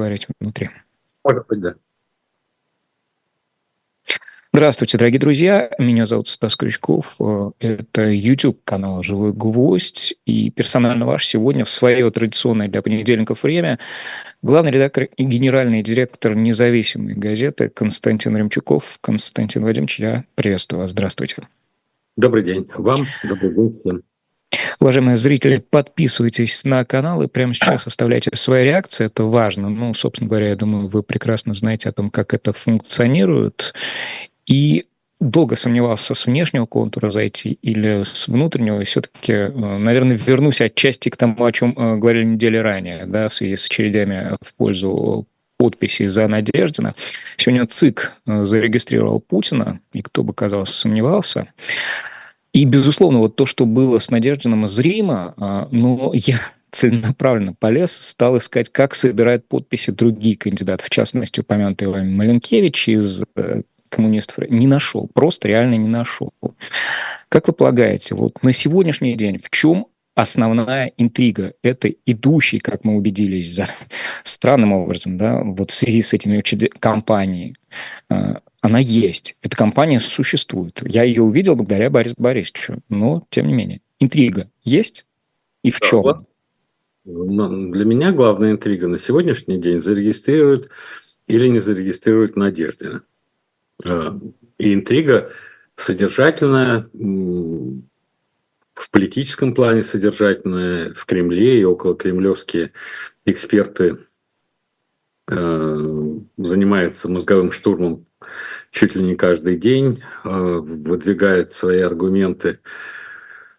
говорить 0.00 0.26
внутри. 0.40 0.70
Может 1.24 1.46
быть, 1.46 1.60
да. 1.60 1.74
Здравствуйте, 4.52 4.98
дорогие 4.98 5.20
друзья. 5.20 5.70
Меня 5.78 6.06
зовут 6.06 6.26
Стас 6.26 6.56
Крючков. 6.56 7.16
Это 7.60 8.08
YouTube-канал 8.08 9.04
«Живой 9.04 9.32
гвоздь». 9.32 10.14
И 10.26 10.50
персонально 10.50 11.06
ваш 11.06 11.24
сегодня 11.24 11.64
в 11.64 11.70
свое 11.70 12.10
традиционное 12.10 12.66
для 12.66 12.82
понедельников 12.82 13.44
время 13.44 13.78
главный 14.42 14.72
редактор 14.72 15.04
и 15.04 15.24
генеральный 15.24 15.82
директор 15.82 16.34
независимой 16.34 17.14
газеты 17.14 17.68
Константин 17.68 18.36
Ремчуков. 18.36 18.98
Константин 19.00 19.62
Вадимович, 19.62 20.00
я 20.00 20.24
приветствую 20.34 20.80
вас. 20.80 20.90
Здравствуйте. 20.90 21.46
Добрый 22.16 22.42
день 22.42 22.68
вам, 22.74 23.06
добрый 23.22 23.54
день 23.54 23.72
всем. 23.72 24.02
Уважаемые 24.80 25.16
зрители, 25.16 25.58
подписывайтесь 25.58 26.64
на 26.64 26.84
канал 26.84 27.22
и 27.22 27.28
прямо 27.28 27.54
сейчас 27.54 27.86
оставляйте 27.86 28.30
свои 28.34 28.64
реакции. 28.64 29.06
Это 29.06 29.24
важно. 29.24 29.68
Ну, 29.68 29.94
собственно 29.94 30.28
говоря, 30.28 30.48
я 30.48 30.56
думаю, 30.56 30.88
вы 30.88 31.02
прекрасно 31.02 31.54
знаете 31.54 31.88
о 31.88 31.92
том, 31.92 32.10
как 32.10 32.34
это 32.34 32.52
функционирует. 32.52 33.74
И 34.46 34.86
долго 35.20 35.54
сомневался, 35.54 36.14
с 36.14 36.26
внешнего 36.26 36.66
контура 36.66 37.10
зайти 37.10 37.58
или 37.62 38.02
с 38.02 38.26
внутреннего, 38.26 38.80
и 38.80 38.84
все-таки, 38.84 39.32
э, 39.32 39.48
наверное, 39.50 40.16
вернусь 40.16 40.60
отчасти 40.60 41.10
к 41.10 41.16
тому, 41.16 41.44
о 41.44 41.52
чем 41.52 41.74
э, 41.76 41.96
говорили 41.96 42.24
недели 42.24 42.56
ранее, 42.56 43.04
да, 43.06 43.28
в 43.28 43.34
связи 43.34 43.56
с 43.56 43.66
очередями 43.66 44.36
в 44.40 44.54
пользу 44.54 45.26
подписей 45.58 46.06
за 46.06 46.26
Надеждина. 46.26 46.94
Сегодня 47.36 47.66
ЦИК 47.66 48.16
э, 48.26 48.44
зарегистрировал 48.44 49.20
Путина, 49.20 49.80
и 49.92 50.00
кто 50.00 50.22
бы, 50.22 50.32
казалось, 50.32 50.70
сомневался. 50.70 51.48
И, 52.52 52.64
безусловно, 52.64 53.18
вот 53.20 53.36
то, 53.36 53.46
что 53.46 53.64
было 53.64 53.98
с 53.98 54.10
Надеждином, 54.10 54.66
зримо, 54.66 55.34
а, 55.36 55.68
но 55.70 56.12
я 56.14 56.40
целенаправленно 56.70 57.54
полез, 57.54 57.92
стал 57.92 58.36
искать, 58.36 58.70
как 58.70 58.94
собирают 58.94 59.46
подписи 59.46 59.90
другие 59.90 60.36
кандидаты, 60.36 60.84
в 60.84 60.90
частности, 60.90 61.40
упомянутый 61.40 61.88
вами 61.88 62.10
Маленкевич 62.10 62.88
из 62.88 63.24
коммунистов 63.88 64.48
не 64.48 64.66
нашел, 64.66 65.08
просто 65.12 65.48
реально 65.48 65.74
не 65.74 65.88
нашел. 65.88 66.32
Как 67.28 67.48
вы 67.48 67.52
полагаете, 67.52 68.14
вот 68.14 68.42
на 68.42 68.52
сегодняшний 68.52 69.14
день 69.14 69.38
в 69.38 69.50
чем 69.50 69.86
основная 70.14 70.92
интрига 70.96 71.54
этой 71.62 71.98
идущей, 72.06 72.58
как 72.58 72.84
мы 72.84 72.96
убедились, 72.96 73.54
за 73.54 73.68
странным 74.24 74.72
образом, 74.72 75.16
да, 75.16 75.42
вот 75.42 75.70
в 75.70 75.74
связи 75.74 76.02
с 76.02 76.12
этими 76.12 76.40
компаниями, 76.78 77.56
э, 78.10 78.34
она 78.60 78.78
есть. 78.78 79.36
Эта 79.42 79.56
компания 79.56 80.00
существует. 80.00 80.82
Я 80.84 81.02
ее 81.04 81.22
увидел 81.22 81.56
благодаря 81.56 81.90
Борису 81.90 82.14
Борисовичу, 82.18 82.78
но 82.88 83.26
тем 83.30 83.46
не 83.46 83.54
менее. 83.54 83.80
Интрига 83.98 84.50
есть? 84.64 85.06
И 85.62 85.70
в 85.70 85.80
чем? 85.80 86.26
Для 87.04 87.84
меня 87.84 88.12
главная 88.12 88.52
интрига 88.52 88.88
на 88.88 88.98
сегодняшний 88.98 89.58
день 89.58 89.80
зарегистрируют 89.80 90.68
или 91.26 91.48
не 91.48 91.58
зарегистрируют 91.58 92.36
Надеждина. 92.36 93.02
И 93.82 94.74
интрига 94.74 95.30
содержательная, 95.74 96.88
в 98.80 98.90
политическом 98.90 99.54
плане 99.54 99.84
содержательная, 99.84 100.94
в 100.94 101.04
Кремле 101.06 101.60
и 101.60 101.64
около 101.64 101.94
кремлевские 101.94 102.72
эксперты 103.24 103.98
э, 105.28 106.18
занимаются 106.36 107.08
мозговым 107.08 107.52
штурмом 107.52 108.06
чуть 108.70 108.94
ли 108.94 109.02
не 109.02 109.16
каждый 109.16 109.56
день, 109.56 110.02
э, 110.24 110.28
выдвигают 110.28 111.52
свои 111.52 111.80
аргументы 111.80 112.60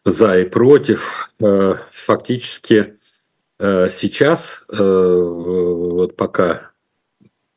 за 0.03 0.39
и 0.39 0.50
против. 0.50 1.31
Фактически 1.91 2.97
сейчас, 3.59 4.66
вот 4.67 6.16
пока 6.16 6.72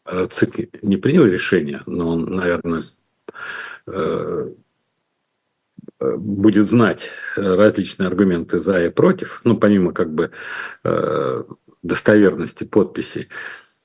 Э, 0.06 0.26
ЦИК 0.30 0.82
не 0.82 0.96
принял 0.96 1.24
решение, 1.24 1.82
но 1.86 2.08
он, 2.10 2.26
наверное, 2.26 2.80
э, 3.86 3.92
э, 3.92 4.52
будет 6.16 6.69
знать 6.69 7.11
различные 7.36 8.06
аргументы 8.06 8.61
за 8.61 8.84
и 8.84 8.89
против, 8.90 9.40
ну, 9.45 9.56
помимо 9.56 9.92
как 9.92 10.12
бы 10.12 10.30
достоверности 11.83 12.64
подписей. 12.64 13.28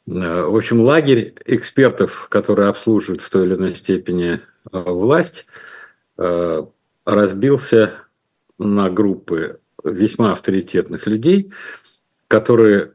В 0.05 0.55
общем, 0.57 0.81
лагерь 0.81 1.35
экспертов, 1.45 2.27
которые 2.29 2.69
обслуживают 2.69 3.21
в 3.21 3.29
той 3.29 3.45
или 3.45 3.55
иной 3.55 3.75
степени 3.75 4.41
власть, 4.71 5.45
разбился 7.05 7.93
на 8.57 8.89
группы 8.89 9.59
весьма 9.83 10.31
авторитетных 10.33 11.07
людей, 11.07 11.51
которые 12.27 12.93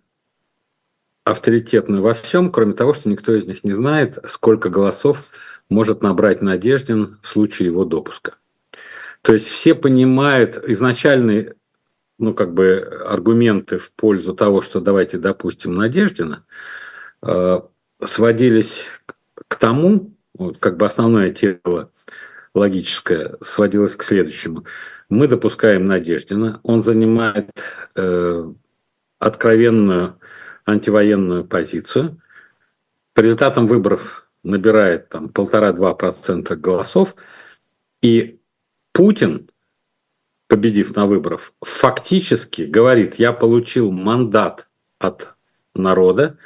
авторитетны 1.25 2.03
во 2.03 2.12
всем, 2.12 2.53
кроме 2.53 2.75
того, 2.75 2.93
что 2.93 3.09
никто 3.09 3.34
из 3.34 3.47
них 3.47 3.65
не 3.65 3.72
знает, 3.72 4.19
сколько 4.27 4.69
голосов 4.69 5.31
может 5.71 6.03
набрать 6.03 6.43
Надеждин 6.43 7.19
в 7.22 7.28
случае 7.28 7.69
его 7.69 7.84
допуска. 7.87 8.34
То 9.24 9.32
есть 9.32 9.48
все 9.48 9.74
понимают 9.74 10.62
изначальные 10.68 11.54
ну, 12.18 12.34
как 12.34 12.52
бы 12.52 13.02
аргументы 13.08 13.78
в 13.78 13.90
пользу 13.92 14.34
того, 14.34 14.60
что 14.60 14.80
давайте 14.80 15.16
допустим 15.16 15.74
Надеждина, 15.74 16.44
э, 17.22 17.60
сводились 18.02 18.86
к 19.48 19.56
тому, 19.56 20.14
вот, 20.34 20.58
как 20.58 20.76
бы 20.76 20.84
основное 20.84 21.32
тело 21.32 21.90
логическое 22.54 23.36
сводилось 23.40 23.96
к 23.96 24.02
следующему. 24.02 24.66
Мы 25.08 25.26
допускаем 25.26 25.86
Надеждина, 25.86 26.60
он 26.62 26.82
занимает 26.82 27.50
э, 27.96 28.52
откровенную 29.18 30.20
антивоенную 30.66 31.46
позицию. 31.46 32.20
По 33.14 33.20
результатам 33.20 33.68
выборов 33.68 34.28
набирает 34.42 35.08
там 35.08 35.30
полтора-два 35.30 35.94
процента 35.94 36.56
голосов. 36.56 37.16
И 38.02 38.38
Путин, 38.94 39.50
победив 40.47 40.94
на 40.94 41.06
выборах, 41.06 41.53
фактически 41.60 42.62
говорит, 42.62 43.16
я 43.16 43.32
получил 43.32 43.91
мандат 43.91 44.69
от 45.00 45.34
народа, 45.75 46.38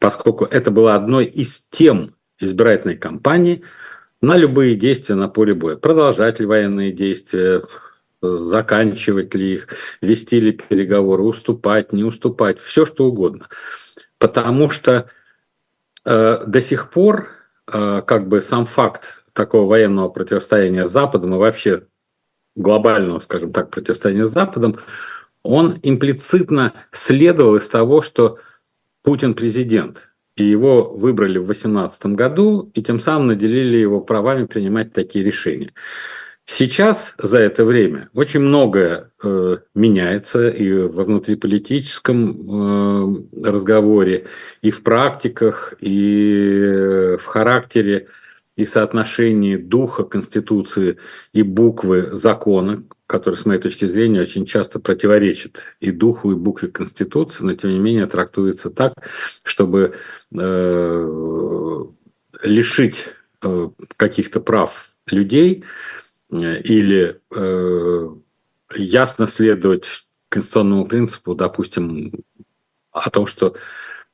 поскольку 0.00 0.44
это 0.44 0.72
было 0.72 0.96
одной 0.96 1.24
из 1.24 1.60
тем 1.60 2.16
избирательной 2.40 2.96
кампании 2.96 3.62
на 4.20 4.36
любые 4.36 4.74
действия 4.74 5.14
на 5.14 5.28
поле 5.28 5.54
боя. 5.54 5.76
Продолжать 5.76 6.40
ли 6.40 6.46
военные 6.46 6.90
действия, 6.90 7.62
заканчивать 8.20 9.32
ли 9.36 9.54
их, 9.54 9.68
вести 10.00 10.40
ли 10.40 10.50
переговоры, 10.50 11.22
уступать, 11.22 11.92
не 11.92 12.02
уступать, 12.02 12.58
все 12.58 12.84
что 12.84 13.06
угодно. 13.06 13.46
Потому 14.18 14.68
что 14.68 15.10
э, 16.04 16.44
до 16.44 16.60
сих 16.60 16.90
пор 16.90 17.28
э, 17.68 18.02
как 18.04 18.26
бы 18.26 18.40
сам 18.40 18.66
факт 18.66 19.23
такого 19.34 19.68
военного 19.68 20.08
противостояния 20.08 20.86
с 20.86 20.92
Западом 20.92 21.34
и 21.34 21.38
вообще 21.38 21.82
глобального, 22.56 23.18
скажем 23.18 23.52
так, 23.52 23.70
противостояния 23.70 24.26
с 24.26 24.30
Западом, 24.30 24.78
он 25.42 25.78
имплицитно 25.82 26.72
следовал 26.90 27.56
из 27.56 27.68
того, 27.68 28.00
что 28.00 28.38
Путин 29.02 29.34
президент, 29.34 30.10
и 30.36 30.44
его 30.44 30.90
выбрали 30.90 31.38
в 31.38 31.44
2018 31.44 32.06
году, 32.06 32.70
и 32.74 32.82
тем 32.82 32.98
самым 32.98 33.28
наделили 33.28 33.76
его 33.76 34.00
правами 34.00 34.46
принимать 34.46 34.92
такие 34.92 35.24
решения. 35.24 35.72
Сейчас 36.46 37.14
за 37.18 37.38
это 37.38 37.64
время 37.64 38.10
очень 38.12 38.40
многое 38.40 39.10
э, 39.22 39.58
меняется 39.74 40.48
и 40.48 40.72
во 40.72 41.04
внутриполитическом 41.04 43.22
э, 43.32 43.42
разговоре, 43.42 44.26
и 44.60 44.70
в 44.70 44.82
практиках, 44.82 45.74
и 45.80 47.16
в 47.18 47.24
характере 47.24 48.08
и 48.56 48.66
соотношении 48.66 49.56
духа 49.56 50.04
Конституции 50.04 50.98
и 51.32 51.42
буквы 51.42 52.14
закона, 52.14 52.84
который, 53.06 53.34
с 53.34 53.46
моей 53.46 53.60
точки 53.60 53.86
зрения, 53.86 54.22
очень 54.22 54.46
часто 54.46 54.78
противоречит 54.80 55.62
и 55.80 55.90
духу, 55.90 56.32
и 56.32 56.36
букве 56.36 56.68
Конституции, 56.68 57.44
но 57.44 57.54
тем 57.54 57.70
не 57.70 57.78
менее 57.78 58.06
трактуется 58.06 58.70
так, 58.70 58.94
чтобы 59.42 59.94
э, 60.32 61.84
лишить 62.42 63.08
э, 63.42 63.68
каких-то 63.96 64.40
прав 64.40 64.90
людей– 65.06 65.64
или 66.30 67.20
э, 67.30 68.08
ясно 68.74 69.26
следовать 69.26 70.06
конституционному 70.28 70.86
принципу, 70.86 71.34
допустим, 71.34 72.12
о 72.90 73.10
том, 73.10 73.26
что 73.26 73.54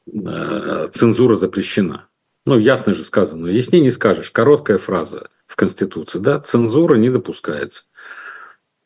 э, 0.07 0.89
цензура 0.91 1.37
запрещена. 1.37 2.09
Ну, 2.51 2.59
ясно 2.59 2.95
же 2.95 3.05
сказано, 3.05 3.47
яснее 3.47 3.81
не 3.81 3.93
скажешь, 3.93 4.33
короткая 4.33 4.79
фраза 4.79 5.29
в 5.47 5.55
Конституции, 5.55 6.19
да, 6.19 6.41
цензура 6.41 6.97
не 6.97 7.09
допускается. 7.09 7.85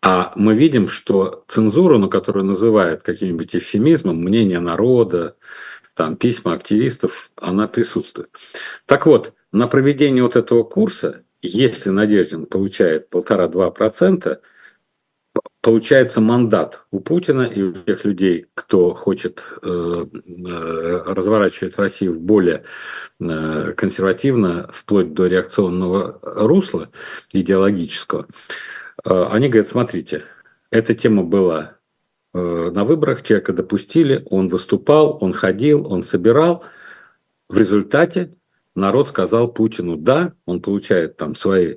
А 0.03 0.35
мы 0.37 0.55
видим, 0.55 0.87
что 0.87 1.47
цензура, 1.49 1.97
на 1.97 2.09
которую 2.09 2.45
называют 2.45 3.03
каким-нибудь 3.03 3.57
эвфемизмом, 3.57 4.19
мнение 4.23 4.61
народа, 4.61 5.37
там, 5.95 6.17
письма 6.17 6.53
активистов, 6.53 7.31
она 7.37 7.67
присутствует. 7.67 8.29
Так 8.85 9.07
вот, 9.07 9.33
на 9.51 9.67
проведение 9.67 10.23
вот 10.23 10.37
этого 10.37 10.63
курса 10.63 11.25
если 11.47 11.91
Надеждин 11.91 12.47
получает 12.47 13.11
полтора-два 13.11 13.71
процента, 13.71 14.41
получается 15.65 16.21
мандат 16.21 16.85
у 16.91 17.01
Путина 17.01 17.43
и 17.43 17.63
у 17.63 17.73
тех 17.73 18.05
людей, 18.05 18.49
кто 18.53 18.91
хочет 18.91 19.51
э, 19.63 19.67
э, 19.67 21.03
разворачивать 21.07 21.79
Россию 21.79 22.13
в 22.13 22.21
более 22.21 22.65
э, 23.19 23.73
консервативно, 23.75 24.69
вплоть 24.71 25.15
до 25.15 25.27
реакционного 25.27 26.21
русла 26.23 26.91
идеологического. 27.33 28.27
Они 29.05 29.49
говорят, 29.49 29.69
смотрите, 29.69 30.23
эта 30.71 30.95
тема 30.95 31.25
была 31.25 31.79
на 32.35 32.85
выборах, 32.85 33.23
человека 33.23 33.53
допустили, 33.53 34.27
он 34.31 34.49
выступал, 34.49 35.19
он 35.21 35.33
ходил, 35.33 35.91
он 35.91 36.03
собирал. 36.03 36.65
В 37.49 37.59
результате 37.59 38.35
народ 38.75 39.09
сказал 39.09 39.49
Путину 39.49 39.97
«да», 39.97 40.35
он 40.47 40.61
получает 40.61 41.17
там 41.17 41.35
свои 41.35 41.76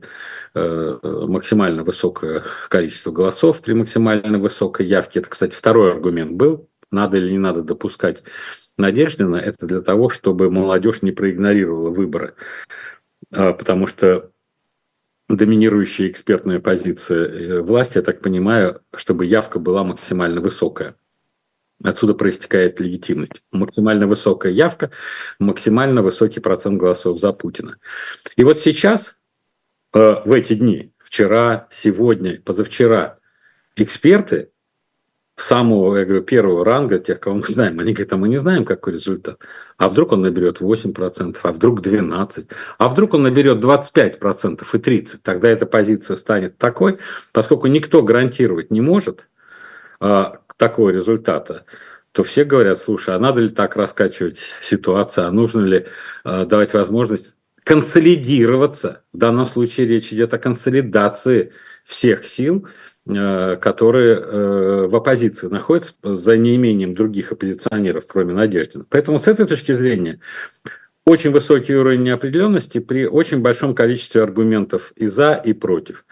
э, 0.54 1.00
максимально 1.04 1.84
высокое 1.84 2.44
количество 2.70 3.12
голосов 3.12 3.62
при 3.62 3.74
максимально 3.74 4.40
высокой 4.40 4.86
явке. 4.86 5.20
Это, 5.20 5.30
кстати, 5.30 5.54
второй 5.54 5.92
аргумент 5.92 6.34
был, 6.34 6.70
надо 6.92 7.18
или 7.18 7.32
не 7.32 7.40
надо 7.40 7.62
допускать 7.62 8.24
Надеждина, 8.78 9.38
это 9.38 9.66
для 9.66 9.82
того, 9.82 10.10
чтобы 10.10 10.52
молодежь 10.52 11.02
не 11.02 11.12
проигнорировала 11.12 11.90
выборы. 11.90 12.36
А, 13.32 13.54
потому 13.54 13.88
что 13.88 14.32
доминирующая 15.30 16.08
экспертная 16.08 16.60
позиция 16.60 17.28
э, 17.28 17.62
власти, 17.62 17.98
я 17.98 18.04
так 18.04 18.22
понимаю, 18.22 18.82
чтобы 18.96 19.26
явка 19.26 19.60
была 19.60 19.84
максимально 19.84 20.42
высокая. 20.42 20.96
Отсюда 21.84 22.16
проистекает 22.16 22.80
легитимность. 22.80 23.44
Максимально 23.52 24.08
высокая 24.08 24.52
явка, 24.52 24.92
максимально 25.40 26.02
высокий 26.02 26.40
процент 26.40 26.80
голосов 26.80 27.20
за 27.20 27.34
Путина. 27.34 27.78
И 28.36 28.44
вот 28.44 28.60
сейчас, 28.60 29.20
э, 29.94 30.16
в 30.26 30.32
эти 30.32 30.54
дни, 30.54 30.92
вчера, 30.98 31.68
сегодня, 31.70 32.42
позавчера, 32.42 33.20
эксперты 33.76 34.50
самого, 35.38 35.98
я 35.98 36.06
говорю, 36.06 36.24
первого 36.24 36.66
ранга, 36.66 36.98
тех, 36.98 37.20
кого 37.20 37.38
мы 37.38 37.44
знаем, 37.44 37.80
они 37.80 37.94
говорят, 37.94 38.12
а 38.12 38.18
мы 38.18 38.28
не 38.28 38.40
знаем, 38.40 38.66
какой 38.66 38.94
результат. 38.94 39.38
А 39.78 39.88
вдруг 39.88 40.12
он 40.12 40.22
наберет 40.22 40.60
8%, 40.60 41.38
а 41.44 41.52
вдруг 41.52 41.82
12%, 41.82 42.48
а 42.80 42.88
вдруг 42.88 43.14
он 43.14 43.22
наберет 43.22 43.60
25% 43.60 44.64
и 44.74 44.78
30%. 44.78 45.20
Тогда 45.22 45.48
эта 45.50 45.68
позиция 45.68 46.16
станет 46.16 46.58
такой, 46.58 46.98
поскольку 47.34 47.68
никто 47.68 48.02
гарантировать 48.02 48.72
не 48.72 48.82
может, 48.82 49.30
а, 50.00 50.40
такого 50.58 50.90
результата, 50.90 51.66
то 52.12 52.24
все 52.24 52.44
говорят, 52.44 52.80
слушай, 52.80 53.16
а 53.16 53.20
надо 53.20 53.42
ли 53.42 53.50
так 53.50 53.76
раскачивать 53.76 54.56
ситуацию, 54.60 55.28
а 55.28 55.32
нужно 55.32 55.62
ли 55.62 55.86
э, 56.26 56.46
давать 56.46 56.74
возможность 56.74 57.36
консолидироваться. 57.64 59.04
В 59.14 59.18
данном 59.18 59.46
случае 59.46 59.88
речь 59.88 60.12
идет 60.14 60.34
о 60.34 60.40
консолидации 60.40 61.52
всех 61.84 62.26
сил, 62.26 62.68
э, 63.06 63.58
которые 63.58 64.16
э, 64.16 64.88
в 64.88 64.96
оппозиции 64.96 65.48
находятся 65.48 65.94
за 66.04 66.38
неимением 66.38 66.94
других 66.94 67.32
оппозиционеров, 67.32 68.08
кроме 68.08 68.34
Надеждина. 68.34 68.86
Поэтому 68.90 69.20
с 69.20 69.28
этой 69.28 69.46
точки 69.46 69.74
зрения 69.74 70.20
очень 71.06 71.32
высокий 71.32 71.76
уровень 71.76 72.04
неопределенности 72.04 72.80
при 72.80 73.06
очень 73.06 73.40
большом 73.40 73.76
количестве 73.76 74.24
аргументов 74.24 74.92
и 74.96 75.08
за, 75.08 75.36
и 75.36 75.54
против. 75.54 76.06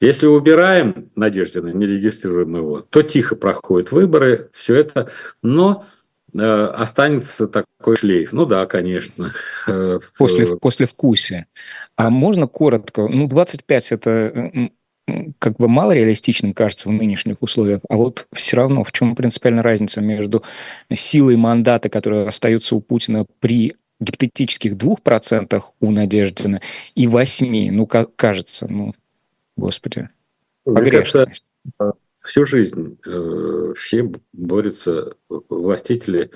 Если 0.00 0.26
убираем 0.26 1.10
Надеждина, 1.14 1.68
не 1.68 1.86
регистрируем 1.86 2.56
его, 2.56 2.80
то 2.80 3.02
тихо 3.02 3.36
проходят 3.36 3.92
выборы, 3.92 4.48
все 4.52 4.76
это, 4.76 5.10
но 5.42 5.84
э, 6.32 6.38
останется 6.38 7.46
такой 7.48 7.96
шлейф. 7.96 8.32
Ну 8.32 8.46
да, 8.46 8.64
конечно. 8.64 9.32
Э, 9.68 10.00
после, 10.16 10.46
э, 10.46 10.56
после 10.56 10.86
вкусия. 10.86 11.46
А 11.96 12.08
можно 12.08 12.46
коротко? 12.46 13.08
Ну, 13.08 13.28
25 13.28 13.92
это 13.92 14.70
как 15.38 15.56
бы 15.56 15.68
мало 15.68 15.92
реалистичным 15.92 16.54
кажется 16.54 16.88
в 16.88 16.92
нынешних 16.92 17.42
условиях, 17.42 17.80
а 17.88 17.96
вот 17.96 18.26
все 18.32 18.56
равно 18.56 18.84
в 18.84 18.92
чем 18.92 19.16
принципиальная 19.16 19.62
разница 19.62 20.00
между 20.00 20.44
силой 20.92 21.36
мандата, 21.36 21.88
которые 21.88 22.26
остаются 22.26 22.76
у 22.76 22.80
Путина 22.80 23.26
при 23.40 23.76
гипотетических 24.00 24.76
двух 24.76 25.02
процентах 25.02 25.72
у 25.80 25.90
Надеждина 25.90 26.60
и 26.94 27.06
восьми, 27.06 27.70
ну, 27.70 27.86
кажется, 27.86 28.66
ну, 28.68 28.94
Господи, 29.60 30.08
погрешность. 30.64 31.46
Всю 32.22 32.44
жизнь 32.44 32.98
э, 33.06 33.72
все 33.76 34.12
борются, 34.32 35.14
властители, 35.28 36.30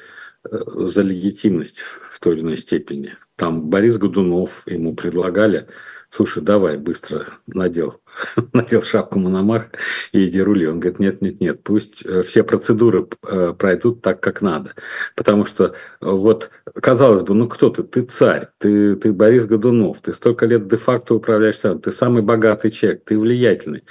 э, 0.45 0.59
за 0.87 1.03
легитимность 1.03 1.81
в 2.11 2.21
той 2.21 2.35
или 2.35 2.41
иной 2.43 2.57
степени. 2.57 3.15
Там 3.37 3.69
Борис 3.69 3.99
Годунов, 3.99 4.63
ему 4.67 4.95
предлагали 4.95 5.69
слушай, 6.15 6.43
давай 6.43 6.77
быстро 6.77 7.27
надел, 7.49 8.01
надел 8.53 8.83
шапку 8.83 9.19
Мономах 9.19 9.71
и 10.13 10.27
иди 10.27 10.41
рули. 10.41 10.69
Он 10.69 10.79
говорит, 10.79 11.01
нет, 11.01 11.21
нет, 11.21 11.41
нет, 11.41 11.63
пусть 11.65 12.05
э, 12.05 12.23
все 12.23 12.45
процедуры 12.45 13.09
э, 13.25 13.53
пройдут 13.59 14.01
так, 14.01 14.21
как 14.21 14.41
надо. 14.41 14.75
Потому 15.17 15.45
что 15.45 15.65
э, 15.65 15.71
вот, 16.01 16.51
казалось 16.81 17.23
бы, 17.23 17.35
ну 17.35 17.49
кто 17.49 17.69
ты? 17.69 17.83
Ты 17.83 18.03
царь, 18.03 18.49
ты, 18.59 18.95
ты 18.95 19.13
Борис 19.13 19.47
Годунов, 19.47 20.01
ты 20.01 20.13
столько 20.13 20.47
лет 20.47 20.69
де-факто 20.69 21.15
управляешь 21.15 21.59
сам, 21.59 21.81
ты 21.81 21.91
самый 21.91 22.23
богатый 22.23 22.71
человек, 22.71 23.05
ты 23.05 23.19
влиятельный. 23.19 23.83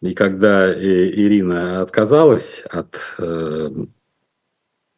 И 0.00 0.14
когда 0.14 0.72
Ирина 0.72 1.82
отказалась 1.82 2.64
от 2.70 3.16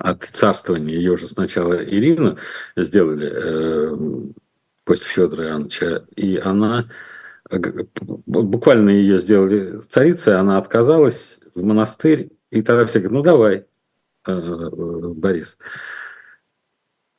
от 0.01 0.23
царствования, 0.23 0.95
ее 0.95 1.17
же 1.17 1.27
сначала 1.27 1.75
Ирину 1.75 2.39
сделали 2.77 4.29
после 4.89 5.07
Федора 5.07 5.51
Ивановича, 5.51 6.05
и 6.17 6.39
она 6.39 6.89
буквально 7.51 8.89
ее 8.89 9.19
сделали 9.19 9.81
царицей, 9.81 10.35
она 10.35 10.57
отказалась 10.57 11.41
в 11.55 11.63
монастырь, 11.63 12.31
и 12.51 12.63
тогда 12.63 12.87
все 12.87 13.01
говорят, 13.01 13.13
ну 13.13 13.23
давай, 13.23 13.67
э, 14.27 15.11
Борис. 15.15 15.59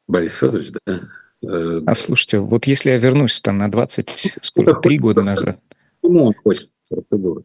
Борис 0.07 0.33
Федорович, 0.33 0.71
да? 0.83 1.01
Э, 1.43 1.81
а 1.85 1.93
слушайте, 1.93 2.39
вот 2.39 2.65
если 2.65 2.89
я 2.89 2.97
вернусь 2.97 3.39
там 3.39 3.59
на 3.59 3.71
20, 3.71 4.37
сколько, 4.41 4.73
три 4.75 4.97
года 4.97 5.21
назад. 5.21 5.59
Почему 6.01 6.25
он 6.25 6.33
хочет 6.43 6.71
процедуры? 6.89 7.43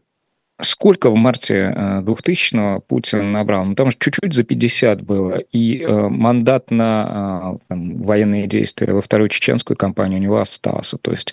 Сколько 0.61 1.11
в 1.11 1.17
марте 1.17 1.75
2000-го 1.77 2.77
э, 2.77 2.81
Путин 2.87 3.33
набрал? 3.33 3.65
Ну, 3.65 3.75
там 3.75 3.91
же 3.91 3.97
чуть-чуть 3.99 4.33
за 4.33 4.45
50 4.45 5.03
было. 5.03 5.39
И 5.51 5.81
э, 5.81 6.09
мандат 6.09 6.71
на 6.71 7.55
э, 7.55 7.59
там, 7.69 8.03
военные 8.03 8.47
действия 8.47 8.93
во 8.93 9.01
вторую 9.01 9.31
чеченскую 9.31 9.77
кампанию 9.77 10.21
у 10.21 10.23
него 10.23 10.39
остался. 10.39 10.97
То 10.99 11.11
есть 11.11 11.33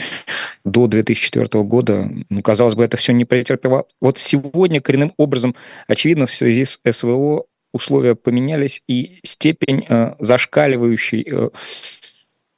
до 0.65 0.88
2004 0.88 1.63
года, 1.63 2.09
ну, 2.29 2.41
казалось 2.41 2.73
бы, 2.73 2.83
это 2.83 2.97
все 2.97 3.13
не 3.13 3.25
претерпевало. 3.25 3.85
Вот 4.01 4.18
сегодня 4.18 4.81
коренным 4.81 5.13
образом, 5.18 5.56
очевидно, 5.88 6.25
в 6.25 6.31
связи 6.31 6.65
с 6.65 6.79
СВО 6.89 7.45
условия 7.73 8.15
поменялись, 8.15 8.81
и 8.88 9.19
степень 9.23 9.85
э, 9.88 10.15
зашкаливающей 10.19 11.27
э, 11.29 11.50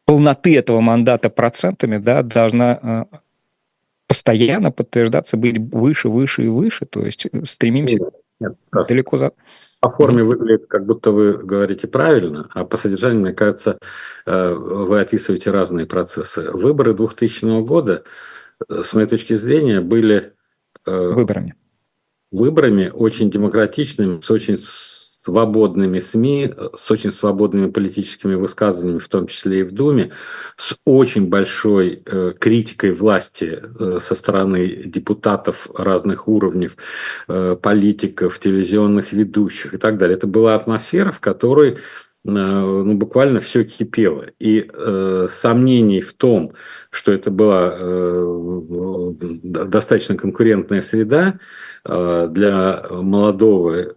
полноты 0.06 0.58
этого 0.58 0.82
мандата 0.82 1.30
процентами 1.30 1.98
да, 1.98 2.24
должна 2.24 2.80
э, 2.82 3.18
постоянно 4.14 4.72
подтверждаться, 4.72 5.38
быть 5.38 5.58
выше, 5.58 6.08
выше 6.08 6.44
и 6.44 6.48
выше, 6.48 6.86
то 6.86 7.04
есть 7.04 7.26
э, 7.26 7.46
стремимся 7.46 8.12
Нет, 8.40 8.54
далеко 8.88 9.18
за... 9.18 9.32
По 9.80 9.90
форме 9.90 10.24
выглядит, 10.24 10.68
как 10.68 10.86
будто 10.86 11.10
вы 11.10 11.34
говорите 11.34 11.88
правильно, 11.88 12.48
а 12.54 12.64
по 12.64 12.78
содержанию, 12.78 13.22
мне 13.22 13.34
кажется, 13.34 13.80
э, 14.28 14.54
вы 14.54 15.02
описываете 15.02 15.50
разные 15.50 15.88
процессы. 15.88 16.52
Выборы 16.52 16.94
2000 16.94 17.64
года, 17.64 18.04
э, 18.70 18.84
с 18.84 18.94
моей 18.94 19.08
точки 19.08 19.34
зрения, 19.34 19.82
были... 19.82 20.34
Выборами. 20.86 21.56
Выборами 22.32 22.92
очень 22.94 23.32
демократичными, 23.32 24.22
с 24.22 24.30
очень 24.30 24.60
свободными 25.24 26.00
СМИ, 26.00 26.54
с 26.76 26.92
очень 26.92 27.12
свободными 27.12 27.70
политическими 27.70 28.36
высказываниями, 28.36 29.00
в 29.00 29.08
том 29.08 29.28
числе 29.28 29.62
и 29.62 29.64
в 29.64 29.72
Думе, 29.72 30.12
с 30.58 30.76
очень 30.86 31.28
большой 31.28 32.04
э, 32.06 32.34
критикой 32.38 32.94
власти 32.94 33.62
э, 33.62 34.00
со 34.02 34.16
стороны 34.16 34.84
депутатов 34.86 35.70
разных 35.78 36.28
уровней, 36.28 36.70
э, 37.30 37.56
политиков, 37.62 38.38
телевизионных 38.40 39.14
ведущих 39.14 39.74
и 39.74 39.78
так 39.78 39.98
далее. 39.98 40.18
Это 40.18 40.28
была 40.28 40.56
атмосфера, 40.56 41.12
в 41.12 41.22
которой 41.22 41.78
ну, 42.26 42.96
буквально 42.96 43.42
все 43.42 43.66
кипело. 43.66 44.26
И 44.40 44.70
э, 44.72 45.28
сомнений 45.30 46.00
в 46.00 46.14
том, 46.14 46.54
что 46.90 47.12
это 47.12 47.32
была 47.32 47.74
э, 47.76 49.14
достаточно 49.44 50.16
конкурентная 50.16 50.80
среда 50.80 51.40
э, 51.84 52.28
для 52.32 52.86
молодого 52.90 53.96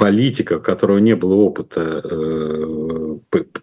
политика, 0.00 0.54
у 0.54 0.60
которого 0.60 0.96
не 0.96 1.14
было 1.14 1.34
опыта 1.34 2.00
э, 2.02 3.18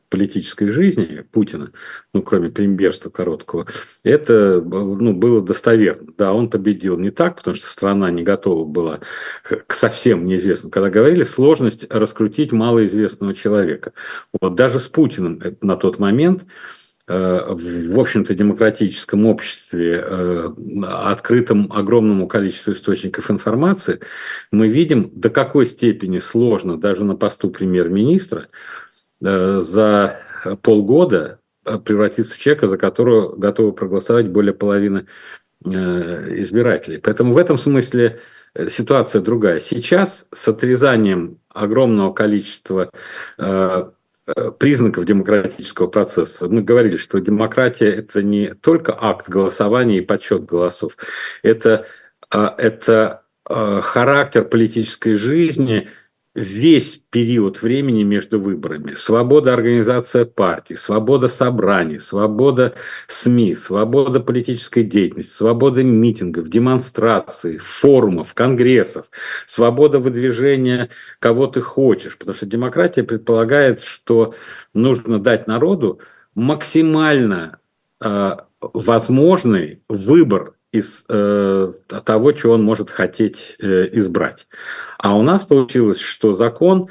политической 0.10 0.68
жизни 0.68 1.26
Путина, 1.32 1.72
ну, 2.14 2.22
кроме 2.22 2.50
премьерства 2.50 3.10
короткого, 3.10 3.66
это 4.04 4.62
ну, 4.62 5.14
было 5.14 5.42
достоверно. 5.42 6.14
Да, 6.16 6.34
он 6.34 6.52
победил 6.52 6.96
не 7.00 7.10
так, 7.10 7.38
потому 7.38 7.56
что 7.56 7.66
страна 7.68 8.12
не 8.12 8.22
готова 8.22 8.66
была 8.66 9.00
к 9.42 9.74
совсем 9.74 10.26
неизвестному. 10.26 10.72
Когда 10.72 10.92
говорили, 10.92 11.24
сложность 11.24 11.88
раскрутить 11.90 12.52
малоизвестного 12.52 13.34
человека. 13.34 13.94
Вот 14.40 14.54
даже 14.54 14.80
с 14.80 14.88
Путиным 14.88 15.42
на 15.62 15.76
тот 15.76 15.98
момент 15.98 16.46
в 17.08 18.00
общем-то, 18.00 18.36
демократическом 18.36 19.26
обществе, 19.26 20.04
открытом 20.84 21.72
огромному 21.72 22.28
количеству 22.28 22.74
источников 22.74 23.32
информации, 23.32 24.02
мы 24.52 24.68
видим, 24.68 25.10
до 25.14 25.30
какой 25.30 25.66
степени 25.66 26.20
сложно 26.20 26.78
даже 26.78 27.06
на 27.06 27.16
посту 27.16 27.50
премьер-министра 27.50 28.50
за 29.22 30.20
полгода 30.62 31.40
превратиться 31.86 32.36
в 32.36 32.40
человека, 32.40 32.68
за 32.68 32.78
которого 32.78 33.36
готовы 33.38 33.72
проголосовать 33.72 34.28
более 34.28 34.54
половины 34.54 35.06
избирателей. 35.64 36.98
Поэтому 36.98 37.34
в 37.34 37.38
этом 37.38 37.58
смысле 37.58 38.20
ситуация 38.68 39.22
другая. 39.22 39.60
Сейчас 39.60 40.28
с 40.34 40.48
отрезанием 40.48 41.40
огромного 41.50 42.14
количества 42.14 42.90
э, 43.38 43.44
э, 43.44 43.90
признаков 44.60 45.06
демократического 45.06 45.88
процесса. 45.88 46.48
Мы 46.48 46.62
говорили, 46.62 46.98
что 46.98 47.20
демократия– 47.20 47.92
это 47.96 48.22
не 48.22 48.54
только 48.54 48.98
акт 49.00 49.30
голосования 49.30 49.98
и 49.98 50.02
подсчет 50.02 50.46
голосов, 50.46 50.98
это, 51.44 51.86
э, 52.34 52.50
это 52.58 53.24
характер 53.46 54.44
политической 54.44 55.14
жизни– 55.16 55.90
весь 56.38 57.02
период 57.10 57.64
времени 57.64 58.04
между 58.04 58.40
выборами. 58.40 58.94
Свобода 58.94 59.56
организации 59.56 60.24
партии, 60.24 60.76
свобода 60.76 61.28
собраний, 61.28 61.98
свобода 61.98 62.76
СМИ, 63.08 63.56
свобода 63.56 64.20
политической 64.20 64.84
деятельности, 64.84 65.32
свобода 65.32 65.84
митингов, 65.84 66.48
демонстраций, 66.48 67.58
форумов, 67.58 68.36
конгрессов, 68.36 69.10
свобода 69.48 69.98
выдвижения 69.98 70.90
кого 71.18 71.48
ты 71.48 71.62
хочешь. 71.62 72.16
Потому 72.16 72.36
что 72.36 72.46
демократия 72.46 73.02
предполагает, 73.04 73.82
что 73.82 74.36
нужно 74.76 75.20
дать 75.20 75.48
народу 75.48 76.02
максимально 76.36 77.58
э, 78.00 78.38
возможный 78.62 79.82
выбор 79.90 80.54
из 80.72 81.06
э, 81.10 81.72
того, 82.04 82.32
чего 82.34 82.54
он 82.54 82.64
может 82.64 82.90
хотеть 82.90 83.56
э, 83.60 83.90
избрать. 83.94 84.48
А 84.98 85.18
у 85.18 85.22
нас 85.22 85.44
получилось, 85.44 86.00
что 86.00 86.34
закон 86.34 86.90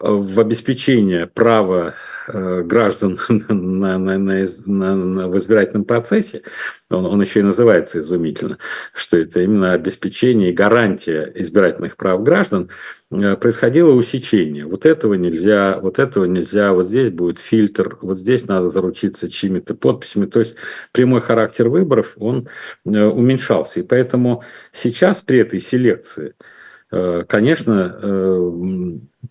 в 0.00 0.38
обеспечение 0.38 1.26
права 1.26 1.94
э, 2.28 2.62
граждан 2.62 3.18
на, 3.48 3.98
на, 3.98 4.18
на, 4.18 4.96
на, 4.96 5.28
в 5.28 5.36
избирательном 5.38 5.84
процессе, 5.84 6.42
он, 6.88 7.04
он 7.04 7.20
еще 7.20 7.40
и 7.40 7.42
называется 7.42 7.98
изумительно, 7.98 8.58
что 8.94 9.18
это 9.18 9.40
именно 9.40 9.72
обеспечение 9.72 10.50
и 10.50 10.54
гарантия 10.54 11.32
избирательных 11.34 11.96
прав 11.96 12.22
граждан, 12.22 12.70
э, 13.10 13.36
происходило 13.36 13.90
усечение. 13.92 14.66
Вот 14.66 14.86
этого 14.86 15.14
нельзя, 15.14 15.80
вот 15.80 15.98
этого 15.98 16.26
нельзя, 16.26 16.72
вот 16.72 16.86
здесь 16.86 17.10
будет 17.10 17.40
фильтр, 17.40 17.98
вот 18.00 18.18
здесь 18.18 18.46
надо 18.46 18.68
заручиться 18.68 19.28
чьими-то 19.28 19.74
подписями. 19.74 20.26
То 20.26 20.38
есть 20.38 20.54
прямой 20.92 21.22
характер 21.22 21.68
выборов, 21.68 22.14
он 22.18 22.48
уменьшался. 22.84 23.80
И 23.80 23.82
поэтому 23.82 24.44
сейчас 24.70 25.22
при 25.22 25.40
этой 25.40 25.58
селекции– 25.58 26.34
Э, 26.90 27.24
конечно, 27.28 27.98
э, 28.02 28.50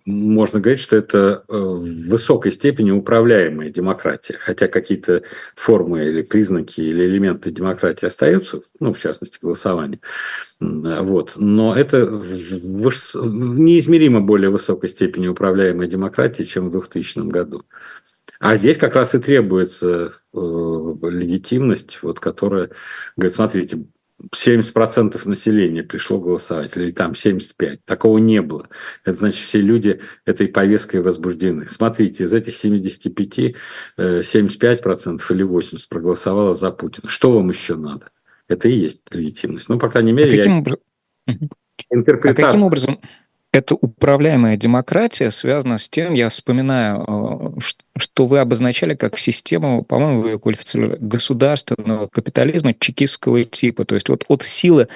можно 0.06 0.60
говорить, 0.60 0.82
что 0.82 0.98
это 0.98 1.44
э, 1.48 1.58
в 1.58 2.10
высокой 2.10 2.52
степени 2.52 2.92
управляемая 2.92 3.70
демократия, 3.70 4.36
хотя 4.40 4.68
какие-то 4.68 5.24
формы 5.56 6.06
или 6.06 6.22
признаки 6.24 6.82
или 6.82 7.06
элементы 7.06 7.52
демократии 7.52 8.06
остаются, 8.06 8.62
ну, 8.80 8.94
в 8.94 9.00
частности, 9.00 9.40
голосование. 9.42 10.02
Вот. 10.60 11.34
Но 11.38 11.76
это 11.76 12.06
в 12.06 12.28
неизмеримо 12.56 14.22
более 14.22 14.50
высокой 14.50 14.90
степени 14.90 15.28
управляемая 15.28 15.88
демократия, 15.88 16.44
чем 16.44 16.68
в 16.68 16.72
2000 16.72 17.20
году. 17.30 17.64
А 18.40 18.58
здесь 18.58 18.78
как 18.78 18.96
раз 18.96 19.16
и 19.16 19.20
требуется 19.20 20.14
э, 20.34 20.38
легитимность, 20.38 22.00
вот, 22.04 22.20
которая 22.20 22.70
говорит, 23.16 23.34
смотрите, 23.34 23.86
70% 24.34 25.28
населения 25.28 25.84
пришло 25.84 26.20
голосовать, 26.20 26.76
или 26.76 26.92
там 26.92 27.12
75%. 27.12 27.80
Такого 27.86 28.18
не 28.18 28.42
было. 28.42 28.68
Это 29.06 29.18
значит, 29.18 29.46
все 29.46 29.62
люди 29.62 30.02
этой 30.26 30.48
повесткой 30.48 31.02
возбуждены. 31.02 31.68
Смотрите, 31.68 32.24
из 32.24 32.34
этих 32.34 32.56
75, 32.56 33.56
75% 33.98 33.98
э, 33.98 35.34
или 35.34 35.46
80% 35.46 35.78
проголосовало 35.90 36.54
за 36.54 36.72
Путина. 36.72 37.08
Что 37.08 37.32
вам 37.32 37.50
еще 37.50 37.76
надо? 37.76 38.10
Это 38.48 38.70
и 38.70 38.74
есть 38.74 39.04
легитимность. 39.12 39.70
Ну, 39.70 39.78
по 39.78 39.90
крайней 39.90 40.14
мере, 40.14 40.34
а 40.34 40.38
каким, 40.38 40.54
я... 40.54 40.60
образ... 40.60 40.78
интерпретация... 41.90 42.46
а 42.46 42.48
каким 42.48 42.64
образом 42.64 43.00
эта 43.58 43.76
управляемая 43.76 44.56
демократия 44.56 45.32
связана 45.32 45.78
с 45.78 45.90
тем, 45.90 46.14
я 46.14 46.30
вспоминаю, 46.30 47.56
э, 47.58 47.60
что 47.98 48.28
вы 48.28 48.40
обозначали 48.40 48.94
как 48.94 49.18
систему, 49.18 49.84
по-моему, 49.84 50.22
вы 50.22 50.30
ее 50.30 50.40
квалифицировали, 50.40 50.98
государственного 51.00 52.08
капитализма 52.08 52.74
чекистского 52.74 53.44
типа. 53.44 53.86
То 53.86 53.96
есть 53.96 54.10
вот 54.10 54.26
от 54.28 54.44
силы 54.44 54.88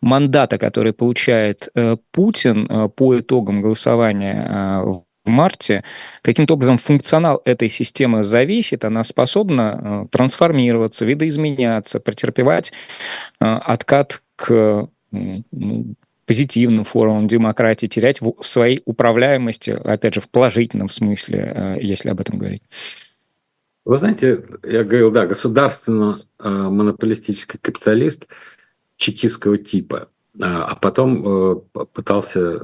мандата, 0.00 0.58
который 0.58 0.92
получает 0.92 1.68
э, 1.74 1.96
Путин 2.10 2.66
э, 2.68 2.88
по 2.94 3.18
итогам 3.18 3.62
голосования 3.62 4.82
в 5.24 5.30
марте, 5.30 5.84
каким-то 6.20 6.54
образом 6.54 6.78
функционал 6.78 7.40
этой 7.44 7.68
системы 7.68 8.24
зависит, 8.24 8.84
она 8.84 9.04
способна 9.04 10.08
трансформироваться, 10.10 11.04
видоизменяться, 11.04 12.00
претерпевать 12.00 12.72
откат 13.38 14.20
к 14.34 14.88
позитивным 16.32 16.84
формам 16.84 17.28
демократии, 17.28 17.86
терять 17.86 18.22
в 18.22 18.36
своей 18.40 18.80
управляемости, 18.86 19.70
опять 19.70 20.14
же, 20.14 20.22
в 20.22 20.30
положительном 20.30 20.88
смысле, 20.88 21.52
э, 21.54 21.76
если 21.82 22.08
об 22.08 22.20
этом 22.20 22.38
говорить. 22.38 22.62
Вы 23.84 23.98
знаете, 23.98 24.42
я 24.62 24.82
говорил, 24.82 25.10
да, 25.10 25.26
государственно-монополистический 25.26 27.58
э, 27.58 27.60
капиталист 27.60 28.28
чекистского 28.96 29.58
типа, 29.58 30.08
а, 30.40 30.64
а 30.64 30.74
потом 30.74 31.22
э, 31.22 31.56
пытался 31.92 32.56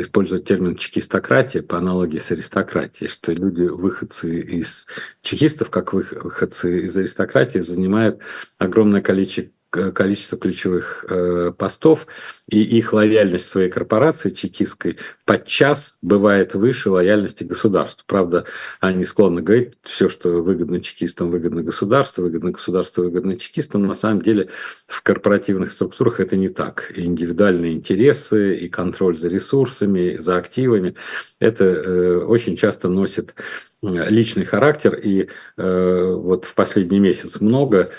использовать 0.00 0.44
термин 0.44 0.76
чекистократия 0.76 1.62
по 1.62 1.78
аналогии 1.78 2.18
с 2.18 2.30
аристократией, 2.30 3.10
что 3.10 3.32
люди, 3.32 3.64
выходцы 3.64 4.42
из 4.42 4.86
чекистов, 5.22 5.70
как 5.70 5.92
выходцы 5.92 6.84
из 6.84 6.96
аристократии, 6.96 7.58
занимают 7.58 8.20
огромное 8.58 9.02
количество 9.02 9.50
количество 9.70 10.38
ключевых 10.38 11.04
э, 11.08 11.52
постов, 11.56 12.06
и 12.48 12.62
их 12.62 12.92
лояльность 12.92 13.48
своей 13.48 13.70
корпорации 13.70 14.30
чекистской 14.30 14.96
подчас 15.26 15.98
бывает 16.00 16.54
выше 16.54 16.90
лояльности 16.90 17.44
государству. 17.44 18.04
Правда, 18.06 18.46
они 18.80 19.04
склонны 19.04 19.42
говорить, 19.42 19.74
все, 19.82 20.08
что 20.08 20.42
выгодно 20.42 20.80
чекистам, 20.80 21.30
выгодно 21.30 21.62
государству, 21.62 22.22
выгодно 22.22 22.52
государству, 22.52 23.04
выгодно 23.04 23.36
чекистам. 23.36 23.86
На 23.86 23.94
самом 23.94 24.22
деле 24.22 24.48
в 24.86 25.02
корпоративных 25.02 25.70
структурах 25.70 26.20
это 26.20 26.36
не 26.36 26.48
так. 26.48 26.90
И 26.96 27.04
индивидуальные 27.04 27.72
интересы, 27.72 28.54
и 28.56 28.68
контроль 28.68 29.18
за 29.18 29.28
ресурсами, 29.28 30.16
за 30.18 30.38
активами, 30.38 30.94
это 31.40 31.64
э, 31.66 32.16
очень 32.24 32.56
часто 32.56 32.88
носит 32.88 33.34
личный 33.82 34.44
характер. 34.44 34.94
И 34.94 35.28
э, 35.56 36.12
вот 36.14 36.46
в 36.46 36.54
последний 36.54 37.00
месяц 37.00 37.40
много 37.40 37.90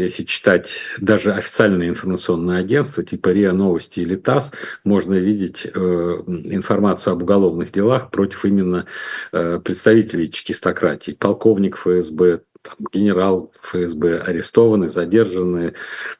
если 0.00 0.24
читать 0.24 0.80
даже 1.00 1.32
официальные 1.32 1.88
информационные 1.88 2.58
агентства, 2.60 3.02
типа 3.02 3.30
РИА 3.30 3.52
Новости 3.52 4.00
или 4.00 4.16
ТАСС, 4.16 4.52
можно 4.84 5.14
видеть 5.14 5.66
э, 5.66 5.68
информацию 5.70 7.12
об 7.12 7.22
уголовных 7.22 7.72
делах 7.72 8.10
против 8.10 8.44
именно 8.44 8.86
э, 9.32 9.60
представителей 9.62 10.30
чекистократии. 10.30 11.12
Полковник 11.12 11.76
ФСБ, 11.76 12.40
там, 12.62 12.86
генерал 12.92 13.52
ФСБ 13.62 14.20
арестованы, 14.20 14.88
задержаны 14.88 15.74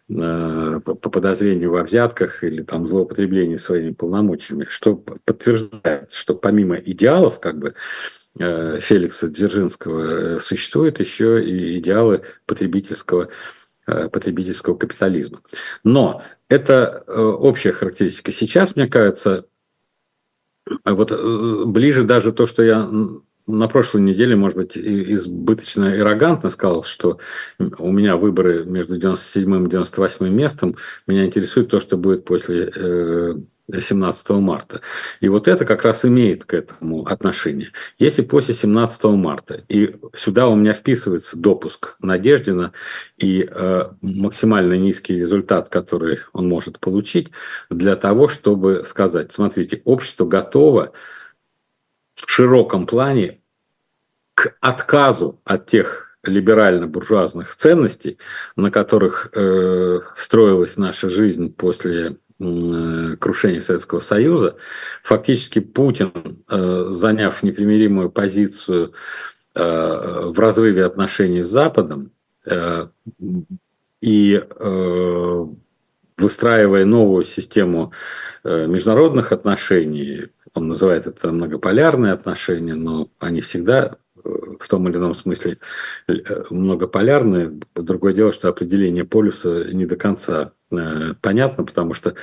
э, 0.08 0.80
по 0.84 0.94
подозрению 0.94 1.72
во 1.72 1.82
взятках 1.82 2.44
или 2.44 2.62
там 2.62 2.86
злоупотреблении 2.86 3.56
своими 3.56 3.92
полномочиями, 3.92 4.66
что 4.68 4.94
подтверждает, 4.96 6.12
что 6.12 6.34
помимо 6.34 6.76
идеалов 6.76 7.40
как 7.40 7.58
бы 7.58 7.74
э, 8.38 8.78
Феликса 8.80 9.28
Дзержинского 9.28 10.36
э, 10.36 10.38
существуют 10.38 11.00
еще 11.00 11.44
и 11.44 11.78
идеалы 11.78 12.22
потребительского 12.46 13.28
потребительского 14.08 14.76
капитализма. 14.76 15.40
Но 15.84 16.22
это 16.48 17.04
э, 17.06 17.20
общая 17.20 17.72
характеристика. 17.72 18.32
Сейчас, 18.32 18.76
мне 18.76 18.86
кажется, 18.86 19.46
вот 20.84 21.12
э, 21.12 21.64
ближе 21.64 22.04
даже 22.04 22.32
то, 22.32 22.46
что 22.46 22.62
я 22.62 22.88
на 23.46 23.66
прошлой 23.66 24.02
неделе, 24.02 24.36
может 24.36 24.58
быть, 24.58 24.76
избыточно 24.76 25.96
ирогантно 25.96 26.50
сказал, 26.50 26.82
что 26.82 27.18
у 27.58 27.90
меня 27.90 28.16
выборы 28.16 28.66
между 28.66 28.98
97 28.98 29.66
и 29.66 29.70
98 29.70 30.28
местом, 30.28 30.76
меня 31.06 31.24
интересует 31.24 31.70
то, 31.70 31.80
что 31.80 31.96
будет 31.96 32.26
после 32.26 32.70
17 33.70 34.30
марта. 34.30 34.80
И 35.20 35.28
вот 35.28 35.46
это 35.46 35.64
как 35.64 35.84
раз 35.84 36.04
имеет 36.04 36.44
к 36.44 36.54
этому 36.54 37.04
отношение. 37.06 37.70
Если 37.98 38.22
после 38.22 38.54
17 38.54 39.04
марта, 39.04 39.62
и 39.68 39.94
сюда 40.14 40.48
у 40.48 40.56
меня 40.56 40.72
вписывается 40.72 41.36
допуск 41.36 41.96
Надеждина 42.00 42.72
и 43.18 43.48
э, 43.48 43.90
максимально 44.00 44.74
низкий 44.74 45.16
результат, 45.18 45.68
который 45.68 46.20
он 46.32 46.48
может 46.48 46.80
получить, 46.80 47.30
для 47.68 47.96
того, 47.96 48.28
чтобы 48.28 48.84
сказать, 48.84 49.32
смотрите, 49.32 49.82
общество 49.84 50.24
готово 50.24 50.92
в 52.14 52.30
широком 52.30 52.86
плане 52.86 53.40
к 54.34 54.56
отказу 54.60 55.40
от 55.44 55.66
тех 55.66 56.16
либерально-буржуазных 56.24 57.54
ценностей, 57.54 58.18
на 58.56 58.70
которых 58.70 59.30
э, 59.34 60.00
строилась 60.14 60.76
наша 60.76 61.08
жизнь 61.08 61.52
после 61.54 62.16
крушения 62.38 63.60
Советского 63.60 63.98
Союза, 63.98 64.56
фактически 65.02 65.58
Путин, 65.58 66.12
э, 66.48 66.88
заняв 66.90 67.42
непримиримую 67.42 68.10
позицию 68.10 68.92
э, 69.54 70.30
в 70.32 70.38
разрыве 70.38 70.84
отношений 70.84 71.42
с 71.42 71.48
Западом 71.48 72.12
э, 72.46 72.88
и 74.00 74.40
э, 74.40 75.46
выстраивая 76.16 76.84
новую 76.84 77.24
систему 77.24 77.92
э, 78.44 78.66
международных 78.66 79.32
отношений, 79.32 80.28
он 80.54 80.68
называет 80.68 81.06
это 81.06 81.32
многополярные 81.32 82.12
отношения, 82.12 82.74
но 82.74 83.08
они 83.18 83.40
всегда 83.40 83.86
э, 83.86 83.96
в 84.58 84.68
том 84.68 84.88
или 84.88 84.96
ином 84.96 85.14
смысле 85.14 85.58
э, 86.06 86.44
многополярные. 86.50 87.60
Другое 87.74 88.12
дело, 88.12 88.32
что 88.32 88.48
определение 88.48 89.04
полюса 89.04 89.64
не 89.72 89.86
до 89.86 89.96
конца 89.96 90.52
понятно, 91.22 91.64
потому 91.64 91.94
что 91.94 92.14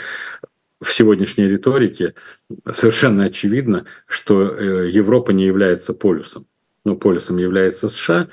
в 0.80 0.94
сегодняшней 0.94 1.48
риторике 1.48 2.14
совершенно 2.70 3.26
очевидно, 3.26 3.86
что 4.06 4.56
Европа 4.62 5.32
не 5.32 5.46
является 5.46 5.96
полюсом. 5.96 6.46
Ну, 6.84 6.96
полюсом 6.96 7.38
является 7.38 7.90
США, 7.90 8.28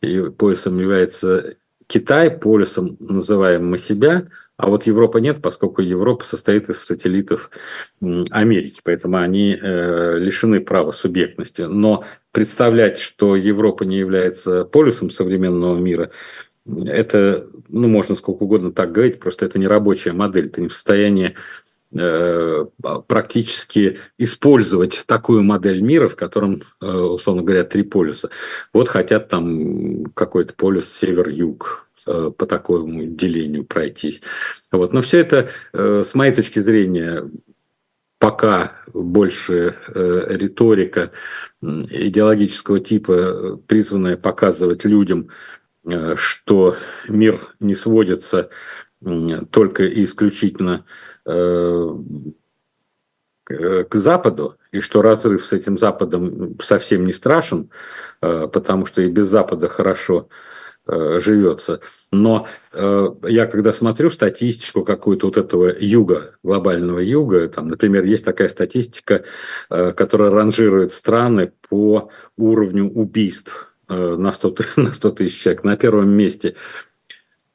и 0.00 0.30
полюсом 0.30 0.80
является 0.80 1.54
Китай, 1.86 2.30
полюсом 2.30 2.96
называем 2.98 3.68
мы 3.68 3.78
себя– 3.78 4.26
а 4.56 4.68
вот 4.68 4.86
Европа 4.86 5.18
нет, 5.18 5.40
поскольку 5.42 5.82
Европа 5.82 6.24
состоит 6.24 6.68
из 6.68 6.84
сателлитов 6.84 7.50
Америки, 8.00 8.80
поэтому 8.84 9.18
они 9.18 9.58
э, 9.60 10.18
лишены 10.18 10.60
права 10.60 10.90
субъектности. 10.90 11.62
Но 11.62 12.04
представлять, 12.32 12.98
что 12.98 13.34
Европа 13.34 13.84
не 13.84 13.96
является 13.96 14.64
полюсом 14.64 15.10
современного 15.10 15.76
мира, 15.78 16.10
это, 16.64 17.48
ну, 17.68 17.88
можно 17.88 18.14
сколько 18.14 18.44
угодно 18.44 18.72
так 18.72 18.92
говорить, 18.92 19.18
просто 19.18 19.46
это 19.46 19.58
не 19.58 19.66
рабочая 19.66 20.12
модель, 20.12 20.48
ты 20.48 20.60
не 20.60 20.68
в 20.68 20.74
состоянии 20.74 21.34
э, 21.92 22.66
практически 23.08 23.98
использовать 24.16 25.02
такую 25.06 25.42
модель 25.42 25.80
мира, 25.80 26.08
в 26.08 26.14
котором, 26.14 26.62
э, 26.80 26.86
условно 26.86 27.42
говоря, 27.42 27.64
три 27.64 27.82
полюса. 27.82 28.30
Вот 28.72 28.88
хотят 28.88 29.28
там 29.28 30.04
какой-то 30.14 30.54
полюс 30.54 30.88
север-юг, 30.88 31.88
по 32.04 32.46
такому 32.46 33.04
делению 33.04 33.64
пройтись. 33.64 34.22
Вот. 34.70 34.92
Но 34.92 35.02
все 35.02 35.18
это, 35.18 35.50
э, 35.72 36.02
с 36.04 36.14
моей 36.14 36.34
точки 36.34 36.58
зрения, 36.58 37.30
пока 38.18 38.72
больше 38.92 39.74
э, 39.88 40.26
риторика 40.30 41.12
идеологического 41.60 42.80
типа, 42.80 43.60
призванная 43.66 44.16
показывать 44.16 44.84
людям, 44.84 45.28
что 46.14 46.76
мир 47.08 47.38
не 47.60 47.74
сводится 47.74 48.50
только 49.50 49.84
и 49.84 50.04
исключительно 50.04 50.84
к 51.24 51.94
Западу, 53.92 54.56
и 54.72 54.80
что 54.80 55.02
разрыв 55.02 55.44
с 55.46 55.52
этим 55.52 55.78
Западом 55.78 56.58
совсем 56.60 57.04
не 57.04 57.12
страшен, 57.12 57.70
потому 58.20 58.86
что 58.86 59.02
и 59.02 59.08
без 59.08 59.26
Запада 59.26 59.68
хорошо 59.68 60.28
Э, 60.84 61.20
живется. 61.20 61.80
Но 62.10 62.48
э, 62.72 63.08
я 63.28 63.46
когда 63.46 63.70
смотрю 63.70 64.10
статистику 64.10 64.82
какую-то 64.82 65.28
вот 65.28 65.36
этого 65.36 65.72
юга, 65.78 66.34
глобального 66.42 66.98
юга, 66.98 67.48
там, 67.48 67.68
например, 67.68 68.02
есть 68.02 68.24
такая 68.24 68.48
статистика, 68.48 69.22
э, 69.70 69.92
которая 69.92 70.30
ранжирует 70.30 70.92
страны 70.92 71.52
по 71.68 72.10
уровню 72.36 72.90
убийств 72.90 73.72
на 73.88 74.32
100, 74.32 74.56
на 74.76 74.90
100 74.90 75.10
тысяч 75.12 75.40
человек. 75.40 75.62
На 75.62 75.76
первом 75.76 76.10
месте 76.10 76.56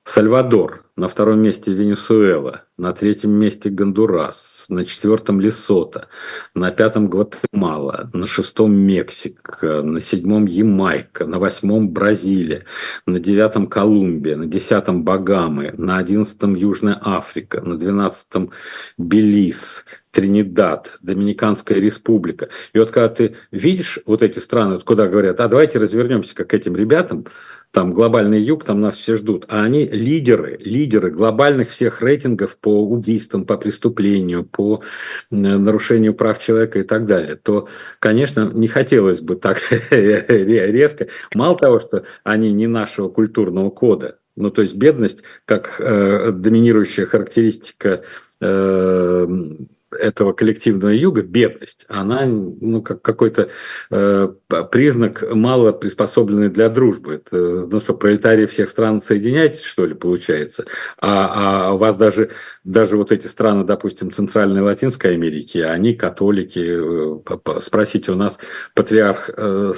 Сальвадор, 0.07 0.85
на 0.95 1.09
втором 1.09 1.41
месте 1.41 1.73
Венесуэла, 1.73 2.61
на 2.77 2.93
третьем 2.93 3.31
месте 3.31 3.69
Гондурас, 3.69 4.67
на 4.69 4.85
четвертом 4.85 5.41
Лесото, 5.41 6.07
на 6.55 6.71
пятом 6.71 7.09
Гватемала, 7.09 8.09
на 8.13 8.25
шестом 8.25 8.73
Мексика, 8.73 9.81
на 9.81 9.99
седьмом 9.99 10.45
Ямайка, 10.45 11.25
на 11.25 11.39
восьмом 11.39 11.89
Бразилия, 11.89 12.63
на 13.05 13.19
девятом 13.19 13.67
Колумбия, 13.67 14.37
на 14.37 14.45
десятом 14.45 15.03
Багамы, 15.03 15.73
на 15.77 15.97
одиннадцатом 15.97 16.55
Южная 16.55 16.97
Африка, 17.03 17.59
на 17.59 17.77
двенадцатом 17.77 18.51
Белиз, 18.97 19.85
Тринидад, 20.11 20.99
Доминиканская 21.01 21.79
республика. 21.79 22.47
И 22.71 22.79
вот 22.79 22.91
когда 22.91 23.09
ты 23.09 23.35
видишь 23.51 23.99
вот 24.05 24.23
эти 24.23 24.39
страны, 24.39 24.79
куда 24.79 25.07
говорят, 25.07 25.41
а 25.41 25.49
давайте 25.49 25.79
развернемся 25.79 26.33
как 26.33 26.51
к 26.51 26.53
этим 26.53 26.77
ребятам, 26.77 27.25
там 27.71 27.93
глобальный 27.93 28.41
юг, 28.41 28.63
там 28.63 28.81
нас 28.81 28.95
все 28.95 29.17
ждут, 29.17 29.45
а 29.49 29.63
они 29.63 29.85
лидеры, 29.85 30.57
лидеры 30.63 31.11
глобальных 31.11 31.69
всех 31.69 32.01
рейтингов 32.01 32.57
по 32.57 32.83
убийствам, 32.83 33.45
по 33.45 33.57
преступлению, 33.57 34.43
по 34.45 34.81
нарушению 35.29 36.13
прав 36.13 36.39
человека 36.39 36.79
и 36.79 36.83
так 36.83 37.05
далее, 37.05 37.35
то, 37.35 37.67
конечно, 37.99 38.49
не 38.53 38.67
хотелось 38.67 39.21
бы 39.21 39.35
так 39.35 39.59
резко. 39.91 41.07
Мало 41.35 41.57
того, 41.57 41.79
что 41.79 42.03
они 42.23 42.51
не 42.53 42.67
нашего 42.67 43.09
культурного 43.09 43.69
кода, 43.69 44.17
ну, 44.35 44.51
то 44.51 44.61
есть 44.61 44.75
бедность 44.75 45.23
как 45.45 45.79
э, 45.79 46.31
доминирующая 46.31 47.05
характеристика 47.05 48.03
э, 48.39 49.27
этого 49.99 50.33
коллективного 50.33 50.91
юга, 50.91 51.21
бедность, 51.21 51.85
она 51.87 52.25
ну, 52.25 52.81
как 52.81 53.01
какой-то 53.01 53.49
э, 53.91 54.27
признак 54.71 55.23
мало 55.33 55.71
приспособленный 55.71 56.49
для 56.49 56.69
дружбы. 56.69 57.15
Это, 57.15 57.37
ну 57.37 57.79
что, 57.79 57.93
пролетарии 57.93 58.45
всех 58.45 58.69
стран 58.69 59.01
соединяйтесь, 59.01 59.63
что 59.63 59.85
ли, 59.85 59.93
получается? 59.93 60.65
А, 60.99 61.67
а 61.67 61.73
у 61.73 61.77
вас 61.77 61.95
даже, 61.95 62.31
даже 62.63 62.97
вот 62.97 63.11
эти 63.11 63.27
страны, 63.27 63.63
допустим, 63.63 64.11
Центральной 64.11 64.61
Латинской 64.61 65.13
Америки, 65.13 65.59
они 65.59 65.93
католики. 65.93 67.19
Э, 67.27 67.59
спросите 67.59 68.11
у 68.11 68.15
нас, 68.15 68.39
патриарх 68.73 69.29
э, 69.35 69.73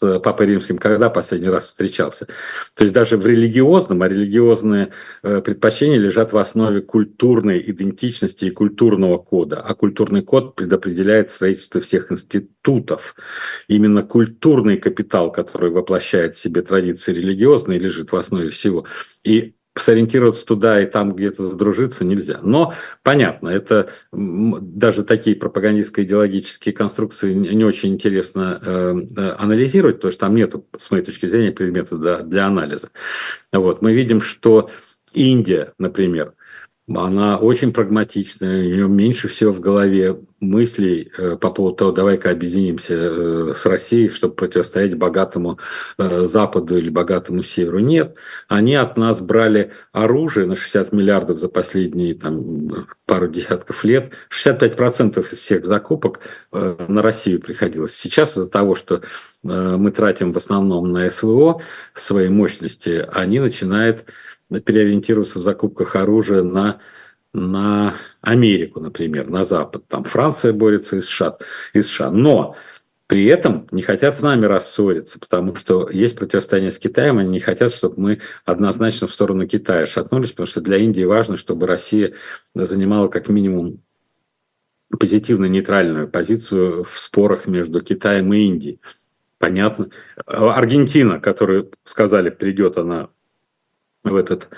Папой 0.00 0.46
Римским 0.46 0.78
когда 0.78 1.10
последний 1.10 1.48
раз 1.48 1.64
встречался? 1.66 2.26
То 2.74 2.84
есть 2.84 2.94
даже 2.94 3.16
в 3.16 3.26
религиозном, 3.26 4.02
а 4.02 4.08
религиозные 4.08 4.92
э, 5.22 5.40
предпочтения 5.40 5.98
лежат 5.98 6.32
в 6.32 6.38
основе 6.38 6.80
культурной 6.80 7.62
идентичности 7.70 8.46
и 8.46 8.50
культурного 8.50 9.18
кода, 9.18 9.60
а 9.60 9.74
культурный 9.74 10.22
код 10.22 10.54
предопределяет 10.54 11.30
строительство 11.30 11.80
всех 11.80 12.10
институтов. 12.12 13.14
Именно 13.68 14.02
культурный 14.02 14.76
капитал, 14.76 15.30
который 15.30 15.70
воплощает 15.70 16.36
в 16.36 16.40
себе 16.40 16.62
традиции 16.62 17.12
религиозные, 17.12 17.78
лежит 17.78 18.12
в 18.12 18.16
основе 18.16 18.50
всего. 18.50 18.86
И 19.24 19.54
сориентироваться 19.76 20.44
туда 20.44 20.80
и 20.82 20.86
там 20.86 21.14
где-то 21.14 21.42
задружиться 21.44 22.04
нельзя. 22.04 22.40
Но 22.42 22.74
понятно, 23.02 23.48
это 23.48 23.88
даже 24.12 25.04
такие 25.04 25.36
пропагандистско-идеологические 25.36 26.72
конструкции 26.72 27.32
не 27.32 27.64
очень 27.64 27.94
интересно 27.94 28.60
э, 28.62 28.94
э, 29.16 29.30
анализировать, 29.38 29.96
потому 29.96 30.12
что 30.12 30.20
там 30.20 30.34
нет, 30.34 30.54
с 30.78 30.90
моей 30.90 31.04
точки 31.04 31.26
зрения, 31.26 31.52
предмета 31.52 31.96
для, 31.96 32.18
для 32.18 32.46
анализа. 32.46 32.90
Вот. 33.52 33.80
Мы 33.80 33.92
видим, 33.92 34.20
что 34.20 34.70
Индия, 35.12 35.72
например, 35.78 36.34
она 36.94 37.38
очень 37.38 37.72
прагматичная, 37.72 38.60
у 38.60 38.64
нее 38.64 38.88
меньше 38.88 39.28
всего 39.28 39.52
в 39.52 39.60
голове 39.60 40.18
мыслей 40.40 41.12
э, 41.16 41.36
по 41.36 41.50
поводу 41.50 41.76
того, 41.76 41.92
давай-ка 41.92 42.30
объединимся 42.30 42.94
э, 42.94 43.52
с 43.54 43.64
Россией, 43.66 44.08
чтобы 44.08 44.34
противостоять 44.34 44.96
богатому 44.96 45.58
э, 45.98 46.26
Западу 46.26 46.78
или 46.78 46.88
богатому 46.88 47.42
Северу. 47.42 47.78
Нет, 47.78 48.16
они 48.48 48.74
от 48.74 48.96
нас 48.96 49.20
брали 49.20 49.72
оружие 49.92 50.46
на 50.46 50.56
60 50.56 50.92
миллиардов 50.92 51.38
за 51.38 51.48
последние 51.48 52.14
там, 52.14 52.86
пару 53.06 53.28
десятков 53.28 53.84
лет. 53.84 54.14
65% 54.30 55.20
из 55.20 55.38
всех 55.38 55.64
закупок 55.66 56.20
на 56.50 57.02
Россию 57.02 57.40
приходилось. 57.40 57.94
Сейчас 57.94 58.36
из-за 58.36 58.48
того, 58.48 58.74
что 58.74 59.02
мы 59.42 59.90
тратим 59.90 60.32
в 60.32 60.36
основном 60.36 60.92
на 60.92 61.08
СВО 61.10 61.60
свои 61.94 62.28
мощности, 62.28 63.06
они 63.12 63.40
начинают 63.40 64.04
переориентироваться 64.58 65.38
в 65.38 65.44
закупках 65.44 65.94
оружия 65.94 66.42
на, 66.42 66.80
на 67.32 67.94
Америку, 68.20 68.80
например, 68.80 69.28
на 69.28 69.44
Запад. 69.44 69.84
Там 69.86 70.04
Франция 70.04 70.52
борется 70.52 70.96
и 70.96 71.00
США. 71.00 71.38
И 71.72 71.82
США. 71.82 72.10
Но 72.10 72.56
при 73.06 73.26
этом 73.26 73.66
не 73.70 73.82
хотят 73.82 74.16
с 74.16 74.22
нами 74.22 74.46
рассориться, 74.46 75.18
потому 75.18 75.54
что 75.56 75.88
есть 75.90 76.16
противостояние 76.16 76.70
с 76.70 76.78
Китаем, 76.78 77.18
они 77.18 77.28
не 77.28 77.40
хотят, 77.40 77.74
чтобы 77.74 78.00
мы 78.00 78.20
однозначно 78.44 79.06
в 79.06 79.12
сторону 79.12 79.48
Китая 79.48 79.86
шатнулись, 79.86 80.30
потому 80.30 80.46
что 80.46 80.60
для 80.60 80.76
Индии 80.76 81.02
важно, 81.02 81.36
чтобы 81.36 81.66
Россия 81.66 82.12
занимала 82.54 83.08
как 83.08 83.28
минимум 83.28 83.82
позитивно-нейтральную 84.96 86.08
позицию 86.08 86.84
в 86.84 86.98
спорах 87.00 87.46
между 87.46 87.80
Китаем 87.80 88.32
и 88.32 88.46
Индией. 88.46 88.80
Понятно. 89.38 89.90
Аргентина, 90.26 91.18
которую 91.18 91.72
сказали, 91.84 92.30
придет 92.30 92.76
она 92.76 93.08
в 94.04 94.16
этот 94.16 94.48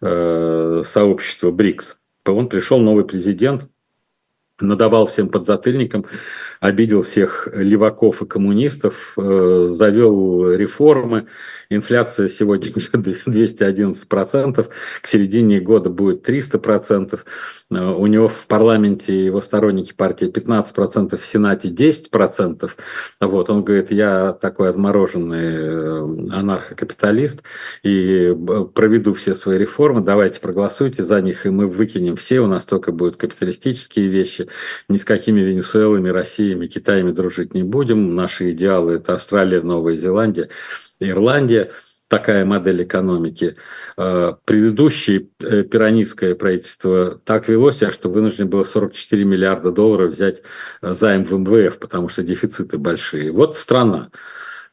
э, 0.00 0.82
сообщество 0.84 1.50
БРИКС. 1.50 1.96
Он 2.26 2.48
пришел 2.48 2.78
новый 2.78 3.04
президент, 3.04 3.68
надавал 4.60 5.06
всем 5.06 5.28
подзатыльникам, 5.28 6.04
обидел 6.60 7.02
всех 7.02 7.48
леваков 7.52 8.22
и 8.22 8.26
коммунистов, 8.26 9.14
э, 9.16 9.64
завел 9.66 10.52
реформы. 10.52 11.26
Инфляция 11.70 12.28
сегодня 12.28 12.70
уже 12.74 12.90
211%, 12.92 14.68
к 15.02 15.06
середине 15.06 15.60
года 15.60 15.90
будет 15.90 16.28
300%. 16.28 17.20
Э, 17.70 17.90
у 17.90 18.06
него 18.06 18.28
в 18.28 18.46
парламенте 18.46 19.26
его 19.26 19.40
сторонники 19.40 19.92
партии 19.92 20.30
15%, 20.30 21.16
в 21.16 21.26
Сенате 21.26 21.68
10%. 21.68 22.70
Вот, 23.20 23.50
он 23.50 23.64
говорит, 23.64 23.90
я 23.90 24.32
такой 24.32 24.70
отмороженный 24.70 25.54
э, 25.54 26.32
анархокапиталист 26.32 27.42
и 27.82 28.34
проведу 28.74 29.12
все 29.14 29.34
свои 29.34 29.58
реформы, 29.58 30.00
давайте 30.00 30.40
проголосуйте 30.40 31.02
за 31.02 31.20
них, 31.20 31.46
и 31.46 31.50
мы 31.50 31.66
выкинем 31.66 32.16
все, 32.16 32.40
у 32.40 32.46
нас 32.46 32.64
только 32.64 32.92
будут 32.92 33.16
капиталистические 33.16 34.08
вещи, 34.08 34.48
ни 34.88 34.96
с 34.96 35.04
какими 35.04 35.40
Венесуэлами, 35.40 36.08
Россиями, 36.48 36.66
Китаями 36.66 37.12
дружить 37.12 37.54
не 37.54 37.62
будем, 37.62 38.14
наши 38.14 38.52
идеалы– 38.52 38.92
это 38.94 39.14
Австралия, 39.14 39.60
Новая 39.60 39.96
Зеландия, 39.96 40.48
Ирландия– 41.00 41.70
такая 42.08 42.46
модель 42.46 42.82
экономики. 42.84 43.56
Э, 43.98 44.32
предыдущее 44.46 45.28
э, 45.40 45.62
пиранистское 45.62 46.34
правительство 46.34 47.20
так 47.24 47.48
вело 47.48 47.70
себя, 47.70 47.92
что 47.92 48.08
вынуждено 48.08 48.46
было 48.46 48.62
44 48.62 49.24
миллиарда 49.24 49.72
долларов 49.72 50.12
взять 50.12 50.42
э, 50.80 50.94
займ 50.94 51.24
в 51.24 51.32
МВФ, 51.32 51.78
потому 51.78 52.08
что 52.08 52.22
дефициты 52.22 52.78
большие. 52.78 53.30
Вот 53.30 53.58
страна 53.58 54.08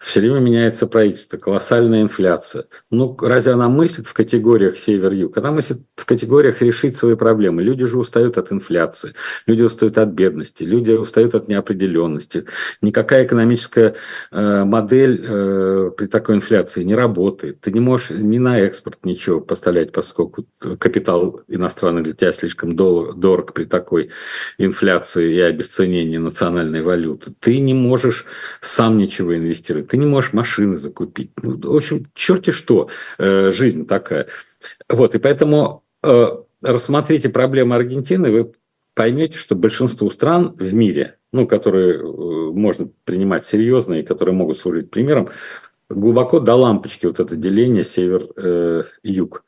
все 0.06 0.20
время 0.20 0.40
меняется 0.40 0.86
правительство, 0.86 1.38
колоссальная 1.38 2.04
инфляция. 2.04 2.66
Ну, 2.92 3.18
разве 3.20 3.54
она 3.54 3.70
мыслит 3.70 4.06
в 4.06 4.14
категориях 4.14 4.78
север-юг? 4.78 5.36
Она 5.36 5.52
мыслит 5.52 5.82
в 5.96 6.06
категориях 6.06 6.62
решить 6.62 6.96
свои 6.96 7.16
проблемы. 7.16 7.64
Люди 7.64 7.86
же 7.88 7.98
устают 7.98 8.38
от 8.38 8.52
инфляции, 8.52 9.14
люди 9.48 9.64
устают 9.64 9.98
от 9.98 10.10
бедности, 10.10 10.62
люди 10.62 10.92
устают 10.92 11.34
от 11.34 11.48
неопределенности. 11.48 12.46
Никакая 12.84 13.26
экономическая 13.26 13.96
э, 14.32 14.64
модель 14.64 15.26
э, 15.28 15.92
при 15.98 16.06
такой 16.06 16.36
инфляции 16.36 16.84
не 16.84 16.94
работает. 16.94 17.62
Ты 17.62 17.72
не 17.72 17.80
можешь 17.80 18.12
ни 18.12 18.38
на 18.38 18.60
экспорт 18.60 19.00
ничего 19.06 19.42
поставлять, 19.42 19.92
поскольку 19.92 20.46
капитал 20.78 21.42
иностранный 21.48 22.04
для 22.04 22.14
тебя 22.14 22.32
слишком 22.32 22.76
дорог 22.76 23.54
при 23.54 23.64
такой 23.64 24.12
инфляции 24.60 25.34
и 25.34 25.40
обесценении 25.40 26.18
национальной 26.18 26.84
валюты. 26.84 27.34
Ты 27.40 27.60
не 27.60 27.74
можешь 27.74 28.26
сам 28.62 29.00
ничего 29.00 29.36
инвестировать 29.36 29.95
ты 29.96 30.00
не 30.00 30.06
можешь 30.06 30.34
машины 30.34 30.76
закупить. 30.76 31.32
Ну, 31.42 31.58
в 31.58 31.76
общем, 31.78 32.06
черти 32.14 32.52
что, 32.52 32.90
э, 33.18 33.52
жизнь 33.54 33.88
такая. 33.88 34.28
Вот, 34.90 35.16
и 35.16 35.20
поэтому 35.20 35.84
э, 36.04 36.26
рассмотрите 36.62 37.30
проблемы 37.30 37.76
Аргентины, 37.76 38.30
вы 38.30 38.52
поймете, 38.94 39.38
что 39.38 39.56
большинство 39.56 40.10
стран 40.10 40.54
в 40.60 40.74
мире, 40.74 41.18
ну, 41.32 41.48
которые 41.48 41.94
э, 41.94 42.04
можно 42.04 42.90
принимать 43.06 43.46
серьезно 43.46 43.94
и 43.94 44.04
которые 44.04 44.36
могут 44.36 44.58
служить 44.58 44.92
примером, 44.92 45.30
глубоко 45.90 46.42
до 46.42 46.56
лампочки 46.56 47.06
вот 47.06 47.22
это 47.22 47.38
деление 47.38 47.86
север-юг. 47.86 49.46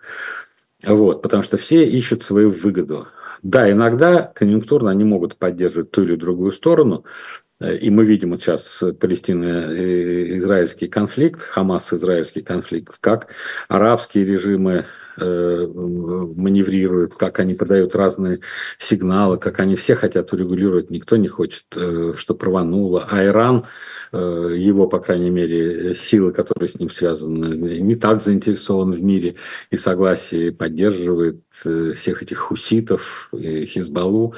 Вот, 0.85 1.21
потому 1.21 1.43
что 1.43 1.57
все 1.57 1.83
ищут 1.83 2.23
свою 2.23 2.51
выгоду. 2.51 3.07
Да, 3.43 3.69
иногда 3.69 4.21
конъюнктурно 4.21 4.91
они 4.91 5.03
могут 5.03 5.35
поддерживать 5.35 5.91
ту 5.91 6.03
или 6.03 6.15
другую 6.15 6.53
сторону, 6.53 7.03
Э, 7.03 7.46
и 7.59 7.89
мы 7.89 8.05
видим 8.05 8.31
вот 8.31 8.41
сейчас 8.41 8.83
палестино-израильский 8.99 10.87
конфликт, 10.87 11.41
Хамас-израильский 11.41 12.41
конфликт, 12.41 12.97
как 12.99 13.29
арабские 13.67 14.25
режимы 14.25 14.85
э, 15.17 15.67
маневрируют, 15.75 17.15
как 17.15 17.39
они 17.39 17.55
подают 17.55 17.95
разные 17.95 18.39
сигналы, 18.77 19.37
как 19.37 19.59
они 19.59 19.75
все 19.75 19.95
хотят 19.95 20.31
урегулировать, 20.33 20.91
никто 20.91 21.17
не 21.17 21.27
хочет, 21.27 21.65
э, 21.75 22.13
что 22.15 22.37
рвануло. 22.39 23.07
А 23.09 23.23
Иран 23.23 23.65
Э, 24.06 24.06
его, 24.11 24.87
по 24.87 24.99
крайней 24.99 25.29
мере, 25.29 25.93
силы, 25.95 26.31
которые 26.31 26.69
с 26.69 26.79
ним 26.79 26.89
связаны, 26.89 27.79
не 27.79 27.95
так 27.95 28.21
заинтересован 28.21 28.91
в 28.91 29.01
мире 29.01 29.35
и 29.69 29.77
согласии 29.77 30.49
поддерживает 30.49 31.41
э, 31.65 31.93
всех 31.93 32.23
этих 32.23 32.37
хуситов, 32.37 33.29
и 33.33 33.65
Хизбаллу. 33.65 34.35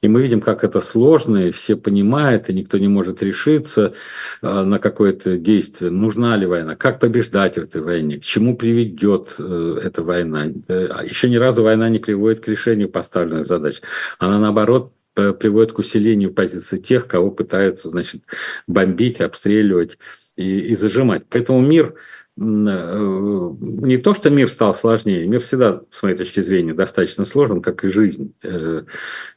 И 0.00 0.08
мы 0.08 0.22
видим, 0.22 0.40
как 0.40 0.64
это 0.64 0.80
сложно, 0.80 1.48
и 1.48 1.50
все 1.52 1.76
понимают, 1.76 2.48
и 2.48 2.54
никто 2.54 2.78
не 2.78 2.88
может 2.88 3.22
решиться 3.22 3.94
э, 4.42 4.62
на 4.62 4.78
какое-то 4.78 5.38
действие. 5.38 5.90
Нужна 5.90 6.36
ли 6.36 6.46
война? 6.46 6.74
Как 6.74 6.98
побеждать 6.98 7.56
в 7.56 7.62
этой 7.62 7.82
войне? 7.82 8.18
К 8.18 8.24
чему 8.24 8.56
приведет 8.56 9.36
эта 9.38 10.02
война? 10.02 10.46
Еще 10.46 11.30
ни 11.30 11.36
разу 11.36 11.62
война 11.62 11.88
не 11.88 11.98
приводит 11.98 12.40
к 12.40 12.48
решению 12.48 12.88
поставленных 12.88 13.46
задач. 13.46 13.80
Она, 14.18 14.38
наоборот, 14.38 14.92
приводит 15.14 15.72
к 15.72 15.78
усилению 15.78 16.32
позиции 16.32 16.78
тех, 16.78 17.06
кого 17.06 17.30
пытаются, 17.30 17.88
значит, 17.88 18.22
бомбить, 18.66 19.20
обстреливать 19.20 19.98
и, 20.36 20.72
и 20.72 20.76
зажимать. 20.76 21.24
Поэтому 21.28 21.60
мир 21.60 21.94
э, 22.36 22.40
не 22.40 23.98
то, 23.98 24.14
что 24.14 24.30
мир 24.30 24.48
стал 24.48 24.74
сложнее, 24.74 25.26
мир 25.26 25.40
всегда, 25.40 25.82
с 25.90 26.02
моей 26.02 26.16
точки 26.16 26.42
зрения, 26.42 26.74
достаточно 26.74 27.24
сложен, 27.24 27.60
как 27.62 27.84
и 27.84 27.88
жизнь. 27.88 28.34
Э, 28.42 28.84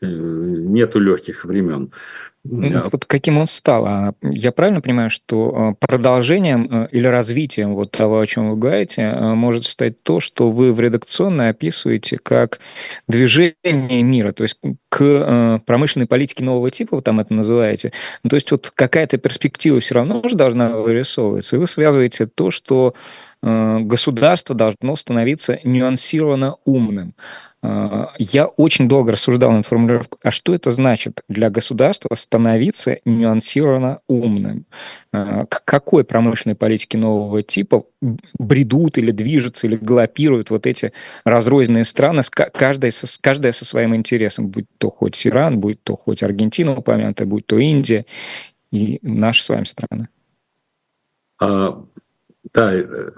э, 0.01 0.05
нету 0.05 0.99
легких 0.99 1.45
времен. 1.45 1.91
Ну, 2.47 2.84
вот 2.91 3.05
каким 3.05 3.39
он 3.39 3.47
стал? 3.47 3.86
А 3.88 4.13
я 4.21 4.51
правильно 4.51 4.79
понимаю, 4.79 5.10
что 5.10 5.53
а, 5.55 5.73
продолжением 5.73 6.69
э, 6.71 6.88
или 6.91 7.08
развитием 7.08 7.73
вот 7.73 7.89
того, 7.89 8.19
о 8.19 8.27
чем 8.27 8.51
вы 8.51 8.55
говорите, 8.55 9.01
э, 9.01 9.34
может 9.34 9.63
стать 9.63 10.03
то, 10.03 10.19
что 10.19 10.51
вы 10.51 10.71
в 10.71 10.79
редакционной 10.79 11.49
описываете 11.49 12.19
как 12.19 12.60
движение 13.08 14.03
мира, 14.03 14.31
то 14.31 14.43
есть 14.43 14.60
к 14.89 15.01
э, 15.01 15.60
промышленной 15.65 16.05
политике 16.05 16.43
нового 16.43 16.69
типа, 16.69 16.97
вы 16.97 17.01
там 17.01 17.19
это 17.19 17.34
называете. 17.34 17.93
Ну, 18.23 18.29
то 18.29 18.36
есть 18.36 18.51
вот 18.51 18.69
какая-то 18.69 19.17
перспектива 19.17 19.79
все 19.79 19.95
равно 19.95 20.21
уже 20.21 20.36
должна 20.36 20.69
вырисовываться, 20.77 21.55
и 21.55 21.60
вы 21.60 21.65
связываете 21.65 22.27
то, 22.27 22.51
что 22.51 22.93
государство 23.41 24.55
должно 24.55 24.95
становиться 24.95 25.60
нюансированно 25.63 26.55
умным. 26.65 27.13
А, 27.65 28.13
я 28.19 28.45
очень 28.45 28.88
долго 28.88 29.13
рассуждал 29.13 29.51
над 29.51 29.65
формулировкой, 29.65 30.19
а 30.21 30.32
что 30.32 30.54
это 30.54 30.69
значит 30.71 31.21
для 31.28 31.49
государства 31.49 32.13
становиться 32.13 32.99
нюансированно 33.06 34.01
умным? 34.08 34.65
А, 35.12 35.45
к 35.45 35.63
какой 35.65 36.04
промышленной 36.04 36.56
политике 36.56 36.97
нового 36.97 37.41
типа 37.41 37.86
бредут 38.38 38.97
или 38.97 39.12
движутся, 39.12 39.65
или 39.65 39.78
галопируют 39.78 40.51
вот 40.51 40.67
эти 40.67 40.93
разрозненные 41.23 41.86
страны, 41.86 42.21
каждая 42.32 42.91
со, 42.91 43.08
каждая 43.19 43.51
со 43.51 43.65
своим 43.65 43.95
интересом, 43.95 44.47
будь 44.47 44.67
то 44.78 44.91
хоть 44.91 45.25
Иран, 45.25 45.60
будь 45.60 45.82
то 45.82 45.95
хоть 45.95 46.21
Аргентина 46.21 46.78
упомянутая, 46.78 47.28
будь 47.28 47.47
то 47.47 47.58
Индия 47.58 48.06
и 48.71 48.99
наши 49.01 49.43
с 49.43 49.49
вами 49.49 49.63
страны? 49.63 50.10
Да, 52.53 52.73
э, 52.73 53.12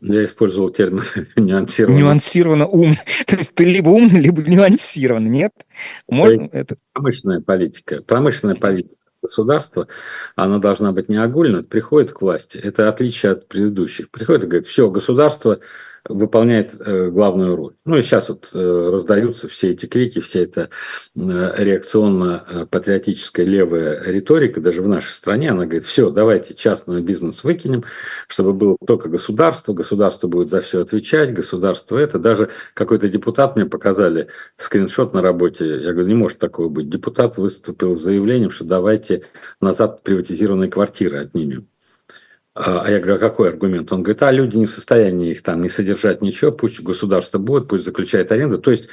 я 0.00 0.24
использовал 0.24 0.70
термин 0.70 1.02
нюансированно. 1.36 1.98
Нюансированно 1.98 2.66
ум. 2.66 2.96
То 3.26 3.36
есть 3.36 3.54
ты 3.54 3.64
либо 3.64 3.88
умный, 3.90 4.20
либо 4.20 4.42
нюансированный, 4.42 5.30
нет? 5.30 5.52
Можно 6.08 6.48
это... 6.52 6.76
Промышленная 6.92 7.40
политика. 7.40 8.02
Промышленная 8.02 8.56
политика 8.56 9.00
государства, 9.22 9.88
она 10.36 10.58
должна 10.58 10.92
быть 10.92 11.08
не 11.08 11.16
огульна, 11.16 11.62
приходит 11.62 12.12
к 12.12 12.22
власти. 12.22 12.58
Это 12.58 12.88
отличие 12.88 13.32
от 13.32 13.48
предыдущих. 13.48 14.10
Приходит 14.10 14.44
и 14.44 14.46
говорит, 14.46 14.68
все, 14.68 14.90
государство 14.90 15.58
выполняет 16.04 16.74
э, 16.78 17.10
главную 17.10 17.56
роль. 17.56 17.74
Ну 17.84 17.96
и 17.96 18.02
сейчас 18.02 18.28
вот 18.28 18.50
э, 18.54 18.90
раздаются 18.92 19.48
все 19.48 19.72
эти 19.72 19.86
крики, 19.86 20.20
вся 20.20 20.40
эта 20.40 20.70
э, 21.14 21.54
реакционно-патриотическая 21.56 23.44
левая 23.44 24.02
риторика, 24.04 24.60
даже 24.60 24.82
в 24.82 24.88
нашей 24.88 25.10
стране, 25.10 25.50
она 25.50 25.64
говорит, 25.64 25.84
все, 25.84 26.10
давайте 26.10 26.54
частный 26.54 27.02
бизнес 27.02 27.44
выкинем, 27.44 27.84
чтобы 28.26 28.52
было 28.52 28.76
только 28.86 29.08
государство, 29.08 29.72
государство 29.72 30.28
будет 30.28 30.48
за 30.48 30.60
все 30.60 30.82
отвечать, 30.82 31.32
государство 31.32 31.96
это. 31.96 32.18
Даже 32.18 32.50
какой-то 32.74 33.08
депутат 33.08 33.56
мне 33.56 33.66
показали 33.66 34.28
скриншот 34.56 35.14
на 35.14 35.22
работе, 35.22 35.82
я 35.82 35.92
говорю, 35.92 36.08
не 36.08 36.14
может 36.14 36.38
такого 36.38 36.68
быть. 36.68 36.88
Депутат 36.88 37.36
выступил 37.36 37.96
с 37.96 38.02
заявлением, 38.02 38.50
что 38.50 38.64
давайте 38.64 39.24
назад 39.60 40.02
приватизированные 40.02 40.70
квартиры 40.70 41.18
отнимем. 41.18 41.68
А, 42.58 42.80
а 42.80 42.90
я 42.90 42.98
говорю, 42.98 43.14
а 43.14 43.18
какой 43.18 43.50
аргумент? 43.50 43.92
Он 43.92 44.02
говорит, 44.02 44.20
а 44.22 44.32
люди 44.32 44.56
не 44.56 44.66
в 44.66 44.72
состоянии 44.72 45.30
их 45.30 45.42
там 45.42 45.62
не 45.62 45.68
содержать 45.68 46.22
ничего, 46.22 46.50
пусть 46.50 46.80
государство 46.80 47.38
будет, 47.38 47.68
пусть 47.68 47.84
заключает 47.84 48.32
аренду. 48.32 48.58
То 48.58 48.72
есть 48.72 48.88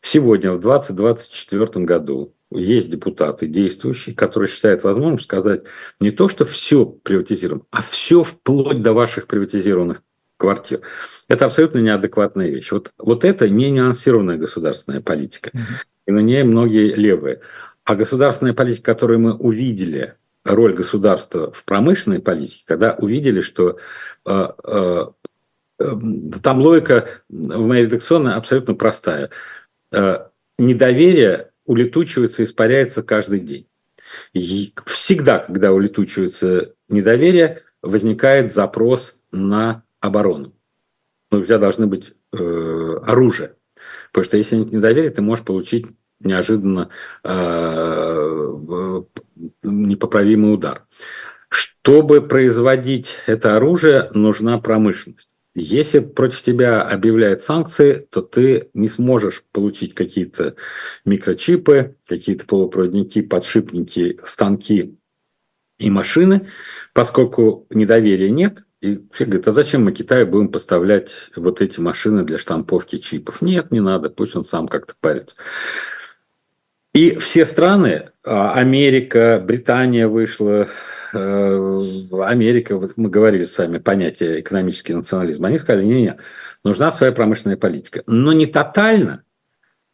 сегодня, 0.00 0.52
в 0.52 0.60
2024 0.60 1.84
году, 1.84 2.32
есть 2.52 2.88
депутаты 2.88 3.48
действующие, 3.48 4.14
которые 4.14 4.48
считают 4.48 4.84
возможным 4.84 5.18
сказать 5.18 5.62
не 6.00 6.12
то, 6.12 6.28
что 6.28 6.46
все 6.46 6.86
приватизируем, 6.86 7.64
а 7.72 7.82
все 7.82 8.22
вплоть 8.22 8.82
до 8.82 8.92
ваших 8.92 9.26
приватизированных 9.26 10.02
квартир. 10.36 10.82
Это 11.26 11.46
абсолютно 11.46 11.78
неадекватная 11.78 12.48
вещь. 12.48 12.70
Вот, 12.70 12.92
вот 12.98 13.24
это 13.24 13.48
не 13.48 13.72
нюансированная 13.72 14.36
государственная 14.36 15.00
политика. 15.00 15.50
И 16.06 16.12
на 16.12 16.20
ней 16.20 16.44
многие 16.44 16.94
левые. 16.94 17.40
А 17.84 17.96
государственная 17.96 18.54
политика, 18.54 18.92
которую 18.92 19.18
мы 19.18 19.34
увидели 19.34 20.14
роль 20.48 20.74
государства 20.74 21.52
в 21.52 21.64
промышленной 21.64 22.20
политике, 22.20 22.62
когда 22.66 22.94
увидели, 22.94 23.40
что 23.40 23.78
э, 24.26 24.48
э, 24.64 25.06
там 26.42 26.60
логика 26.60 27.08
в 27.28 27.66
моей 27.66 27.84
редакционной 27.84 28.34
абсолютно 28.34 28.74
простая. 28.74 29.30
Э, 29.92 30.26
недоверие 30.58 31.50
улетучивается, 31.64 32.44
испаряется 32.44 33.02
каждый 33.02 33.40
день. 33.40 33.66
И 34.32 34.72
всегда, 34.86 35.38
когда 35.38 35.72
улетучивается 35.72 36.72
недоверие, 36.88 37.62
возникает 37.82 38.52
запрос 38.52 39.18
на 39.30 39.82
оборону. 40.00 40.54
Но 41.30 41.38
у 41.38 41.44
тебя 41.44 41.58
должны 41.58 41.86
быть 41.86 42.14
оружие. 42.32 43.54
Потому 44.10 44.24
что 44.24 44.36
если 44.38 44.56
нет 44.56 44.72
недоверия, 44.72 45.10
ты 45.10 45.20
можешь 45.20 45.44
получить 45.44 45.86
неожиданно 46.20 46.88
э, 47.24 49.02
непоправимый 49.62 50.54
удар. 50.54 50.84
Чтобы 51.48 52.20
производить 52.20 53.14
это 53.26 53.56
оружие, 53.56 54.10
нужна 54.12 54.58
промышленность. 54.58 55.30
Если 55.54 55.98
против 55.98 56.42
тебя 56.42 56.82
объявляют 56.82 57.42
санкции, 57.42 58.06
то 58.10 58.20
ты 58.22 58.68
не 58.74 58.88
сможешь 58.88 59.42
получить 59.50 59.94
какие-то 59.94 60.54
микрочипы, 61.04 61.96
какие-то 62.06 62.46
полупроводники, 62.46 63.22
подшипники, 63.22 64.20
станки 64.24 64.96
и 65.78 65.90
машины, 65.90 66.48
поскольку 66.92 67.66
недоверия 67.70 68.30
нет. 68.30 68.64
И 68.80 69.00
все 69.12 69.24
говорят, 69.24 69.48
а 69.48 69.52
зачем 69.52 69.84
мы 69.84 69.92
Китаю 69.92 70.26
будем 70.28 70.52
поставлять 70.52 71.10
вот 71.34 71.60
эти 71.60 71.80
машины 71.80 72.22
для 72.22 72.38
штамповки 72.38 72.98
чипов? 72.98 73.42
Нет, 73.42 73.72
не 73.72 73.80
надо, 73.80 74.10
пусть 74.10 74.36
он 74.36 74.44
сам 74.44 74.68
как-то 74.68 74.94
парится. 75.00 75.34
И 76.94 77.16
все 77.18 77.46
страны, 77.46 78.10
а, 78.24 78.54
Америка, 78.54 79.42
Британия 79.44 80.08
вышла, 80.08 80.68
Э, 81.12 81.70
Америка, 82.20 82.76
вот 82.76 82.96
мы 82.96 83.08
говорили 83.08 83.44
с 83.44 83.56
вами 83.56 83.78
понятие 83.78 84.40
экономический 84.40 84.94
национализм, 84.94 85.44
они 85.44 85.58
сказали, 85.58 85.84
не-не, 85.84 86.18
нужна 86.64 86.90
своя 86.90 87.12
промышленная 87.12 87.56
политика. 87.56 88.02
Но 88.06 88.32
не 88.32 88.46
тотально, 88.46 89.22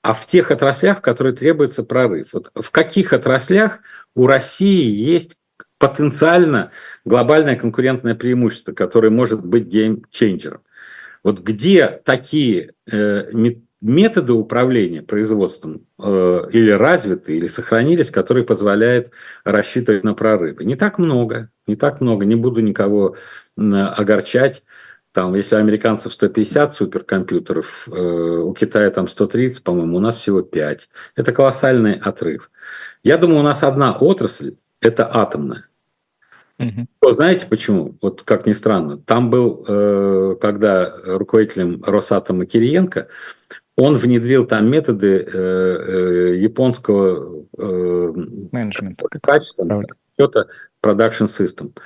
а 0.03 0.13
в 0.13 0.27
тех 0.27 0.51
отраслях, 0.51 0.99
в 0.99 1.03
которые 1.03 1.35
требуется 1.35 1.85
прорыв. 1.85 2.33
Вот 2.33 2.51
в 2.55 2.71
каких 2.71 3.13
отраслях 3.13 3.81
у 4.15 4.27
России 4.27 4.91
есть 4.91 5.37
потенциально 5.79 6.73
глобальное 7.05 7.57
конкурентное 7.57 8.15
преимущество, 8.15 8.73
которое 8.73 9.11
может 9.11 9.45
быть 9.45 9.67
геймченджером. 9.67 10.63
Вот 11.23 11.41
где 11.41 11.89
такие 12.05 12.73
э, 12.91 13.31
методы 13.85 14.33
управления 14.33 15.03
производством 15.03 15.87
э, 15.99 16.41
или 16.53 16.71
развиты, 16.71 17.37
или 17.37 17.47
сохранились, 17.47 18.11
которые 18.11 18.45
позволяют 18.45 19.11
рассчитывать 19.45 20.05
на 20.05 20.15
прорывы. 20.15 20.65
Не 20.65 20.75
так 20.75 20.99
много, 20.99 21.51
не 21.67 21.77
так 21.77 22.01
много, 22.01 22.25
не 22.25 22.35
буду 22.35 22.63
никого 22.63 23.17
э, 23.59 23.61
огорчать. 23.61 24.65
Там, 25.13 25.35
если 25.35 25.57
у 25.57 25.59
американцев 25.59 26.15
150 26.15 26.73
суперкомпьютеров, 26.73 27.87
э, 27.89 27.93
у 27.93 28.55
Китая 28.55 28.91
там 28.91 29.07
130, 29.07 29.63
по-моему, 29.63 29.99
у 29.99 30.01
нас 30.01 30.17
всего 30.17 30.41
5. 30.41 30.89
Это 31.15 31.33
колоссальный 31.33 31.93
отрыв. 31.93 32.51
Я 33.03 33.19
думаю, 33.19 33.41
у 33.41 33.45
нас 33.45 33.63
одна 33.63 33.93
отрасль– 33.93 34.57
это 34.81 35.15
атомная. 35.15 35.69
Угу. 36.59 37.13
Знаете 37.13 37.47
почему? 37.47 37.97
Вот 38.01 38.23
как 38.23 38.47
ни 38.47 38.55
странно. 38.55 38.97
Там 38.97 39.29
был, 39.29 39.63
э, 39.69 40.37
когда 40.41 40.97
руководителем 41.05 41.83
Росатома 41.85 42.47
Кириенко, 42.47 43.09
он 43.77 43.97
внедрил 43.97 44.47
там 44.47 44.71
методы 44.71 45.19
э, 45.19 45.29
э, 45.33 46.37
японского 46.37 47.45
э, 47.59 48.13
менеджмента 48.53 49.07
качества, 49.21 49.67
счета 50.19 50.47
production 50.83 51.27
system. 51.27 51.77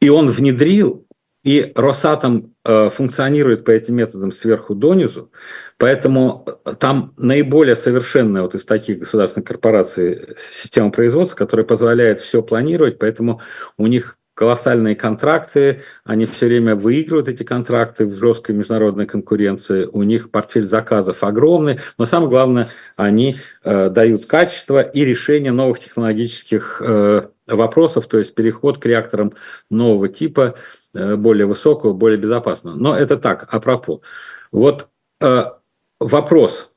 И 0.00 0.08
он 0.08 0.30
внедрил, 0.30 1.06
и 1.42 1.72
Росатом 1.74 2.54
э, 2.64 2.88
функционирует 2.88 3.64
по 3.64 3.70
этим 3.70 3.96
методам 3.96 4.32
сверху 4.32 4.74
донизу, 4.74 5.30
поэтому 5.76 6.46
там 6.78 7.12
наиболее 7.18 7.76
совершенная 7.76 8.42
вот 8.42 8.54
из 8.54 8.64
таких 8.64 9.00
государственных 9.00 9.46
корпораций 9.46 10.34
система 10.36 10.90
производства, 10.90 11.36
которая 11.36 11.66
позволяет 11.66 12.20
все 12.20 12.42
планировать, 12.42 12.98
поэтому 12.98 13.42
у 13.76 13.86
них 13.86 14.18
колоссальные 14.34 14.96
контракты, 14.96 15.82
они 16.04 16.26
все 16.26 16.46
время 16.46 16.74
выигрывают 16.74 17.28
эти 17.28 17.44
контракты 17.44 18.04
в 18.04 18.16
жесткой 18.16 18.56
международной 18.56 19.06
конкуренции, 19.06 19.84
у 19.84 20.02
них 20.02 20.30
портфель 20.30 20.66
заказов 20.66 21.22
огромный, 21.22 21.78
но 21.98 22.04
самое 22.04 22.30
главное, 22.30 22.66
они 22.96 23.36
э, 23.62 23.88
дают 23.90 24.26
качество 24.26 24.82
и 24.82 25.04
решение 25.04 25.52
новых 25.52 25.78
технологических 25.78 26.82
э, 26.84 27.28
вопросов, 27.46 28.06
то 28.08 28.18
есть 28.18 28.34
переход 28.34 28.78
к 28.78 28.86
реакторам 28.86 29.34
нового 29.70 30.08
типа, 30.08 30.56
э, 30.94 31.16
более 31.16 31.46
высокого, 31.46 31.92
более 31.92 32.18
безопасного. 32.18 32.76
Но 32.76 32.96
это 32.96 33.16
так, 33.16 33.52
апропо. 33.54 34.00
Вот 34.50 34.88
э, 35.20 35.44
вопрос, 36.00 36.72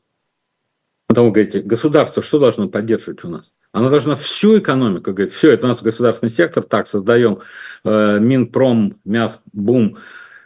потому 1.07 1.27
вы 1.27 1.33
говорите, 1.33 1.61
государство 1.61 2.21
что 2.21 2.37
должно 2.37 2.67
поддерживать 2.69 3.23
у 3.23 3.29
нас? 3.29 3.53
Она 3.71 3.89
должна 3.89 4.15
всю 4.15 4.59
экономику, 4.59 5.13
говорит, 5.13 5.33
все, 5.33 5.51
это 5.51 5.65
у 5.65 5.67
нас 5.67 5.81
государственный 5.81 6.31
сектор, 6.31 6.63
так, 6.63 6.87
создаем 6.87 7.39
э, 7.83 8.19
Минпром, 8.19 8.99
Мяс, 9.03 9.41
Бум, 9.53 9.97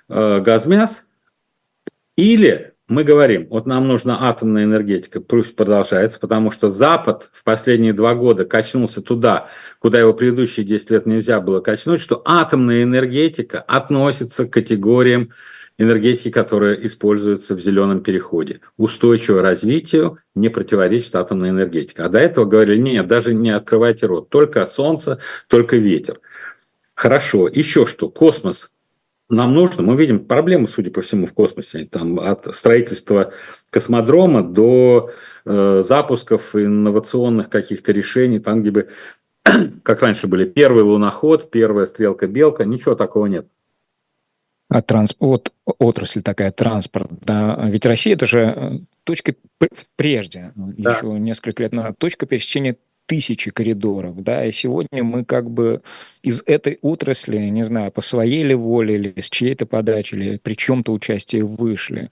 э, 0.10 0.40
Газмяс. 0.40 1.06
Или 2.18 2.74
мы 2.92 3.06
говорим, 3.06 3.48
вот 3.50 3.66
нам 3.66 3.88
нужна 3.88 4.18
атомная 4.30 4.66
энергетика, 4.66 5.22
пусть 5.22 5.56
продолжается, 5.56 6.20
потому 6.20 6.52
что 6.52 6.68
Запад 6.68 7.30
в 7.32 7.46
последние 7.46 7.94
два 7.94 8.16
года 8.16 8.44
качнулся 8.44 9.02
туда, 9.02 9.48
куда 9.80 9.98
его 10.00 10.14
предыдущие 10.14 10.66
10 10.66 10.92
лет 10.92 11.06
нельзя 11.06 11.40
было 11.40 11.62
качнуть, 11.62 12.02
что 12.02 12.22
атомная 12.26 12.84
энергетика 12.84 13.62
относится 13.62 14.46
к 14.46 14.52
категориям 14.52 15.32
энергетики, 15.82 16.30
которая 16.30 16.76
используется 16.76 17.56
в 17.56 17.60
зеленом 17.60 18.02
переходе. 18.02 18.62
Устойчивое 18.78 19.42
развитию 19.42 20.20
не 20.36 20.50
противоречит 20.50 21.16
атомная 21.16 21.50
энергетика. 21.50 22.06
А 22.06 22.10
до 22.10 22.20
этого 22.20 22.46
говорили, 22.46 22.80
нет, 22.80 23.08
даже 23.08 23.34
не 23.34 23.50
открывайте 23.50 24.06
рот, 24.06 24.30
только 24.30 24.66
солнце, 24.68 25.20
только 25.48 25.78
ветер. 25.78 26.20
Хорошо, 26.94 27.48
еще 27.48 27.88
что, 27.88 28.10
космос 28.10 28.72
нам 29.30 29.54
нужно, 29.54 29.82
мы 29.82 29.96
видим 29.96 30.26
проблемы, 30.26 30.68
судя 30.68 30.92
по 30.92 31.02
всему, 31.02 31.26
в 31.26 31.34
космосе, 31.34 31.88
там, 31.90 32.20
от 32.20 32.54
строительства 32.54 33.32
космодрома 33.70 34.44
до 34.44 35.12
э, 35.46 35.84
запусков 35.86 36.54
инновационных 36.54 37.50
каких-то 37.50 37.94
решений, 37.94 38.40
там, 38.40 38.62
где 38.62 38.72
бы, 38.72 38.90
как 39.84 40.02
раньше 40.02 40.28
были, 40.28 40.44
первый 40.44 40.84
луноход, 40.84 41.50
первая 41.50 41.86
стрелка-белка, 41.86 42.66
ничего 42.66 42.94
такого 42.94 43.28
нет 43.28 43.48
а 44.72 44.82
транс... 44.82 45.14
вот 45.20 45.52
отрасль 45.66 46.22
такая, 46.22 46.52
транспорт, 46.54 47.10
да, 47.26 47.60
ведь 47.68 47.86
Россия 47.86 48.14
это 48.14 48.26
же 48.26 48.54
э, 48.56 48.80
точка 49.04 49.36
прежде, 49.98 50.54
да. 50.56 50.92
еще 50.92 51.08
несколько 51.20 51.64
лет 51.64 51.74
назад, 51.74 51.98
точка 51.98 52.26
пересечения 52.26 52.78
тысячи 53.06 53.52
коридоров, 53.52 54.24
да, 54.24 54.46
и 54.46 54.54
сегодня 54.54 55.04
мы 55.04 55.26
как 55.26 55.52
бы 55.52 55.82
из 56.24 56.42
этой 56.46 56.80
отрасли, 56.82 57.38
не 57.50 57.64
знаю, 57.64 57.92
по 57.92 58.00
своей 58.00 58.44
ли 58.44 58.56
воле 58.56 58.96
или 58.96 59.20
с 59.20 59.30
чьей-то 59.30 59.66
подачи, 59.66 60.16
или 60.16 60.38
при 60.38 60.54
чем-то 60.54 60.94
участии 60.94 61.42
вышли. 61.42 62.10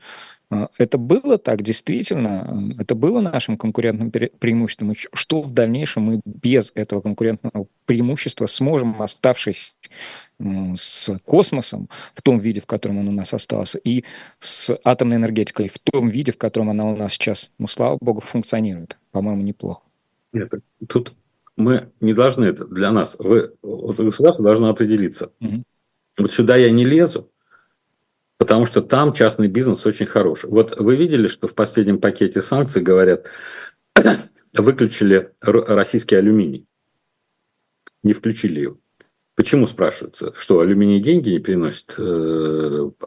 А, 0.51 0.67
это 0.77 0.97
было 0.97 1.37
так, 1.37 1.61
действительно, 1.61 2.75
это 2.77 2.93
было 2.93 3.21
нашим 3.21 3.57
конкурентным 3.57 4.11
преимуществом. 4.11 4.93
Что 5.13 5.41
в 5.41 5.53
дальнейшем 5.53 6.03
мы 6.03 6.21
без 6.25 6.73
этого 6.75 6.99
конкурентного 6.99 7.67
преимущества 7.85 8.47
сможем, 8.47 9.01
оставшись 9.01 9.77
с 10.75 11.17
космосом 11.25 11.89
в 12.13 12.21
том 12.21 12.39
виде, 12.39 12.61
в 12.61 12.65
котором 12.65 12.99
он 12.99 13.09
у 13.09 13.11
нас 13.11 13.33
остался, 13.33 13.77
и 13.77 14.05
с 14.39 14.75
атомной 14.83 15.17
энергетикой 15.17 15.67
в 15.67 15.79
том 15.79 16.09
виде, 16.09 16.31
в 16.31 16.37
котором 16.37 16.69
она 16.69 16.85
у 16.85 16.95
нас 16.95 17.13
сейчас, 17.13 17.51
ну, 17.57 17.67
слава 17.67 17.97
богу, 17.99 18.21
функционирует. 18.21 18.97
По-моему, 19.11 19.41
неплохо. 19.41 19.81
Нет, 20.31 20.51
тут 20.87 21.13
мы 21.57 21.91
не 21.99 22.13
должны 22.13 22.45
это 22.45 22.65
для 22.65 22.91
нас. 22.91 23.15
Вы, 23.19 23.53
вот 23.61 23.97
государство 23.97 24.45
должно 24.45 24.69
определиться. 24.69 25.31
Угу. 25.41 25.63
Вот 26.19 26.33
сюда 26.33 26.55
я 26.55 26.71
не 26.71 26.85
лезу, 26.85 27.29
потому 28.37 28.65
что 28.65 28.81
там 28.81 29.13
частный 29.13 29.47
бизнес 29.47 29.85
очень 29.85 30.05
хороший. 30.05 30.49
Вот 30.49 30.79
вы 30.79 30.95
видели, 30.95 31.27
что 31.27 31.47
в 31.47 31.55
последнем 31.55 31.99
пакете 31.99 32.41
санкций 32.41 32.81
говорят, 32.81 33.25
выключили 34.53 35.33
российский 35.41 36.15
алюминий, 36.15 36.65
не 38.03 38.13
включили 38.13 38.61
его. 38.61 38.77
Почему 39.39 39.67
спрашивается, 39.67 40.33
что 40.37 40.59
алюминий 40.59 40.99
деньги 40.99 41.29
не 41.29 41.39
приносит 41.39 41.95
э, 41.97 42.01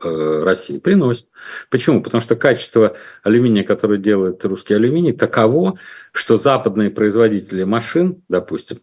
э, 0.02 0.42
России? 0.42 0.78
Приносит. 0.78 1.28
Почему? 1.68 2.02
Потому 2.02 2.22
что 2.22 2.36
качество 2.36 2.96
алюминия, 3.22 3.64
которое 3.64 3.98
делает 3.98 4.42
русский 4.46 4.72
алюминий, 4.72 5.12
таково, 5.12 5.78
что 6.10 6.38
западные 6.38 6.88
производители 6.88 7.64
машин, 7.64 8.22
допустим, 8.30 8.78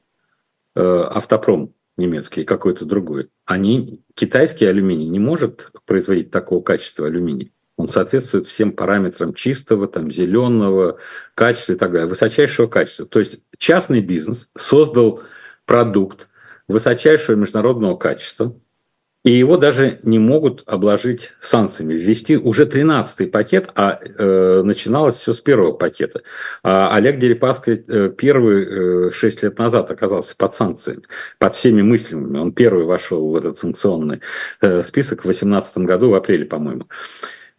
э, 0.76 0.80
автопром 0.80 1.74
немецкий, 1.98 2.44
какой-то 2.44 2.86
другой, 2.86 3.30
они, 3.46 4.04
китайский 4.14 4.66
алюминий 4.68 5.08
не 5.08 5.18
может 5.18 5.72
производить 5.88 6.30
такого 6.30 6.62
качества 6.62 7.08
алюминия. 7.08 7.50
Он 7.78 7.88
соответствует 7.88 8.46
всем 8.46 8.74
параметрам 8.74 9.34
чистого, 9.34 9.88
там, 9.88 10.12
зеленого 10.12 11.00
качества 11.34 11.74
и 11.74 11.78
так 11.78 11.94
далее, 11.94 12.08
высочайшего 12.08 12.68
качества. 12.68 13.08
То 13.08 13.18
есть 13.18 13.40
частный 13.58 14.02
бизнес 14.02 14.52
создал 14.56 15.24
продукт, 15.66 16.29
высочайшего 16.70 17.36
международного 17.36 17.98
качества, 17.98 18.56
И 19.26 19.32
его 19.32 19.58
даже 19.58 20.00
не 20.04 20.18
могут 20.18 20.64
обложить 20.66 21.34
санкциями, 21.42 21.94
ввести 21.94 22.38
уже 22.38 22.66
13-й 22.66 23.28
пакет, 23.28 23.70
а 23.76 24.00
э, 24.02 24.62
начиналось 24.64 25.16
все 25.16 25.34
с 25.34 25.42
первого 25.42 25.74
пакета. 25.74 26.22
А 26.64 26.96
Олег 26.96 27.20
Дерипаска 27.20 27.72
э, 27.72 28.10
первый 28.18 29.08
э, 29.08 29.12
6 29.12 29.44
лет 29.44 29.60
назад 29.60 29.92
оказался 29.92 30.38
под 30.38 30.56
санкциями, 30.56 31.02
под 31.38 31.54
всеми 31.54 31.82
мыслями. 31.82 32.38
Он 32.38 32.54
первый 32.54 32.86
вошел 32.86 33.30
в 33.30 33.36
этот 33.36 33.58
санкционный 33.58 34.22
э, 34.62 34.82
список 34.84 35.20
в 35.20 35.24
2018 35.24 35.80
году, 35.80 36.12
в 36.12 36.16
апреле, 36.16 36.46
по-моему. 36.46 36.88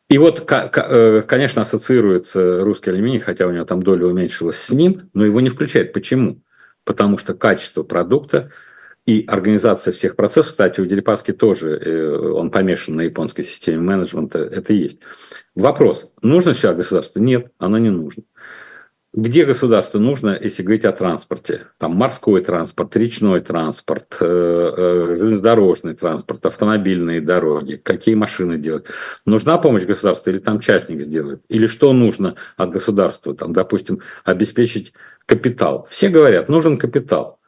И 0.08 0.16
вот, 0.16 0.50
э, 0.50 1.22
конечно, 1.28 1.60
ассоциируется 1.60 2.64
русский 2.64 2.88
алюминий, 2.88 3.20
хотя 3.20 3.46
у 3.46 3.50
него 3.50 3.66
там 3.66 3.82
доля 3.82 4.06
уменьшилась 4.06 4.56
с 4.56 4.70
ним, 4.70 5.10
но 5.12 5.26
его 5.26 5.42
не 5.42 5.50
включает. 5.50 5.92
Почему? 5.92 6.40
Потому 6.84 7.18
что 7.18 7.34
качество 7.34 7.82
продукта– 7.82 8.50
и 9.06 9.24
организация 9.26 9.92
всех 9.92 10.14
процессов, 10.16 10.52
кстати, 10.52 10.80
у 10.80 10.86
Дерипаски 10.86 11.32
тоже, 11.32 11.76
э, 11.76 12.30
он 12.32 12.50
помешан 12.50 12.96
на 12.96 13.02
японской 13.02 13.42
системе 13.42 13.78
менеджмента, 13.78 14.38
это 14.38 14.72
есть. 14.72 15.00
Вопрос, 15.54 16.10
нужно 16.22 16.54
сейчас 16.54 16.76
государство? 16.76 17.20
Нет, 17.20 17.50
оно 17.58 17.78
не 17.78 17.90
нужно. 17.90 18.22
Где 19.12 19.44
государство 19.44 19.98
нужно, 19.98 20.38
если 20.40 20.62
говорить 20.62 20.84
о 20.84 20.92
транспорте? 20.92 21.62
Там 21.78 21.96
морской 21.96 22.44
транспорт, 22.44 22.96
речной 22.96 23.40
транспорт, 23.40 24.18
э, 24.20 24.24
э, 24.24 25.16
железнодорожный 25.18 25.94
транспорт, 25.94 26.46
автомобильные 26.46 27.20
дороги, 27.20 27.74
какие 27.74 28.14
машины 28.14 28.56
делать? 28.56 28.84
Нужна 29.26 29.58
помощь 29.58 29.82
государства 29.82 30.30
или 30.30 30.38
там 30.38 30.60
частник 30.60 31.02
сделает? 31.02 31.42
Или 31.48 31.66
что 31.66 31.92
нужно 31.92 32.36
от 32.56 32.70
государства? 32.70 33.34
Там, 33.34 33.52
допустим, 33.52 34.00
обеспечить 34.24 34.92
капитал. 35.26 35.88
Все 35.90 36.08
говорят, 36.08 36.48
нужен 36.48 36.76
капитал. 36.76 37.39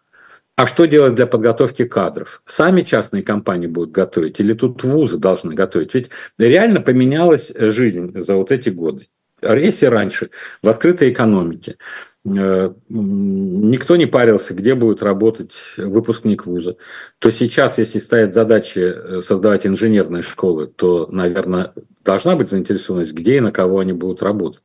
А 0.57 0.67
что 0.67 0.85
делать 0.87 1.15
для 1.15 1.27
подготовки 1.27 1.85
кадров? 1.85 2.43
Сами 2.45 2.83
частные 2.83 3.23
компании 3.23 3.67
будут 3.67 3.93
готовить 3.93 4.38
или 4.38 4.53
тут 4.53 4.85
вузы 4.85 5.17
должны 5.19 5.55
готовить? 5.55 5.95
Ведь 5.95 6.11
реально 6.38 6.81
поменялась 6.81 7.53
жизнь 7.57 8.12
за 8.19 8.37
вот 8.37 8.53
эти 8.53 8.69
годы. 8.69 9.09
Если 9.43 9.87
раньше 9.87 10.31
в 10.62 10.69
открытой 10.69 11.11
экономике 11.11 11.77
э, 12.25 12.73
никто 12.88 13.97
не 13.97 14.07
парился, 14.07 14.55
где 14.55 14.77
будет 14.77 15.03
работать 15.03 15.55
выпускник 15.77 16.47
вуза, 16.47 16.77
то 17.19 17.33
сейчас, 17.33 17.79
если 17.79 17.99
стоят 17.99 18.35
задачи 18.35 18.79
э, 18.79 19.21
создавать 19.21 19.67
инженерные 19.67 20.23
школы, 20.23 20.69
то, 20.69 21.09
наверное, 21.11 21.73
должна 22.05 22.37
быть 22.37 22.51
заинтересованность, 22.51 23.15
где 23.15 23.38
и 23.38 23.41
на 23.41 23.51
кого 23.51 23.81
они 23.81 23.93
будут 23.93 24.23
работать. 24.23 24.62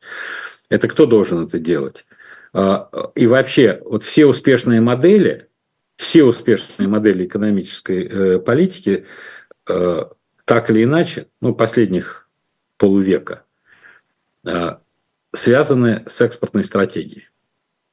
Это 0.70 0.88
кто 0.88 1.08
должен 1.08 1.46
это 1.46 1.58
делать? 1.58 2.06
А, 2.54 2.90
и 3.16 3.26
вообще, 3.26 3.82
вот 3.84 4.04
все 4.04 4.28
успешные 4.28 4.82
модели, 4.82 5.48
все 5.98 6.24
успешные 6.24 6.88
модели 6.88 7.26
экономической 7.26 8.06
э, 8.06 8.40
политики 8.40 9.06
э, 9.68 10.06
так 10.46 10.70
или 10.70 10.84
иначе, 10.84 11.28
ну, 11.42 11.54
последних 11.54 12.30
полувека, 12.78 13.44
э, 14.46 14.78
связаны 15.34 16.04
с 16.08 16.22
экспортной 16.22 16.64
стратегией. 16.64 17.28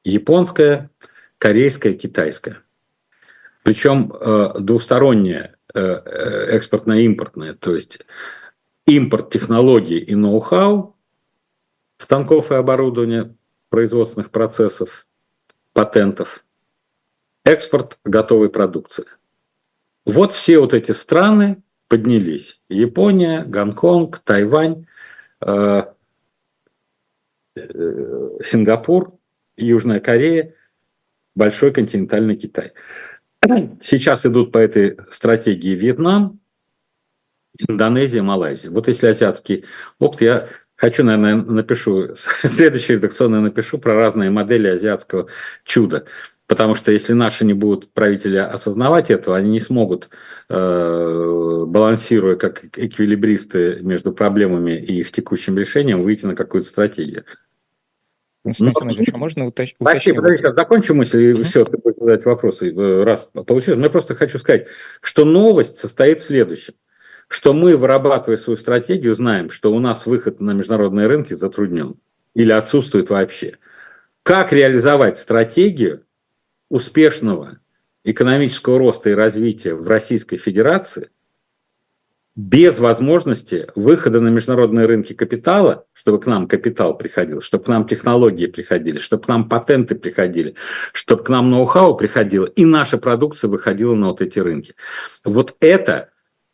Японская, 0.03 0.91
корейская, 1.39 1.93
китайская. 1.93 2.59
Причем 3.63 4.13
двусторонняя 4.63 5.55
экспортно-импортная, 5.73 7.55
то 7.55 7.73
есть 7.73 7.99
импорт 8.85 9.31
технологий 9.31 9.97
и 9.97 10.13
ноу-хау, 10.13 10.95
станков 11.97 12.51
и 12.51 12.55
оборудования, 12.55 13.35
производственных 13.69 14.29
процессов, 14.29 15.07
патентов– 15.73 16.45
экспорт 17.45 17.97
готовой 18.03 18.49
продукции. 18.49 19.05
Вот 20.05 20.33
все 20.33 20.59
вот 20.59 20.73
эти 20.73 20.91
страны 20.91 21.63
поднялись. 21.87 22.59
Япония, 22.67 23.43
Гонконг, 23.43 24.19
Тайвань, 24.19 24.87
э, 25.41 25.83
э, 27.55 28.29
Сингапур, 28.43 29.13
Южная 29.55 29.99
Корея, 29.99 30.53
Большой 31.35 31.73
континентальный 31.73 32.37
Китай. 32.37 32.71
Сейчас 33.81 34.25
идут 34.25 34.51
по 34.51 34.57
этой 34.57 34.97
стратегии 35.11 35.75
Вьетнам, 35.75 36.39
Индонезия, 37.57 38.23
Малайзия. 38.23 38.71
Вот 38.71 38.87
если 38.87 39.07
азиатский 39.07 39.65
опыт, 39.99 40.21
я 40.21 40.49
хочу, 40.75 41.03
наверное, 41.03 41.35
напишу, 41.35 42.15
следующий 42.43 42.93
редакционный 42.93 43.41
напишу 43.41 43.77
про 43.77 43.95
разные 43.95 44.29
модели 44.29 44.67
азиатского 44.67 45.27
чуда. 45.63 46.05
Потому 46.47 46.75
что 46.75 46.91
если 46.91 47.13
наши 47.13 47.43
не 47.43 47.53
будут 47.53 47.91
правители 47.91 48.37
осознавать 48.37 49.09
этого, 49.09 49.35
они 49.35 49.49
не 49.49 49.59
смогут, 49.59 50.09
э, 50.47 51.63
балансируя 51.67 52.35
как 52.35 52.65
эквилибристы 52.77 53.79
между 53.81 54.11
проблемами 54.11 54.73
и 54.73 54.99
их 54.99 55.11
текущим 55.11 55.57
решением, 55.57 56.03
выйти 56.03 56.25
на 56.25 56.35
какую-то 56.35 56.67
стратегию. 56.67 57.23
Константин 58.43 58.91
Ильич, 58.91 59.09
а 59.11 59.17
можно 59.17 59.47
уточнить? 59.47 59.79
Подожди, 59.79 60.13
закончу 60.55 60.93
мысль, 60.93 61.19
и 61.19 61.33
mm-hmm. 61.33 61.43
все, 61.45 61.65
ты 61.65 61.79
будешь 61.79 61.97
задать 61.99 62.25
вопросы, 62.25 62.71
э, 62.71 63.03
раз 63.03 63.27
получилось. 63.33 63.79
Но 63.79 63.85
я 63.85 63.89
просто 63.89 64.13
хочу 64.13 64.37
сказать, 64.37 64.67
что 65.01 65.25
новость 65.25 65.77
состоит 65.77 66.19
в 66.19 66.25
следующем, 66.25 66.75
что 67.27 67.53
мы, 67.53 67.75
вырабатывая 67.75 68.37
свою 68.37 68.57
стратегию, 68.57 69.15
знаем, 69.15 69.49
что 69.49 69.73
у 69.73 69.79
нас 69.79 70.05
выход 70.05 70.41
на 70.41 70.51
международные 70.51 71.07
рынки 71.07 71.33
затруднен 71.33 71.95
или 72.35 72.51
отсутствует 72.51 73.09
вообще. 73.09 73.57
Как 74.21 74.53
реализовать 74.53 75.17
стратегию, 75.17 76.04
успешного 76.69 77.59
экономического 78.03 78.77
роста 78.79 79.09
и 79.09 79.13
развития 79.13 79.73
в 79.73 79.87
Российской 79.87 80.37
Федерации 80.37 81.09
без 82.35 82.79
возможности 82.79 83.67
выхода 83.75 84.19
на 84.19 84.27
международные 84.27 84.85
рынки 84.85 85.13
капитала, 85.13 85.85
чтобы 85.93 86.19
к 86.19 86.25
нам 86.25 86.47
капитал 86.47 86.97
приходил, 86.97 87.41
чтобы 87.41 87.63
к 87.63 87.67
нам 87.67 87.87
технологии 87.87 88.47
приходили, 88.47 88.97
чтобы 88.97 89.23
к 89.23 89.27
нам 89.29 89.47
патенты 89.47 89.95
приходили, 89.95 90.55
чтобы 90.91 91.23
к 91.23 91.29
нам 91.29 91.49
ноу-хау 91.49 91.95
приходило, 91.95 92.45
и 92.45 92.65
наша 92.65 92.97
продукция 92.97 93.49
выходила 93.49 93.95
на 93.95 94.07
вот 94.07 94.21
эти 94.21 94.39
рынки. 94.39 94.75
Вот 95.23 95.55
это 95.61 96.09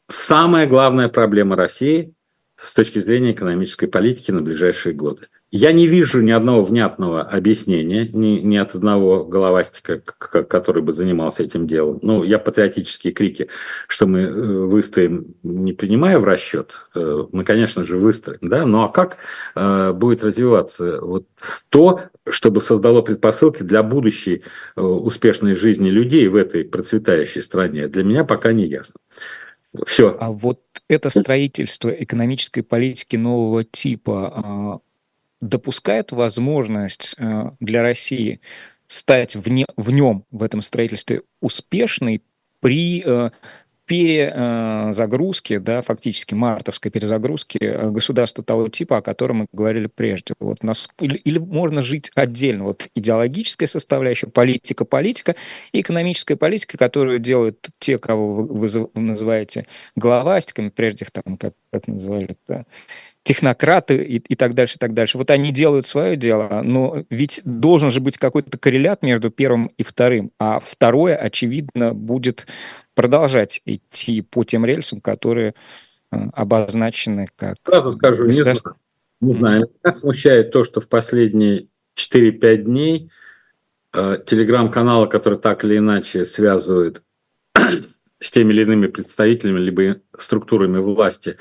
самая 0.08 0.67
главная 0.67 1.10
проблема 1.10 1.56
России 1.56 2.13
с 2.56 2.76
точки 2.76 3.00
зрения 3.00 3.32
экономической 3.32 3.88
политики 3.88 4.30
на 4.30 4.43
ближайшие 4.43 4.93
годы. 4.93 5.28
Я 5.51 5.73
не 5.73 5.85
вижу 5.85 6.21
ни 6.21 6.31
одного 6.31 6.63
внятного 6.63 7.23
объяснения, 7.23 8.07
ни, 8.07 8.39
ни 8.39 8.55
от 8.55 8.73
одного 8.73 9.25
головастика, 9.25 9.99
который 9.99 10.81
бы 10.81 10.93
занимался 10.93 11.43
этим 11.43 11.67
делом. 11.67 11.99
Ну, 12.01 12.23
я 12.23 12.39
патриотические 12.39 13.11
крики, 13.11 13.49
что 13.89 14.07
мы 14.07 14.21
э, 14.21 14.31
выстоим, 14.31 15.35
не 15.43 15.73
принимая 15.73 16.19
в 16.19 16.23
расчет. 16.23 16.87
Э, 16.95 17.25
мы, 17.33 17.43
конечно 17.43 17.83
же, 17.83 17.97
выстоим, 17.97 18.39
да, 18.41 18.65
ну 18.65 18.83
а 18.83 18.89
как 18.89 19.17
э, 19.55 19.91
будет 19.91 20.23
развиваться 20.23 21.01
вот 21.01 21.27
то, 21.67 21.99
чтобы 22.29 22.61
создало 22.61 23.01
предпосылки 23.01 23.63
для 23.63 23.83
будущей 23.83 24.43
успешной 24.77 25.55
жизни 25.55 25.89
людей 25.89 26.29
в 26.29 26.37
этой 26.37 26.63
процветающей 26.63 27.41
стране, 27.41 27.89
для 27.89 28.03
меня 28.05 28.23
пока 28.23 28.53
не 28.53 28.67
ясно. 28.67 29.01
Все. 29.85 30.15
А 30.19 30.31
вот 30.31 30.61
это 30.87 31.09
строительство 31.09 31.89
экономической 31.89 32.61
политики 32.61 33.15
нового 33.15 33.63
типа 33.63 34.33
а, 34.35 34.79
допускает 35.41 36.12
возможность 36.12 37.15
э, 37.17 37.51
для 37.60 37.82
России 37.82 38.39
стать 38.88 39.36
вне, 39.36 39.65
в 39.77 39.91
нем, 39.91 40.25
в 40.32 40.43
этом 40.43 40.62
строительстве, 40.62 41.23
успешной 41.41 42.23
при 42.60 43.04
э, 43.99 44.91
перезагрузке, 44.91 45.60
да, 45.60 45.82
фактически 45.82 46.34
мартовской 46.34 46.91
перезагрузке 46.91 47.60
э, 47.60 47.89
государства 47.89 48.43
того 48.43 48.69
типа, 48.69 48.97
о 48.97 49.01
котором 49.01 49.38
мы 49.38 49.47
говорили 49.51 49.88
прежде. 49.88 50.34
Вот 50.39 50.63
нас, 50.63 50.89
или, 50.99 51.17
или 51.17 51.39
можно 51.39 51.82
жить 51.82 52.12
отдельно. 52.15 52.65
Вот 52.65 52.88
идеологическая 52.95 53.67
составляющая, 53.67 54.27
политика, 54.27 54.86
политика, 54.86 55.36
и 55.71 55.82
экономическая 55.82 56.36
политика, 56.36 56.77
которую 56.77 57.19
делают 57.19 57.69
те, 57.80 57.97
кого 57.97 58.43
вы, 58.43 58.67
вы 58.67 58.89
называете 59.01 59.67
главастиками, 59.95 60.69
прежде 60.69 61.06
их 61.06 61.12
там, 61.12 61.38
как, 61.38 61.54
как 61.71 61.88
называли, 61.88 62.30
да, 62.47 62.65
технократы 63.23 63.97
и, 63.97 64.17
и 64.17 64.36
так 64.36 64.54
дальше, 64.54 64.75
и 64.75 64.80
так 64.80 64.93
дальше. 64.93 65.17
Вот 65.17 65.30
они 65.30 65.51
делают 65.51 65.86
свое 65.86 66.15
дело, 66.15 66.62
но 66.63 67.04
ведь 67.10 67.41
должен 67.45 67.91
же 67.91 68.01
быть 68.01 68.17
какой-то 68.17 68.58
коррелят 68.58 69.04
между 69.04 69.30
первым 69.30 69.71
и 69.77 69.84
вторым, 69.84 70.32
а 70.39 70.60
второе, 70.60 71.15
очевидно, 71.15 71.93
будет 71.93 72.47
продолжать 72.93 73.62
идти 73.65 74.21
по 74.21 74.43
тем 74.43 74.65
рельсам, 74.65 75.01
которые 75.01 75.54
э, 76.12 76.17
обозначены 76.34 77.27
как... 77.36 77.58
Сразу 77.63 77.93
скажу, 77.93 78.25
не 78.25 78.32
знаю. 78.32 78.58
Не 79.21 79.38
знаю. 79.38 79.71
Меня 79.84 79.93
смущает 79.93 80.51
то, 80.51 80.63
что 80.63 80.82
в 80.82 80.88
последние 80.88 81.67
4-5 81.95 82.56
дней 82.58 83.12
э, 83.93 84.17
телеграм-каналы, 84.25 85.08
которые 85.08 85.39
так 85.39 85.63
или 85.63 85.78
иначе 85.78 86.26
связывают 86.26 87.03
с 88.20 88.32
теми 88.32 88.53
или 88.53 88.63
иными 88.63 88.88
представителями, 88.88 89.59
либо 89.59 90.01
структурами 90.18 90.80
власти, 90.80 91.38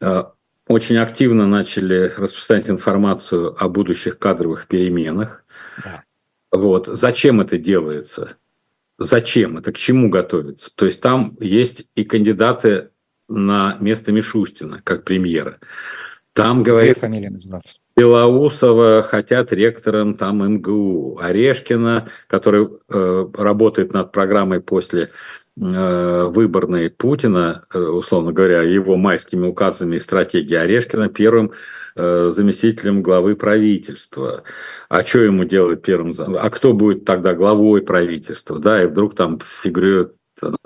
э, 0.00 0.24
очень 0.68 0.96
активно 0.96 1.46
начали 1.46 2.12
распространять 2.16 2.70
информацию 2.70 3.56
о 3.62 3.68
будущих 3.68 4.18
кадровых 4.18 4.68
переменах. 4.68 5.44
Да. 5.82 6.04
Вот. 6.52 6.86
Зачем 6.86 7.40
это 7.40 7.58
делается? 7.58 8.36
Зачем, 9.02 9.58
это 9.58 9.72
к 9.72 9.76
чему 9.76 10.10
готовится. 10.10 10.74
То 10.74 10.86
есть 10.86 11.00
там 11.00 11.36
есть 11.40 11.86
и 11.94 12.04
кандидаты 12.04 12.90
на 13.28 13.76
место 13.80 14.12
Мишустина, 14.12 14.80
как 14.82 15.04
премьера. 15.04 15.58
Там 16.32 16.62
называться? 17.30 17.74
Белоусова 17.94 19.02
хотят 19.02 19.52
ректором 19.52 20.14
там 20.14 20.42
МГУ, 20.54 21.18
Орешкина, 21.20 22.08
который 22.26 22.68
э, 22.88 23.26
работает 23.34 23.92
над 23.92 24.12
программой 24.12 24.60
после 24.60 25.10
э, 25.60 26.24
выборной 26.24 26.88
Путина, 26.88 27.66
э, 27.72 27.78
условно 27.78 28.32
говоря, 28.32 28.62
его 28.62 28.96
майскими 28.96 29.46
указами 29.46 29.96
и 29.96 29.98
стратегией 29.98 30.60
Орешкина 30.60 31.10
первым 31.10 31.52
э, 31.96 32.30
заместителем 32.30 33.02
главы 33.02 33.36
правительства. 33.36 34.44
А 34.88 35.04
что 35.04 35.20
ему 35.20 35.44
делать 35.44 35.82
первым? 35.82 36.12
А 36.18 36.50
кто 36.50 36.72
будет 36.72 37.04
тогда 37.04 37.34
главой 37.34 37.82
правительства? 37.82 38.58
Да, 38.58 38.82
и 38.82 38.86
вдруг 38.86 39.14
там 39.14 39.38
фигурирует 39.40 40.14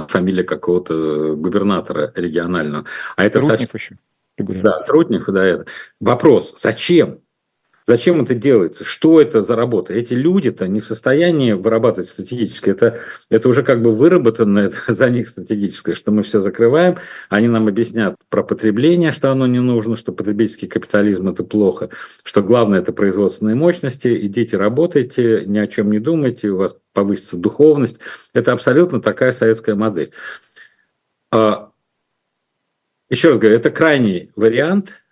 фамилия 0.09 0.45
какого-то 0.45 1.35
губернатора 1.37 2.13
регионального. 2.15 2.87
А 3.17 3.25
это 3.25 3.41
Трутнев 3.41 3.59
совсем... 3.59 3.79
еще 3.79 3.99
фигурирует. 4.39 4.65
Да, 4.65 4.81
Трутнев, 4.83 5.25
да, 5.27 5.45
это. 5.45 5.67
Вопрос, 6.01 6.55
зачем? 6.59 7.21
Зачем 7.89 8.21
это 8.21 8.35
делается? 8.35 8.85
Что 8.85 9.21
это 9.21 9.43
за 9.43 9.55
работа? 9.55 9.95
Эти 9.95 10.13
люди-то 10.13 10.67
не 10.67 10.81
в 10.81 10.87
состоянии 10.87 11.53
вырабатывать 11.53 12.09
стратегическое. 12.09 12.73
Это, 12.73 12.99
это 13.31 13.49
уже 13.49 13.63
как 13.63 13.81
бы 13.81 13.93
выработано 13.93 14.73
за 14.89 15.09
них 15.09 15.29
стратегическое, 15.29 15.95
что 15.95 16.11
мы 16.11 16.25
все 16.25 16.41
закрываем. 16.41 16.97
Они 17.29 17.47
нам 17.47 17.69
объяснят 17.69 18.17
про 18.29 18.43
потребление, 18.43 19.13
что 19.13 19.31
оно 19.31 19.47
не 19.47 19.61
нужно, 19.61 19.97
что 19.97 20.11
потребительский 20.11 20.67
капитализм– 20.67 21.29
это 21.31 21.45
плохо, 21.45 21.91
что 22.25 22.43
главное– 22.43 22.81
это 22.81 22.93
производственные 22.93 23.55
мощности. 23.55 24.27
Идите, 24.27 24.57
работайте, 24.57 25.45
ни 25.47 25.59
о 25.59 25.69
чем 25.69 25.93
не 25.93 26.01
думайте, 26.01 26.49
у 26.49 26.57
вас 26.57 26.77
повысится 26.93 27.37
духовность. 27.37 28.01
Это 28.35 28.53
абсолютно 28.53 29.01
такая 29.01 29.31
советская 29.31 29.77
модель. 29.77 30.11
А, 31.31 31.71
еще 33.09 33.29
раз 33.29 33.39
говорю, 33.39 33.57
это 33.57 33.71
крайний 33.71 34.33
вариант 34.35 35.05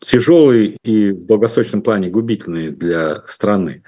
тяжелый 0.00 0.78
и 0.82 1.10
в 1.10 1.26
долгосрочном 1.26 1.82
плане 1.82 2.08
губительный 2.08 2.70
для 2.70 3.22
страны. 3.26 3.82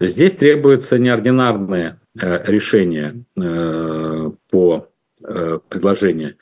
Здесь 0.00 0.34
требуется 0.34 0.98
неординарное 0.98 2.00
э, 2.20 2.44
решение 2.50 3.24
э, 3.36 4.30
по 4.50 4.88
э, 5.22 5.58
предложению 5.68 6.36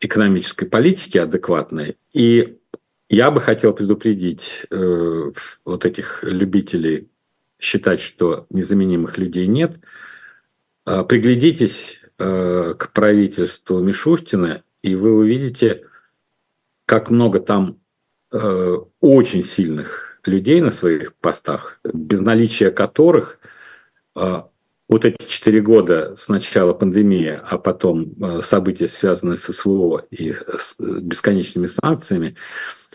экономической 0.00 0.66
политики 0.66 1.16
адекватной. 1.16 1.96
И 2.12 2.58
я 3.08 3.30
бы 3.30 3.40
хотел 3.40 3.72
предупредить 3.72 4.66
вот 4.68 5.86
этих 5.86 6.24
любителей 6.24 7.08
считать, 7.60 8.00
что 8.00 8.46
незаменимых 8.50 9.16
людей 9.18 9.46
нет. 9.46 9.78
Приглядитесь 10.84 12.00
к 12.16 12.90
правительству 12.92 13.78
Мишустина, 13.78 14.64
и 14.82 14.96
вы 14.96 15.14
увидите, 15.14 15.86
как 16.86 17.10
много 17.10 17.40
там 17.40 17.80
э, 18.32 18.76
очень 19.00 19.42
сильных 19.42 20.20
людей 20.24 20.60
на 20.60 20.70
своих 20.70 21.14
постах, 21.14 21.80
без 21.84 22.20
наличия 22.20 22.70
которых 22.70 23.38
э, 24.16 24.42
вот 24.88 25.04
эти 25.04 25.26
четыре 25.26 25.60
года 25.60 26.16
с 26.16 26.28
начала 26.28 26.74
пандемии, 26.74 27.40
а 27.42 27.58
потом 27.58 28.12
э, 28.20 28.40
события, 28.42 28.88
связанные 28.88 29.38
с 29.38 29.52
СВО 29.52 30.04
и 30.10 30.32
с 30.32 30.76
бесконечными 30.78 31.66
санкциями, 31.66 32.36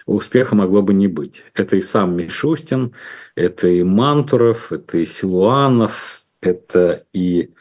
успеха 0.06 0.56
могло 0.56 0.82
бы 0.82 0.94
не 0.94 1.08
быть. 1.08 1.44
Это 1.54 1.76
и 1.76 1.82
сам 1.82 2.16
Мишустин, 2.16 2.94
это 3.36 3.68
и 3.68 3.84
Мантуров, 3.84 4.72
это 4.72 5.00
и 5.00 5.06
Силуанов, 5.06 6.24
это 6.42 7.06
и 7.14 7.54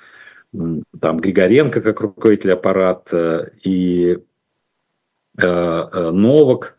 там 1.01 1.19
Григоренко 1.19 1.81
как 1.81 2.01
руководитель 2.01 2.53
аппарата, 2.53 3.53
и 3.63 3.97
Э, 4.07 4.13
э, 4.13 4.26
Новок. 5.39 6.77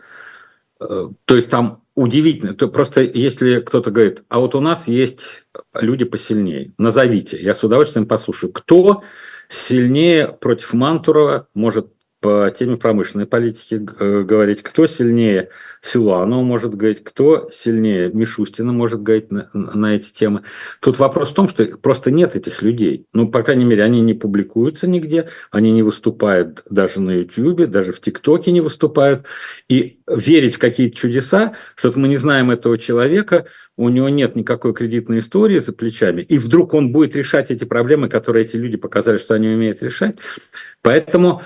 Э, 0.80 1.10
то 1.26 1.36
есть 1.36 1.50
там 1.50 1.84
удивительно. 1.96 2.54
То 2.54 2.68
просто 2.68 3.02
если 3.02 3.60
кто-то 3.60 3.92
говорит, 3.92 4.24
а 4.30 4.40
вот 4.40 4.56
у 4.56 4.60
нас 4.60 4.88
есть 4.88 5.44
люди 5.74 6.06
посильнее, 6.06 6.74
назовите, 6.78 7.42
я 7.42 7.54
с 7.54 7.64
удовольствием 7.64 8.08
послушаю, 8.08 8.52
кто 8.52 9.04
сильнее 9.50 10.28
против 10.28 10.74
Мантурова 10.74 11.48
может 11.54 11.92
по 12.20 12.50
теме 12.50 12.78
промышленной 12.78 13.28
политики 13.28 13.76
э, 14.00 14.24
говорить, 14.24 14.64
кто 14.64 14.88
сильнее 14.88 15.50
Силуанова 15.82 16.42
может 16.42 16.74
говорить, 16.74 17.04
кто 17.04 17.48
сильнее 17.52 18.12
Мишустина 18.12 18.74
может 18.74 19.04
говорить 19.04 19.32
на, 19.32 19.50
на 19.54 19.96
эти 19.96 20.12
темы. 20.12 20.42
Тут 20.82 20.98
вопрос 20.98 21.30
в 21.30 21.36
том, 21.36 21.48
что 21.48 21.66
просто 21.78 22.10
нет 22.10 22.36
этих 22.36 22.62
людей. 22.64 23.06
Ну, 23.14 23.30
по 23.30 23.44
крайней 23.44 23.66
мере, 23.66 23.84
они 23.84 24.02
не 24.02 24.16
публикуются 24.16 24.88
нигде, 24.88 25.30
они 25.52 25.72
не 25.72 25.84
выступают 25.84 26.64
даже 26.70 27.00
на 27.02 27.12
Ютьюбе, 27.12 27.68
даже 27.68 27.94
в 27.94 28.02
ТикТоке 28.02 28.52
не 28.52 28.62
выступают. 28.62 29.26
И 29.70 30.00
верить 30.08 30.56
в 30.56 30.60
какие-то 30.60 30.98
чудеса, 30.98 31.54
что 31.76 31.94
мы 31.96 32.08
не 32.08 32.18
знаем 32.18 32.50
этого 32.50 32.80
человека, 32.80 33.46
у 33.78 33.90
него 33.90 34.10
нет 34.10 34.36
никакой 34.36 34.74
кредитной 34.74 35.20
истории 35.20 35.60
за 35.60 35.72
плечами, 35.72 36.24
и 36.24 36.40
вдруг 36.40 36.74
он 36.74 36.92
будет 36.92 37.16
решать 37.16 37.52
эти 37.52 37.64
проблемы, 37.64 38.10
которые 38.10 38.46
эти 38.46 38.56
люди 38.56 38.76
показали, 38.76 39.18
что 39.18 39.36
они 39.36 39.50
умеют 39.50 39.84
решать. 39.84 40.18
Поэтому 40.82 41.44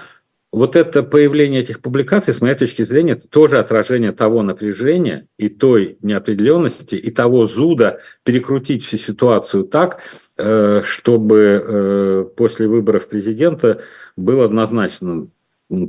вот 0.51 0.75
это 0.75 1.01
появление 1.01 1.61
этих 1.61 1.79
публикаций, 1.79 2.33
с 2.33 2.41
моей 2.41 2.55
точки 2.55 2.83
зрения, 2.83 3.13
это 3.13 3.27
тоже 3.27 3.57
отражение 3.57 4.11
того 4.11 4.43
напряжения 4.43 5.27
и 5.37 5.47
той 5.47 5.97
неопределенности, 6.01 6.95
и 6.95 7.09
того 7.09 7.47
зуда 7.47 8.01
перекрутить 8.23 8.83
всю 8.83 8.97
ситуацию 8.97 9.63
так, 9.63 10.01
э, 10.37 10.81
чтобы 10.83 11.37
э, 11.39 12.25
после 12.35 12.67
выборов 12.67 13.07
президента 13.07 13.81
был 14.17 14.41
однозначно 14.41 15.27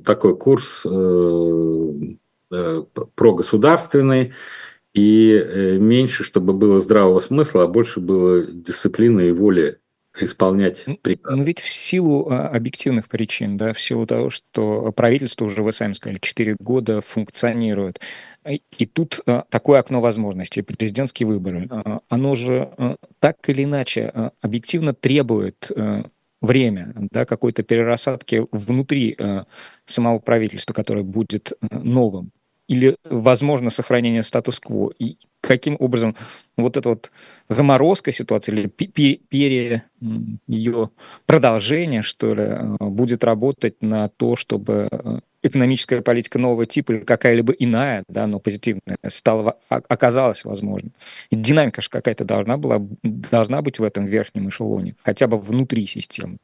такой 0.04 0.36
курс 0.36 0.86
э, 0.88 1.92
прогосударственный, 3.16 4.32
и 4.94 5.78
меньше, 5.80 6.22
чтобы 6.22 6.52
было 6.52 6.78
здравого 6.78 7.18
смысла, 7.20 7.62
а 7.62 7.66
больше 7.66 7.98
было 7.98 8.42
дисциплины 8.42 9.28
и 9.28 9.32
воли 9.32 9.78
исполнять 10.20 10.84
приказ. 11.02 11.36
Ну, 11.36 11.42
ведь 11.42 11.60
в 11.60 11.68
силу 11.68 12.28
а, 12.28 12.48
объективных 12.48 13.08
причин, 13.08 13.56
да, 13.56 13.72
в 13.72 13.80
силу 13.80 14.06
того, 14.06 14.30
что 14.30 14.92
правительство 14.92 15.46
уже, 15.46 15.62
вы 15.62 15.72
сами 15.72 15.94
сказали, 15.94 16.18
4 16.20 16.56
года 16.58 17.00
функционирует, 17.00 18.00
и 18.46 18.86
тут 18.86 19.20
а, 19.26 19.44
такое 19.48 19.80
окно 19.80 20.00
возможностей, 20.00 20.62
президентские 20.62 21.26
выборы, 21.26 21.66
а, 21.70 22.00
оно 22.08 22.34
же 22.34 22.70
так 23.20 23.36
или 23.48 23.64
иначе 23.64 24.32
объективно 24.40 24.94
требует 24.94 25.70
время, 26.40 26.92
да, 27.12 27.24
какой-то 27.24 27.62
перерасадки 27.62 28.46
внутри 28.50 29.16
самого 29.84 30.18
правительства, 30.18 30.72
которое 30.72 31.04
будет 31.04 31.52
новым 31.70 32.32
или 32.72 32.96
возможно 33.04 33.68
сохранение 33.68 34.22
статус-кво? 34.22 34.92
И 34.98 35.18
каким 35.42 35.76
образом 35.78 36.16
вот 36.56 36.78
эта 36.78 36.88
вот 36.88 37.12
заморозка 37.48 38.12
ситуации 38.12 38.52
или 38.52 38.66
пере, 38.66 39.82
ее 40.46 40.90
продолжение, 41.26 42.00
что 42.00 42.34
ли, 42.34 42.42
э, 42.42 42.76
будет 42.80 43.24
работать 43.24 43.82
на 43.82 44.08
то, 44.08 44.36
чтобы 44.36 44.88
э, 44.90 45.18
экономическая 45.42 46.00
политика 46.00 46.38
нового 46.38 46.64
типа 46.64 46.92
или 46.92 47.00
какая-либо 47.00 47.52
иная, 47.52 48.04
да, 48.08 48.26
но 48.26 48.38
позитивная, 48.38 48.96
стала, 49.08 49.58
оказалась 49.68 50.44
возможной. 50.46 50.92
И 51.28 51.36
динамика 51.36 51.82
же 51.82 51.90
какая-то 51.90 52.24
должна 52.24 52.56
была, 52.56 52.78
должна 53.02 53.60
быть 53.60 53.80
в 53.80 53.82
этом 53.82 54.06
верхнем 54.06 54.48
эшелоне, 54.48 54.96
хотя 55.02 55.26
бы 55.26 55.38
внутри 55.38 55.86
системы. 55.86 56.38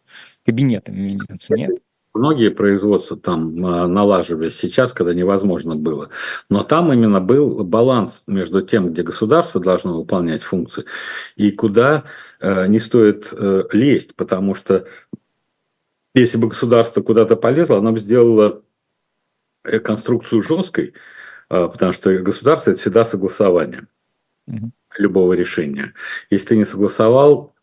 Кабинетами 0.44 1.00
меняться, 1.00 1.54
нет? 1.54 1.70
Многие 2.14 2.50
производства 2.50 3.16
там 3.16 3.64
а, 3.64 3.86
налаживались 3.86 4.56
сейчас, 4.58 4.92
когда 4.92 5.14
невозможно 5.14 5.76
было. 5.76 6.08
Но 6.48 6.64
там 6.64 6.92
именно 6.92 7.20
был 7.20 7.62
баланс 7.64 8.24
между 8.26 8.62
тем, 8.62 8.92
где 8.92 9.02
государство 9.02 9.60
должно 9.60 9.98
выполнять 9.98 10.42
функции, 10.42 10.84
и 11.36 11.50
куда 11.50 12.04
э, 12.40 12.66
не 12.66 12.78
стоит 12.78 13.28
э, 13.32 13.64
лезть, 13.72 14.14
потому 14.16 14.54
что 14.54 14.86
если 16.14 16.38
бы 16.38 16.48
государство 16.48 17.02
куда-то 17.02 17.36
полезло, 17.36 17.78
оно 17.78 17.92
бы 17.92 18.00
сделало 18.00 18.62
э, 19.64 19.78
конструкцию 19.78 20.42
жесткой, 20.42 20.94
э, 21.50 21.68
потому 21.68 21.92
что 21.92 22.18
государство– 22.18 22.70
это 22.72 22.80
всегда 22.80 23.04
согласование 23.04 23.86
любого 24.96 25.34
решения. 25.34 25.94
Если 26.30 26.48
ты 26.48 26.56
не 26.56 26.64
согласовал, 26.64 27.54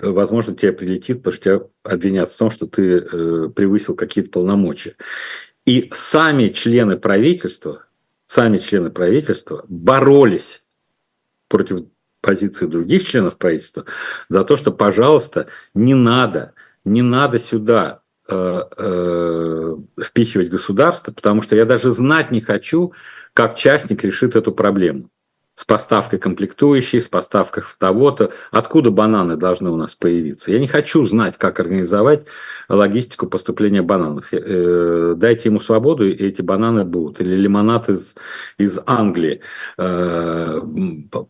возможно, 0.00 0.54
тебе 0.54 0.72
прилетит, 0.72 1.18
потому 1.18 1.34
что 1.34 1.42
тебя 1.42 1.60
обвинят 1.82 2.30
в 2.30 2.36
том, 2.36 2.50
что 2.50 2.66
ты 2.66 2.98
э, 2.98 3.48
превысил 3.54 3.94
какие-то 3.94 4.30
полномочия. 4.30 4.96
И 5.64 5.90
сами 5.92 6.48
члены 6.48 6.98
правительства, 6.98 7.86
сами 8.26 8.58
члены 8.58 8.90
правительства 8.90 9.64
боролись 9.68 10.64
против 11.48 11.86
позиции 12.20 12.66
других 12.66 13.06
членов 13.06 13.38
правительства 13.38 13.84
за 14.28 14.44
то, 14.44 14.56
что, 14.56 14.72
пожалуйста, 14.72 15.48
не 15.74 15.94
надо, 15.94 16.54
не 16.84 17.02
надо 17.02 17.38
сюда 17.38 18.00
э, 18.28 18.62
э, 18.76 19.76
впихивать 20.02 20.48
государство, 20.48 21.12
потому 21.12 21.42
что 21.42 21.54
я 21.54 21.64
даже 21.64 21.92
знать 21.92 22.30
не 22.30 22.40
хочу, 22.40 22.92
как 23.34 23.56
частник 23.56 24.04
решит 24.04 24.36
эту 24.36 24.52
проблему. 24.52 25.10
С 25.54 25.64
поставкой 25.64 26.18
комплектующей, 26.18 27.00
с 27.00 27.08
поставкой 27.08 27.62
того-то. 27.78 28.32
Откуда 28.50 28.90
бананы 28.90 29.36
должны 29.36 29.70
у 29.70 29.76
нас 29.76 29.94
появиться? 29.94 30.50
Я 30.50 30.58
не 30.58 30.66
хочу 30.66 31.06
знать, 31.06 31.38
как 31.38 31.60
организовать 31.60 32.24
логистику 32.68 33.28
поступления 33.28 33.82
бананов. 33.82 34.32
Э, 34.32 35.14
дайте 35.16 35.48
ему 35.48 35.60
свободу, 35.60 36.08
и 36.08 36.12
эти 36.12 36.42
бананы 36.42 36.84
будут. 36.84 37.20
Или 37.20 37.36
лимонад 37.36 37.88
из, 37.88 38.16
из 38.58 38.80
Англии. 38.84 39.42
Э, 39.78 40.60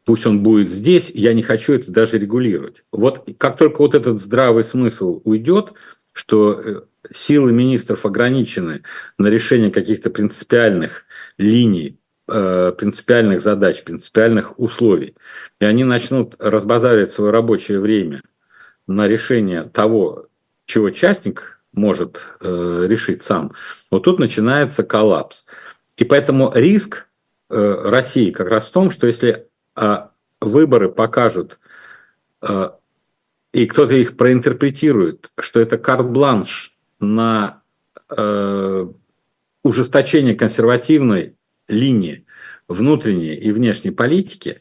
пусть 0.05 0.27
он 0.27 0.43
будет 0.43 0.70
здесь, 0.70 1.11
я 1.11 1.35
не 1.35 1.43
хочу 1.43 1.75
это 1.75 1.91
даже 1.91 2.18
регулировать. 2.18 2.85
Вот 2.93 3.29
как 3.37 3.59
только 3.59 3.83
вот 3.83 3.95
этот 3.95 4.20
здравый 4.20 4.64
смысл 4.64 5.20
уйдет, 5.25 5.75
что 6.12 6.53
э, 6.53 6.81
силы 7.12 7.53
министров 7.53 8.07
ограничены 8.07 8.85
на 9.18 9.27
решение 9.27 9.70
каких-то 9.70 10.09
принципиальных 10.09 11.05
линий 11.37 11.99
Э, 11.99 12.03
принципиальных 12.27 13.41
задач, 13.43 13.85
принципиальных 13.85 14.59
условий, 14.59 15.14
и 15.61 15.64
они 15.66 15.85
начнут 15.85 16.37
разбазаривать 16.39 17.12
свое 17.12 17.31
рабочее 17.31 17.81
время 17.81 18.22
на 18.87 19.07
решение 19.07 19.64
того, 19.64 20.29
чего 20.66 20.91
частник 20.91 21.61
может 21.72 22.25
э, 22.41 22.87
решить 22.89 23.22
сам, 23.22 23.53
вот 23.91 24.05
тут 24.05 24.18
начинается 24.18 24.83
коллапс. 24.85 25.45
И 25.97 26.05
поэтому 26.05 26.53
риск 26.55 27.09
э, 27.51 27.91
России 27.91 28.31
как 28.31 28.49
раз 28.49 28.68
в 28.68 28.72
том, 28.72 28.91
что 28.91 29.07
если 29.07 29.49
э, 29.77 29.97
выборы 30.41 30.89
покажут, 30.91 31.59
э, 32.43 32.70
и 33.53 33.66
кто-то 33.66 33.95
их 33.95 34.16
проинтерпретирует, 34.16 35.31
что 35.39 35.61
это 35.61 35.79
карт-бланш 35.79 36.77
на 37.01 37.62
э, 38.11 38.87
ужесточение 39.62 40.35
консервативной 40.35 41.37
линии 41.69 42.27
внутренней 42.69 43.35
и 43.35 43.53
внешней 43.53 43.91
политики, 43.91 44.61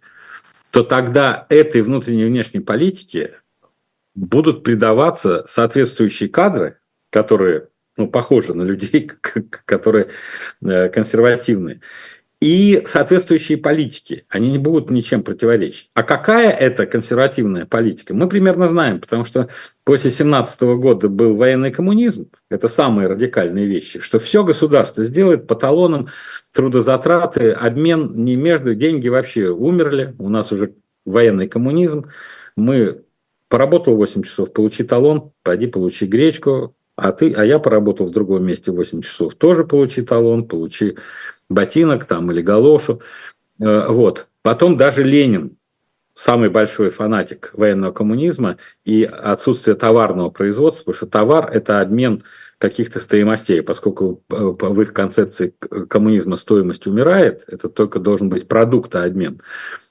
то 0.71 0.83
тогда 0.83 1.45
этой 1.49 1.81
внутренней 1.81 2.23
и 2.23 2.27
внешней 2.27 2.59
политике 2.59 3.35
будут 4.15 4.63
придаваться 4.63 5.45
соответствующие 5.47 6.29
кадры, 6.29 6.79
которые 7.09 7.69
ну, 7.97 8.07
похожи 8.07 8.53
на 8.53 8.63
людей, 8.63 9.09
которые 9.65 10.09
э, 10.61 10.89
консервативные 10.89 11.81
и 12.43 12.83
соответствующие 12.85 13.57
политики. 13.57 14.25
Они 14.27 14.51
не 14.51 14.57
будут 14.57 14.89
ничем 14.89 15.23
противоречить. 15.23 15.89
А 15.93 16.03
какая 16.03 16.51
это 16.51 16.85
консервативная 16.85 17.65
политика? 17.65 18.13
Мы 18.13 18.27
примерно 18.27 18.67
знаем, 18.67 18.99
потому 18.99 19.23
что 19.23 19.47
после 19.85 20.11
17 20.11 20.61
года 20.75 21.07
был 21.07 21.37
военный 21.37 21.71
коммунизм. 21.71 22.27
Это 22.49 22.67
самые 22.67 23.07
радикальные 23.07 23.65
вещи, 23.65 24.01
что 24.01 24.19
все 24.19 24.43
государство 24.43 25.05
сделает 25.05 25.47
по 25.47 25.55
талонам 25.55 26.09
трудозатраты, 26.51 27.51
обмен 27.51 28.11
не 28.13 28.35
между, 28.35 28.75
деньги 28.75 29.07
вообще 29.07 29.47
умерли. 29.47 30.13
У 30.19 30.27
нас 30.27 30.51
уже 30.51 30.73
военный 31.05 31.47
коммунизм. 31.47 32.09
Мы 32.57 33.03
поработал 33.47 33.95
8 33.95 34.21
часов, 34.21 34.51
получи 34.51 34.83
талон, 34.83 35.31
пойди 35.43 35.67
получи 35.67 36.05
гречку, 36.05 36.75
а, 36.95 37.11
ты, 37.11 37.33
а 37.33 37.43
я 37.43 37.57
поработал 37.57 38.07
в 38.07 38.11
другом 38.11 38.45
месте 38.45 38.71
8 38.71 39.01
часов, 39.01 39.35
тоже 39.35 39.63
получи 39.63 40.01
талон, 40.01 40.47
получи 40.47 40.97
ботинок 41.53 42.05
там 42.05 42.31
или 42.31 42.41
галошу. 42.41 43.01
Э, 43.59 43.87
вот. 43.87 44.27
Потом 44.41 44.77
даже 44.77 45.03
Ленин, 45.03 45.57
самый 46.13 46.49
большой 46.49 46.89
фанатик 46.89 47.51
военного 47.53 47.91
коммунизма 47.91 48.57
и 48.85 49.03
отсутствие 49.03 49.75
товарного 49.75 50.29
производства, 50.29 50.81
потому 50.81 50.95
что 50.95 51.05
товар– 51.07 51.49
это 51.53 51.81
обмен 51.81 52.23
каких-то 52.57 52.99
стоимостей, 52.99 53.61
поскольку 53.61 54.21
э, 54.29 54.35
в 54.35 54.81
их 54.81 54.93
концепции 54.93 55.53
коммунизма 55.89 56.37
стоимость 56.37 56.87
умирает, 56.87 57.43
это 57.47 57.67
только 57.67 57.99
должен 57.99 58.29
быть 58.29 58.47
продукт, 58.47 58.95
а 58.95 59.03
обмен. 59.03 59.41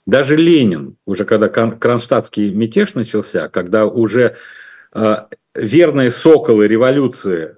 Даже 0.06 0.36
Ленин, 0.36 0.96
уже 1.06 1.24
когда 1.24 1.48
кронштадтский 1.48 2.50
мятеж 2.50 2.94
начался, 2.94 3.48
когда 3.48 3.86
уже 3.86 4.36
э, 4.94 5.16
верные 5.54 6.10
соколы 6.10 6.66
революции, 6.66 7.56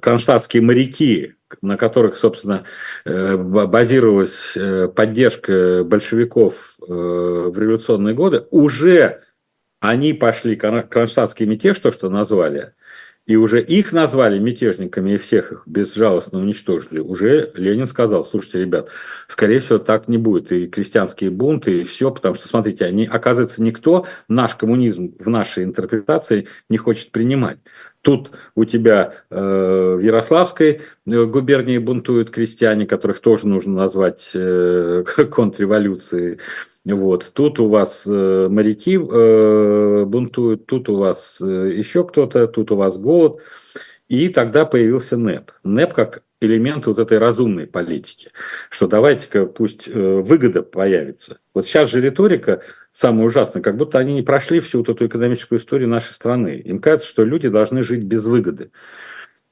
кронштадтские 0.00 0.62
моряки 0.62 1.34
на 1.62 1.76
которых, 1.76 2.16
собственно, 2.16 2.64
э, 3.04 3.36
базировалась 3.36 4.56
э, 4.56 4.88
поддержка 4.88 5.84
большевиков 5.84 6.76
э, 6.80 6.84
в 6.92 7.58
революционные 7.58 8.14
годы, 8.14 8.46
уже 8.50 9.20
они 9.80 10.12
пошли 10.12 10.56
кронштадтский 10.56 11.46
мятеж, 11.46 11.78
то, 11.78 11.92
что 11.92 12.10
назвали, 12.10 12.72
и 13.28 13.36
уже 13.36 13.60
их 13.62 13.92
назвали 13.92 14.38
мятежниками 14.38 15.12
и 15.12 15.18
всех 15.18 15.52
их 15.52 15.62
безжалостно 15.66 16.38
уничтожили, 16.38 16.98
уже 16.98 17.52
Ленин 17.54 17.86
сказал, 17.86 18.24
слушайте, 18.24 18.60
ребят, 18.60 18.88
скорее 19.28 19.60
всего, 19.60 19.78
так 19.78 20.08
не 20.08 20.16
будет. 20.16 20.50
И 20.50 20.66
крестьянские 20.66 21.28
бунты, 21.30 21.82
и 21.82 21.84
все, 21.84 22.10
потому 22.10 22.34
что, 22.34 22.48
смотрите, 22.48 22.86
они, 22.86 23.04
оказывается, 23.04 23.62
никто 23.62 24.06
наш 24.28 24.54
коммунизм 24.54 25.14
в 25.18 25.28
нашей 25.28 25.64
интерпретации 25.64 26.48
не 26.70 26.78
хочет 26.78 27.12
принимать. 27.12 27.58
Тут 28.02 28.30
у 28.54 28.64
тебя 28.64 29.14
э, 29.28 29.96
в 29.98 30.00
Ярославской 30.00 30.80
э, 31.06 31.24
губернии 31.24 31.78
бунтуют 31.78 32.30
крестьяне, 32.30 32.86
которых 32.86 33.20
тоже 33.20 33.46
нужно 33.46 33.74
назвать 33.74 34.30
э, 34.34 35.04
контрреволюцией. 35.30 36.38
Вот. 36.84 37.30
Тут 37.34 37.58
у 37.60 37.68
вас 37.68 38.06
э, 38.06 38.48
моряки 38.48 38.96
э, 38.96 40.04
бунтуют, 40.04 40.66
тут 40.66 40.88
у 40.88 40.96
вас 40.96 41.40
еще 41.40 42.04
кто-то, 42.04 42.46
тут 42.46 42.70
у 42.70 42.76
вас 42.76 42.98
голод. 42.98 43.40
И 44.08 44.28
тогда 44.28 44.64
появился 44.64 45.16
НЭП. 45.16 45.50
НЭП 45.64 45.92
как 45.92 46.22
элемент 46.40 46.86
вот 46.86 46.98
этой 46.98 47.18
разумной 47.18 47.66
политики, 47.66 48.30
что 48.70 48.86
давайте-ка 48.86 49.46
пусть 49.46 49.88
э, 49.88 49.92
выгода 49.92 50.62
появится. 50.62 51.38
Вот 51.54 51.66
сейчас 51.66 51.90
же 51.90 52.00
риторика 52.00 52.62
самое 52.92 53.26
ужасное, 53.26 53.62
как 53.62 53.76
будто 53.76 53.98
они 53.98 54.14
не 54.14 54.22
прошли 54.22 54.60
всю 54.60 54.78
вот 54.78 54.88
эту 54.88 55.06
экономическую 55.06 55.58
историю 55.58 55.88
нашей 55.88 56.12
страны. 56.12 56.60
Им 56.64 56.80
кажется, 56.80 57.08
что 57.08 57.24
люди 57.24 57.48
должны 57.48 57.82
жить 57.82 58.04
без 58.04 58.24
выгоды 58.26 58.70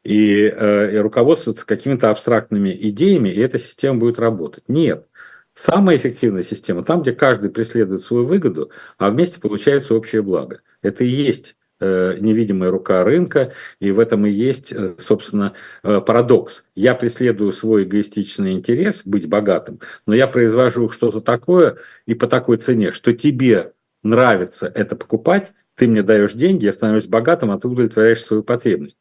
и, 0.05 0.45
э, 0.45 0.95
и 0.95 0.97
руководствоваться 0.99 1.67
какими-то 1.67 2.11
абстрактными 2.11 2.77
идеями, 2.79 3.29
и 3.31 3.41
эта 3.41 3.59
система 3.59 3.99
будет 3.99 4.19
работать. 4.19 4.65
Нет. 4.69 5.07
Самая 5.55 5.97
эффективная 5.97 6.43
система 6.43 6.85
там, 6.85 7.03
где 7.03 7.13
каждый 7.13 7.51
преследует 7.51 8.03
свою 8.03 8.27
выгоду, 8.27 8.71
а 8.99 9.11
вместе 9.11 9.41
получается 9.41 9.95
общее 9.95 10.23
благо. 10.23 10.61
Это 10.83 11.03
и 11.03 11.09
есть 11.09 11.56
невидимая 11.81 12.71
рука 12.71 13.05
рынка, 13.05 13.53
и 13.81 13.91
в 13.91 14.01
этом 14.01 14.27
и 14.27 14.31
есть, 14.31 14.73
э, 14.73 14.95
собственно, 14.99 15.53
э, 15.83 16.01
парадокс. 16.01 16.65
Я 16.75 16.95
преследую 16.95 17.53
свой 17.53 17.85
эгоистичный 17.85 18.53
интерес 18.53 19.03
быть 19.05 19.29
богатым, 19.29 19.81
но 20.07 20.15
я 20.15 20.27
произвожу 20.27 20.91
что-то 20.91 21.21
такое 21.21 21.77
и 22.07 22.15
по 22.15 22.27
такой 22.27 22.57
цене, 22.59 22.93
что 22.93 23.13
тебе 23.13 23.73
нравится 24.03 24.71
это 24.75 24.97
покупать, 24.97 25.53
ты 25.75 25.87
мне 25.87 26.03
даешь 26.03 26.33
деньги, 26.33 26.65
я 26.65 26.73
становлюсь 26.73 27.07
богатым, 27.07 27.51
а 27.51 27.59
ты 27.59 27.69
удовлетворяешь 27.69 28.25
свою 28.25 28.43
потребность. 28.43 28.99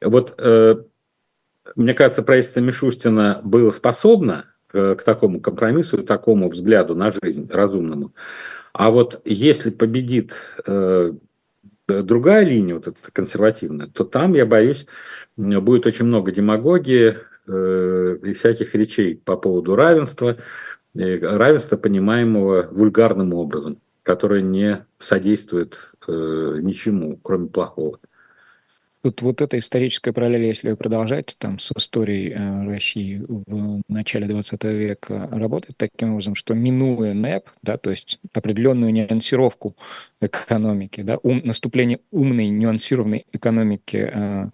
Вот 0.00 0.40
мне 1.76 1.94
кажется, 1.94 2.22
правительство 2.22 2.60
Мишустина 2.60 3.40
было 3.44 3.70
способно 3.70 4.46
к 4.68 4.96
такому 5.04 5.40
компромиссу, 5.40 5.98
к 5.98 6.06
такому 6.06 6.48
взгляду 6.48 6.94
на 6.94 7.12
жизнь 7.12 7.48
разумному. 7.50 8.14
А 8.72 8.90
вот 8.90 9.20
если 9.24 9.70
победит 9.70 10.32
Э, 10.66 11.12
другая 11.88 12.44
линия, 12.44 12.74
вот 12.74 12.88
эта 12.88 12.96
консервативная, 13.12 13.88
то 13.88 14.04
там, 14.04 14.34
я 14.34 14.46
боюсь, 14.46 14.86
будет 15.36 15.86
очень 15.86 16.04
много 16.04 16.32
демагогии 16.32 17.16
э, 17.46 18.18
и 18.22 18.32
всяких 18.34 18.74
речей 18.74 19.16
по 19.16 19.36
поводу 19.36 19.74
равенства, 19.74 20.36
равенства, 20.94 21.76
понимаемого 21.76 22.68
вульгарным 22.70 23.34
образом, 23.34 23.80
которое 24.02 24.42
не 24.42 24.84
содействует 24.98 25.92
э, 26.06 26.58
ничему, 26.60 27.18
кроме 27.22 27.48
плохого. 27.48 28.00
Тут 29.08 29.22
вот 29.22 29.40
эта 29.40 29.56
историческая 29.58 30.12
параллель, 30.12 30.44
если 30.44 30.74
продолжать 30.74 31.34
там 31.38 31.58
с 31.58 31.72
историей 31.72 32.30
э, 32.30 32.66
России 32.66 33.24
в 33.26 33.80
начале 33.88 34.26
20 34.26 34.64
века, 34.64 35.26
работает 35.32 35.78
таким 35.78 36.10
образом, 36.10 36.34
что 36.34 36.52
минуя 36.52 37.14
НЭП, 37.14 37.48
да, 37.62 37.78
то 37.78 37.88
есть 37.88 38.20
определенную 38.34 38.92
нюансировку 38.92 39.76
экономики, 40.20 41.00
да, 41.00 41.18
ум, 41.22 41.40
наступление 41.42 42.00
умной 42.10 42.48
нюансированной 42.48 43.24
экономики 43.32 44.10
э, 44.12 44.50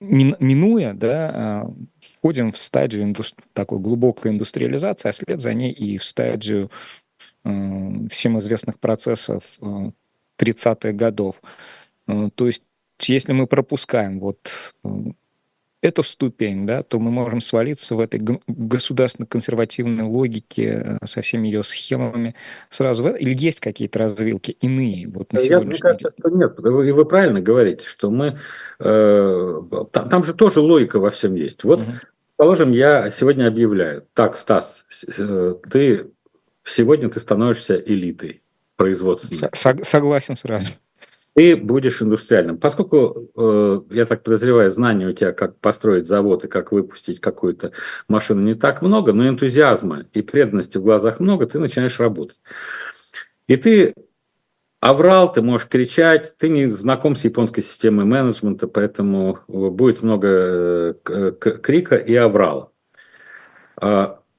минуя, 0.00 0.94
да, 0.94 1.66
э, 1.68 1.70
входим 2.00 2.52
в 2.52 2.58
стадию 2.58 3.02
инду... 3.02 3.24
такой 3.52 3.78
глубокой 3.78 4.30
индустриализации, 4.30 5.10
а 5.10 5.12
след 5.12 5.38
за 5.38 5.52
ней 5.52 5.70
и 5.70 5.98
в 5.98 6.04
стадию 6.06 6.70
всем 7.44 8.38
известных 8.38 8.80
процессов 8.80 9.44
30-х 10.38 10.92
годов. 10.92 11.36
То 12.06 12.46
есть 12.46 12.62
если 13.00 13.32
мы 13.32 13.46
пропускаем 13.46 14.20
вот 14.20 14.74
эту 15.82 16.02
ступень, 16.02 16.66
да, 16.66 16.82
то 16.82 16.98
мы 16.98 17.10
можем 17.10 17.40
свалиться 17.40 17.94
в 17.94 18.00
этой 18.00 18.20
государственно-консервативной 18.48 20.04
лоgiке 20.04 20.98
э, 21.00 21.06
со 21.06 21.20
всеми 21.20 21.48
ее 21.48 21.62
схемами 21.62 22.34
сразу. 22.70 23.08
Или 23.08 23.36
есть 23.38 23.60
какие-то 23.60 24.00
развилки 24.00 24.56
иные 24.60 25.06
вот 25.08 25.32
на 25.32 25.38
Я, 25.38 25.60
Мне 25.60 25.78
кажется, 25.78 26.10
день? 26.10 26.14
что 26.18 26.30
нет. 26.30 26.58
И 26.58 26.90
вы 26.90 27.04
правильно 27.04 27.40
говорите, 27.40 27.84
что 27.84 28.10
мы... 28.10 28.38
Э, 28.80 29.62
там, 29.92 30.08
там 30.08 30.24
же 30.24 30.34
тоже 30.34 30.60
логика 30.60 30.98
во 30.98 31.10
всем 31.10 31.34
есть. 31.34 31.62
Вот, 31.62 31.80
угу. 31.80 31.92
положим, 32.36 32.72
я 32.72 33.10
сегодня 33.10 33.46
объявляю, 33.46 34.06
так, 34.14 34.36
Стас, 34.36 34.86
э, 35.18 35.54
ты 35.70 36.10
сегодня 36.64 37.08
ты 37.10 37.20
становишься 37.20 37.76
элитой 37.76 38.42
производственной. 38.76 39.50
Согласен 39.84 40.36
сразу. 40.36 40.72
Ты 41.36 41.54
будешь 41.54 42.00
индустриальным. 42.00 42.56
Поскольку, 42.56 43.28
э, 43.36 43.80
я 43.90 44.06
так 44.06 44.22
подозреваю, 44.22 44.70
знаний 44.70 45.04
у 45.04 45.12
тебя, 45.12 45.32
как 45.32 45.58
построить 45.60 46.06
завод 46.06 46.46
и 46.46 46.48
как 46.48 46.72
выпустить 46.72 47.20
какую-то 47.20 47.72
машину 48.08 48.40
не 48.40 48.54
так 48.54 48.80
много, 48.80 49.12
но 49.12 49.28
энтузиазма 49.28 50.06
и 50.14 50.22
преданности 50.22 50.78
в 50.78 50.82
глазах 50.82 51.20
много, 51.20 51.46
ты 51.46 51.58
начинаешь 51.58 52.00
работать. 52.00 52.38
И 53.48 53.56
ты 53.56 53.92
Аврал, 54.80 55.30
ты 55.30 55.42
можешь 55.42 55.68
кричать, 55.68 56.34
ты 56.38 56.48
не 56.48 56.68
знаком 56.68 57.16
с 57.16 57.24
японской 57.24 57.60
системой 57.60 58.06
менеджмента, 58.06 58.66
поэтому 58.66 59.40
будет 59.46 60.02
много 60.02 60.96
э, 61.04 61.32
крика 61.62 61.96
и 61.96 62.14
аврала. 62.14 62.70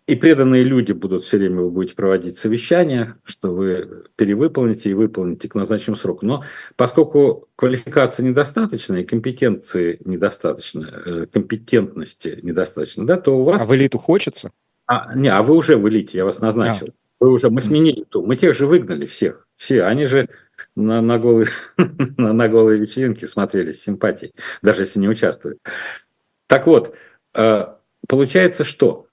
И 0.08 0.16
преданные 0.16 0.64
люди 0.64 0.94
будут 0.94 1.26
все 1.26 1.38
время, 1.38 1.64
вы 1.64 1.70
будете 1.70 1.94
проводить 1.94 2.38
совещания, 2.38 3.18
что 3.26 3.54
вы 3.54 4.06
перевыполните 4.16 4.90
и 4.90 4.94
выполните 4.94 5.50
к 5.50 5.56
назначенному 5.56 5.98
сроку. 5.98 6.26
Но 6.26 6.46
поскольку 6.78 7.50
квалификации 7.58 8.24
недостаточно 8.24 8.96
и 8.96 9.04
компетенции 9.04 10.00
недостаточно, 10.06 11.04
э, 11.06 11.26
компетентности 11.26 12.40
недостаточно, 12.42 13.06
да, 13.06 13.18
то 13.18 13.38
у 13.38 13.44
вас... 13.44 13.62
А 13.62 13.66
в 13.66 13.76
элиту 13.76 13.98
хочется? 13.98 14.52
А, 14.86 15.14
не, 15.14 15.28
а 15.28 15.44
вы 15.44 15.58
уже 15.58 15.76
в 15.76 15.90
элите, 15.90 16.20
я 16.20 16.24
вас 16.24 16.40
назначил. 16.40 16.88
А. 16.88 17.26
Вы 17.26 17.34
уже, 17.34 17.50
мы 17.50 17.60
сменили 17.60 18.06
ту, 18.08 18.26
мы 18.26 18.38
тех 18.38 18.56
же 18.56 18.66
выгнали 18.66 19.06
всех. 19.06 19.46
Все, 19.58 19.84
они 19.84 20.06
же 20.06 20.30
на, 20.78 21.02
на, 21.02 21.20
голые, 21.20 21.50
на, 22.18 22.32
на 22.32 22.48
голые 22.48 22.80
вечеринки 22.80 23.26
смотрели 23.26 23.74
с 23.74 23.84
симпатией, 23.84 24.32
даже 24.62 24.84
если 24.84 25.00
не 25.00 25.10
участвуют. 25.10 25.60
Так 26.48 26.66
вот, 26.66 26.96
э, 27.36 27.66
получается 28.08 28.64
что? 28.64 29.07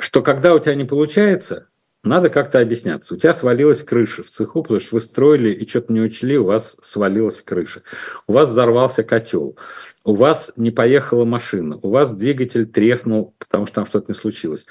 Что 0.00 0.22
когда 0.22 0.54
у 0.54 0.58
тебя 0.58 0.74
не 0.74 0.84
получается, 0.84 1.68
надо 2.02 2.30
как-то 2.30 2.60
объясняться. 2.60 3.14
У 3.14 3.18
тебя 3.18 3.34
свалилась 3.34 3.82
крыша 3.82 4.22
в 4.22 4.28
цеху, 4.28 4.62
потому 4.62 4.80
что 4.80 4.96
вы 4.96 5.00
строили 5.00 5.50
и 5.50 5.68
что-то 5.68 5.92
не 5.92 6.00
учли, 6.00 6.38
у 6.38 6.44
вас 6.44 6.76
свалилась 6.82 7.42
крыша. 7.42 7.82
У 8.26 8.32
вас 8.32 8.48
взорвался 8.48 9.04
котел. 9.04 9.56
У 10.02 10.14
вас 10.14 10.52
не 10.56 10.70
поехала 10.70 11.24
машина. 11.24 11.78
У 11.82 11.90
вас 11.90 12.12
двигатель 12.12 12.66
треснул, 12.66 13.34
потому 13.38 13.66
что 13.66 13.76
там 13.76 13.86
что-то 13.86 14.10
не 14.10 14.18
случилось 14.18 14.66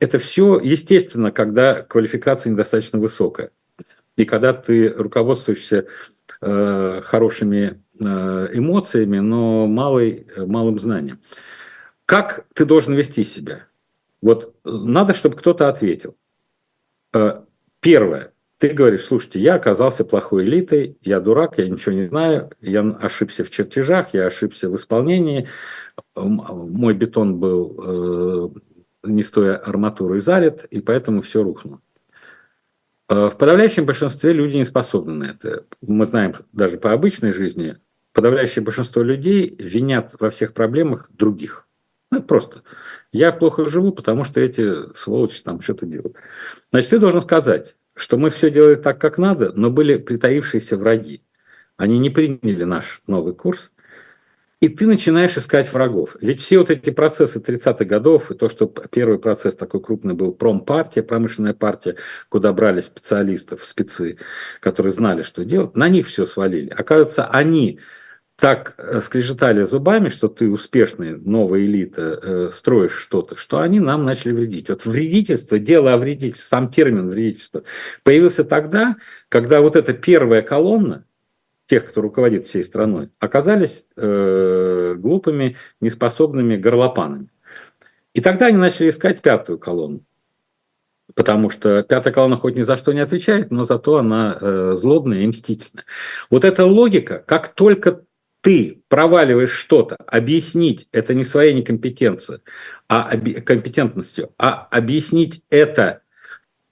это 0.00 0.18
все 0.18 0.58
естественно, 0.58 1.30
когда 1.30 1.82
квалификация 1.82 2.50
недостаточно 2.50 2.98
высокая. 2.98 3.50
И 4.16 4.24
когда 4.24 4.52
ты 4.52 4.88
руководствуешься 4.88 5.86
э, 6.40 7.00
хорошими 7.04 7.82
э, 8.00 8.48
эмоциями, 8.52 9.18
но 9.18 9.66
малой, 9.66 10.26
малым 10.36 10.78
знанием. 10.78 11.20
Как 12.06 12.46
ты 12.54 12.64
должен 12.64 12.94
вести 12.94 13.22
себя? 13.22 13.66
Вот 14.22 14.54
надо, 14.64 15.14
чтобы 15.14 15.36
кто-то 15.36 15.68
ответил. 15.68 16.16
Э, 17.12 17.42
первое. 17.80 18.32
Ты 18.58 18.68
говоришь, 18.68 19.04
слушайте, 19.04 19.40
я 19.40 19.54
оказался 19.54 20.04
плохой 20.04 20.44
элитой, 20.44 20.98
я 21.00 21.20
дурак, 21.20 21.56
я 21.56 21.66
ничего 21.66 21.94
не 21.94 22.08
знаю, 22.08 22.50
я 22.60 22.82
ошибся 22.82 23.42
в 23.42 23.50
чертежах, 23.50 24.12
я 24.12 24.26
ошибся 24.26 24.68
в 24.68 24.76
исполнении, 24.76 25.48
мой 26.14 26.92
бетон 26.92 27.38
был 27.38 27.74
э, 27.78 28.48
не 29.04 29.22
стоя 29.22 29.56
арматурой 29.56 30.20
залит, 30.20 30.64
и 30.64 30.80
поэтому 30.80 31.22
все 31.22 31.42
рухнуло. 31.42 31.80
Э, 33.08 33.30
в 33.30 33.36
подавляющем 33.38 33.86
большинстве 33.86 34.32
люди 34.32 34.56
не 34.56 34.64
способны 34.64 35.14
на 35.14 35.24
это. 35.30 35.64
Мы 35.80 36.06
знаем 36.06 36.34
даже 36.52 36.76
по 36.78 36.92
обычной 36.92 37.32
жизни, 37.32 37.78
подавляющее 38.12 38.62
большинство 38.62 39.02
людей 39.02 39.54
винят 39.58 40.14
во 40.18 40.30
всех 40.30 40.52
проблемах 40.52 41.08
других. 41.12 41.66
Ну, 42.20 42.24
это 42.24 42.28
просто. 42.28 42.62
Я 43.12 43.32
плохо 43.32 43.68
живу, 43.68 43.92
потому 43.92 44.24
что 44.24 44.40
эти 44.40 44.94
сволочи 44.94 45.42
там 45.42 45.60
что-то 45.60 45.86
делают. 45.86 46.16
Значит, 46.70 46.90
ты 46.90 46.98
должен 46.98 47.20
сказать, 47.22 47.76
что 47.94 48.18
мы 48.18 48.30
все 48.30 48.50
делали 48.50 48.76
так, 48.76 49.00
как 49.00 49.18
надо, 49.18 49.52
но 49.52 49.70
были 49.70 49.96
притаившиеся 49.96 50.76
враги. 50.76 51.22
Они 51.76 51.98
не 51.98 52.10
приняли 52.10 52.64
наш 52.64 53.02
новый 53.06 53.34
курс, 53.34 53.70
и 54.60 54.68
ты 54.68 54.86
начинаешь 54.86 55.36
искать 55.38 55.72
врагов. 55.72 56.16
Ведь 56.20 56.40
все 56.40 56.58
вот 56.58 56.70
эти 56.70 56.90
процессы 56.90 57.40
30-х 57.40 57.86
годов, 57.86 58.30
и 58.30 58.34
то, 58.34 58.50
что 58.50 58.66
первый 58.66 59.18
процесс 59.18 59.56
такой 59.56 59.80
крупный 59.80 60.12
был 60.12 60.32
промпартия, 60.32 61.02
промышленная 61.02 61.54
партия, 61.54 61.96
куда 62.28 62.52
брали 62.52 62.80
специалистов, 62.80 63.64
спецы, 63.64 64.18
которые 64.60 64.92
знали, 64.92 65.22
что 65.22 65.44
делать, 65.44 65.74
на 65.76 65.88
них 65.88 66.06
все 66.06 66.26
свалили. 66.26 66.68
Оказывается, 66.68 67.26
они 67.26 67.80
так 68.40 68.74
э, 68.78 69.00
скрежетали 69.00 69.62
зубами, 69.62 70.08
что 70.08 70.28
ты 70.28 70.50
успешный, 70.50 71.16
новая 71.16 71.60
элита, 71.60 72.18
э, 72.22 72.50
строишь 72.52 72.94
что-то, 72.96 73.36
что 73.36 73.60
они 73.60 73.80
нам 73.80 74.04
начали 74.04 74.32
вредить. 74.32 74.70
Вот 74.70 74.86
вредительство, 74.86 75.58
дело 75.58 75.92
о 75.92 75.98
вредительстве, 75.98 76.46
сам 76.46 76.70
термин 76.70 77.10
вредительство 77.10 77.62
появился 78.02 78.44
тогда, 78.44 78.96
когда 79.28 79.60
вот 79.60 79.76
эта 79.76 79.92
первая 79.92 80.40
колонна, 80.40 81.04
тех, 81.66 81.86
кто 81.86 82.00
руководит 82.00 82.46
всей 82.46 82.64
страной, 82.64 83.10
оказались 83.20 83.86
э, 83.96 84.94
глупыми, 84.96 85.56
неспособными 85.80 86.56
горлопанами. 86.56 87.28
И 88.14 88.20
тогда 88.20 88.46
они 88.46 88.56
начали 88.56 88.88
искать 88.88 89.20
пятую 89.20 89.58
колонну. 89.58 90.02
Потому 91.14 91.50
что 91.50 91.82
пятая 91.82 92.12
колонна 92.12 92.36
хоть 92.36 92.56
ни 92.56 92.62
за 92.62 92.76
что 92.76 92.92
не 92.92 93.00
отвечает, 93.00 93.50
но 93.50 93.64
зато 93.66 93.98
она 93.98 94.38
э, 94.40 94.72
злобная 94.76 95.20
и 95.20 95.26
мстительная. 95.26 95.84
Вот 96.30 96.44
эта 96.44 96.64
логика, 96.64 97.22
как 97.26 97.48
только 97.48 98.02
ты 98.40 98.82
проваливаешь 98.88 99.52
что-то, 99.52 99.96
объяснить 100.06 100.88
это 100.92 101.14
не 101.14 101.24
своей 101.24 101.54
некомпетенцией, 101.54 102.40
а 102.88 103.10
компетентностью, 103.44 104.32
а 104.38 104.66
объяснить 104.70 105.42
это 105.50 106.02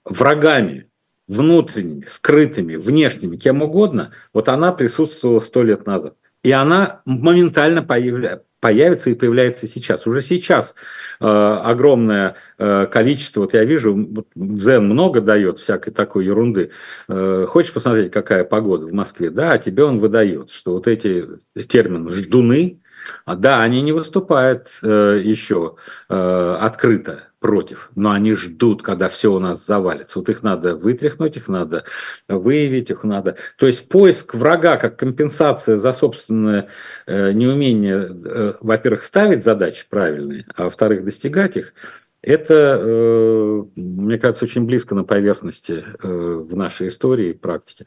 врагами, 0.03 0.89
внутренними, 1.27 2.05
скрытыми, 2.05 2.75
внешними, 2.75 3.37
кем 3.37 3.61
угодно, 3.61 4.11
вот 4.33 4.49
она 4.49 4.71
присутствовала 4.71 5.39
сто 5.39 5.63
лет 5.63 5.85
назад. 5.85 6.15
И 6.43 6.51
она 6.51 7.01
моментально 7.05 7.83
появля... 7.83 8.41
появится 8.59 9.09
и 9.09 9.15
появляется 9.15 9.67
сейчас. 9.67 10.07
Уже 10.07 10.21
сейчас 10.21 10.75
э, 11.19 11.25
огромное 11.25 12.35
э, 12.57 12.87
количество, 12.87 13.41
вот 13.41 13.53
я 13.53 13.63
вижу, 13.63 14.25
Дзен 14.35 14.85
много 14.85 15.21
дает 15.21 15.59
всякой 15.59 15.91
такой 15.91 16.25
ерунды. 16.25 16.71
Э, 17.07 17.45
хочешь 17.47 17.73
посмотреть, 17.73 18.11
какая 18.11 18.43
погода 18.43 18.85
в 18.85 18.93
Москве? 18.93 19.29
Да, 19.29 19.53
а 19.53 19.57
тебе 19.57 19.83
он 19.83 19.99
выдает, 19.99 20.51
что 20.51 20.73
вот 20.73 20.87
эти 20.87 21.25
термины 21.67 22.09
«ждуны», 22.09 22.81
да, 23.25 23.61
они 23.61 23.81
не 23.81 23.91
выступают 23.91 24.67
э, 24.83 25.21
еще 25.23 25.75
э, 26.09 26.57
открыто, 26.59 27.28
против, 27.39 27.89
но 27.95 28.11
они 28.11 28.33
ждут, 28.33 28.81
когда 28.81 29.07
все 29.07 29.33
у 29.33 29.39
нас 29.39 29.65
завалится. 29.65 30.19
Вот 30.19 30.29
их 30.29 30.43
надо 30.43 30.75
вытряхнуть, 30.75 31.37
их 31.37 31.47
надо 31.47 31.85
выявить, 32.27 32.89
их 32.89 33.03
надо... 33.03 33.37
То 33.57 33.67
есть 33.67 33.87
поиск 33.87 34.35
врага 34.35 34.77
как 34.77 34.97
компенсация 34.97 35.77
за 35.77 35.93
собственное 35.93 36.67
э, 37.07 37.31
неумение, 37.31 38.09
э, 38.09 38.53
во-первых, 38.59 39.03
ставить 39.03 39.43
задачи 39.43 39.85
правильные, 39.89 40.45
а 40.55 40.65
во-вторых, 40.65 41.05
достигать 41.05 41.55
их, 41.55 41.73
это, 42.21 42.77
э, 42.81 43.63
мне 43.75 44.17
кажется, 44.17 44.43
очень 44.43 44.65
близко 44.65 44.93
на 44.93 45.05
поверхности 45.05 45.85
в 46.03 46.55
нашей 46.55 46.89
истории 46.89 47.29
и 47.29 47.33
практике. 47.33 47.85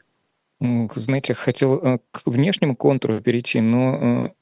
Знаете, 0.95 1.33
хотел 1.33 1.99
к 2.11 2.21
внешнему 2.25 2.75
контуру 2.75 3.19
перейти, 3.21 3.61
но 3.61 4.33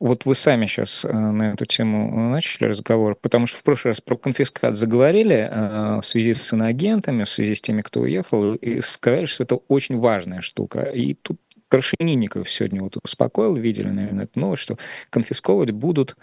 вот 0.00 0.24
вы 0.24 0.34
сами 0.34 0.64
сейчас 0.66 1.04
э, 1.04 1.12
на 1.12 1.52
эту 1.52 1.66
тему 1.66 2.30
начали 2.30 2.68
разговор, 2.68 3.14
потому 3.14 3.46
что 3.46 3.58
в 3.58 3.62
прошлый 3.62 3.90
раз 3.90 4.00
про 4.00 4.16
конфискат 4.16 4.74
заговорили 4.74 5.48
э, 5.50 6.00
в 6.00 6.06
связи 6.06 6.32
с 6.32 6.52
иноагентами, 6.52 7.24
в 7.24 7.28
связи 7.28 7.54
с 7.54 7.60
теми, 7.60 7.82
кто 7.82 8.00
уехал, 8.00 8.54
и 8.54 8.80
сказали, 8.80 9.26
что 9.26 9.44
это 9.44 9.56
очень 9.68 9.98
важная 9.98 10.40
штука. 10.40 10.80
И 10.84 11.14
тут 11.14 11.38
Крашенинников 11.68 12.50
сегодня 12.50 12.82
вот 12.82 12.96
успокоил, 13.04 13.54
видели, 13.54 13.88
наверное, 13.88 14.24
эту 14.24 14.40
новость, 14.40 14.62
что 14.62 14.76
конфисковывать 15.10 15.70
будут 15.70 16.16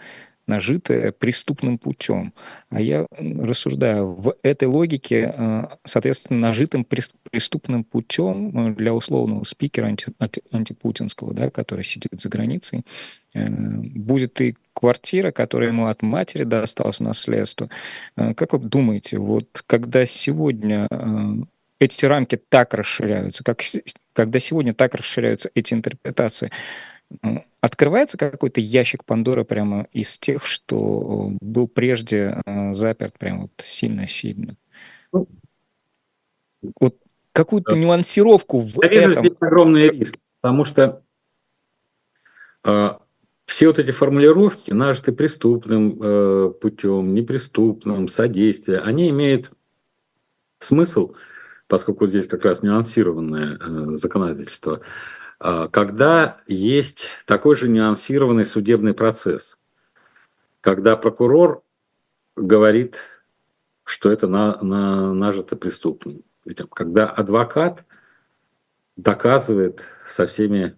нажитое 0.48 1.12
преступным 1.12 1.78
путем. 1.78 2.32
А 2.70 2.80
я 2.80 3.06
рассуждаю, 3.10 4.12
в 4.14 4.34
этой 4.42 4.66
логике, 4.66 5.32
э, 5.36 5.62
соответственно, 5.84 6.40
нажитым 6.40 6.84
преступным 6.84 7.84
путем 7.84 8.74
для 8.74 8.94
условного 8.94 9.44
спикера 9.44 9.86
анти, 9.86 10.06
анти, 10.18 10.42
антипутинского, 10.50 11.34
да, 11.34 11.50
который 11.50 11.84
сидит 11.84 12.20
за 12.20 12.28
границей, 12.28 12.84
Э, 13.34 13.48
будет 13.48 14.40
и 14.40 14.56
квартира, 14.72 15.32
которая 15.32 15.70
ему 15.70 15.86
от 15.86 16.02
матери 16.02 16.44
досталась 16.44 16.98
в 16.98 17.02
наследство. 17.02 17.68
Э, 18.16 18.34
как 18.34 18.52
вы 18.52 18.60
думаете, 18.60 19.18
вот 19.18 19.62
когда 19.66 20.06
сегодня 20.06 20.86
э, 20.90 20.96
эти 21.78 22.06
рамки 22.06 22.36
так 22.36 22.74
расширяются, 22.74 23.44
как, 23.44 23.60
когда 24.12 24.38
сегодня 24.38 24.72
так 24.72 24.94
расширяются 24.94 25.50
эти 25.54 25.74
интерпретации, 25.74 26.50
открывается 27.60 28.16
какой-то 28.16 28.60
ящик 28.60 29.04
Пандоры 29.04 29.44
прямо 29.44 29.86
из 29.92 30.18
тех, 30.18 30.44
что 30.46 31.32
был 31.40 31.68
прежде 31.68 32.40
заперт 32.72 33.18
прямо 33.18 33.42
вот 33.42 33.52
сильно-сильно? 33.58 34.56
Ну, 35.12 35.28
вот 36.80 36.96
какую-то 37.32 37.76
нюансировку 37.76 38.58
в 38.58 38.76
Наверное, 38.78 39.12
этом... 39.12 39.26
здесь 39.26 39.36
огромный 39.40 39.88
риск, 39.90 40.16
потому 40.40 40.64
что 40.64 41.02
все 43.46 43.66
вот 43.66 43.78
эти 43.78 43.92
формулировки, 43.92 44.72
нажиты 44.72 45.12
преступным 45.12 45.98
э, 46.02 46.50
путем, 46.60 47.14
неприступным, 47.14 48.08
содействие, 48.08 48.80
они 48.80 49.08
имеют 49.08 49.50
смысл– 50.58 51.14
поскольку 51.68 52.06
здесь 52.06 52.26
как 52.26 52.44
раз 52.44 52.62
нюансированное 52.62 53.58
э, 53.60 53.94
законодательство, 53.94 54.80
когда 55.38 56.38
есть 56.46 57.10
такой 57.26 57.56
же 57.56 57.68
нюансированный 57.68 58.44
судебный 58.44 58.94
процесс, 58.94 59.58
когда 60.60 60.96
прокурор 60.96 61.62
говорит, 62.36 62.98
что 63.84 64.10
это 64.10 64.26
на, 64.26 64.60
на, 64.62 65.14
нажито 65.14 65.56
преступным, 65.56 66.22
когда 66.74 67.08
адвокат 67.08 67.84
доказывает 68.96 69.84
со 70.08 70.26
всеми 70.26 70.76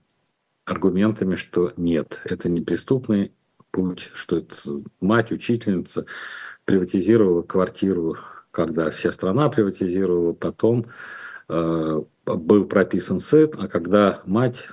аргументами, 0.64 1.34
что 1.34 1.72
нет, 1.76 2.20
это 2.24 2.48
не 2.48 2.60
преступный 2.60 3.32
путь, 3.70 4.10
что 4.14 4.38
это 4.38 4.54
мать, 5.00 5.32
учительница 5.32 6.06
приватизировала 6.64 7.42
квартиру, 7.42 8.16
когда 8.50 8.90
вся 8.90 9.10
страна 9.12 9.48
приватизировала, 9.48 10.32
потом 10.32 10.86
э, 11.48 12.02
был 12.34 12.64
прописан 12.66 13.18
сын, 13.20 13.50
а 13.58 13.68
когда 13.68 14.22
мать, 14.26 14.68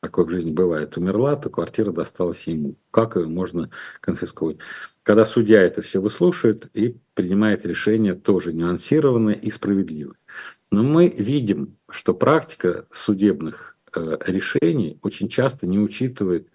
такое 0.00 0.24
в 0.24 0.30
жизни 0.30 0.50
бывает, 0.50 0.96
умерла, 0.96 1.36
то 1.36 1.50
квартира 1.50 1.92
досталась 1.92 2.46
ему. 2.46 2.76
Как 2.90 3.16
ее 3.16 3.26
можно 3.26 3.70
конфисковать? 4.00 4.58
Когда 5.02 5.24
судья 5.24 5.62
это 5.62 5.82
все 5.82 6.00
выслушает 6.00 6.68
и 6.74 6.96
принимает 7.14 7.66
решение 7.66 8.14
тоже 8.14 8.52
нюансированное 8.52 9.34
и 9.34 9.50
справедливое. 9.50 10.16
Но 10.70 10.82
мы 10.82 11.08
видим, 11.08 11.76
что 11.88 12.12
практика 12.14 12.86
судебных 12.90 13.76
э, 13.94 14.18
решений 14.26 14.98
очень 15.02 15.28
часто 15.28 15.66
не 15.66 15.78
учитывает 15.78 16.48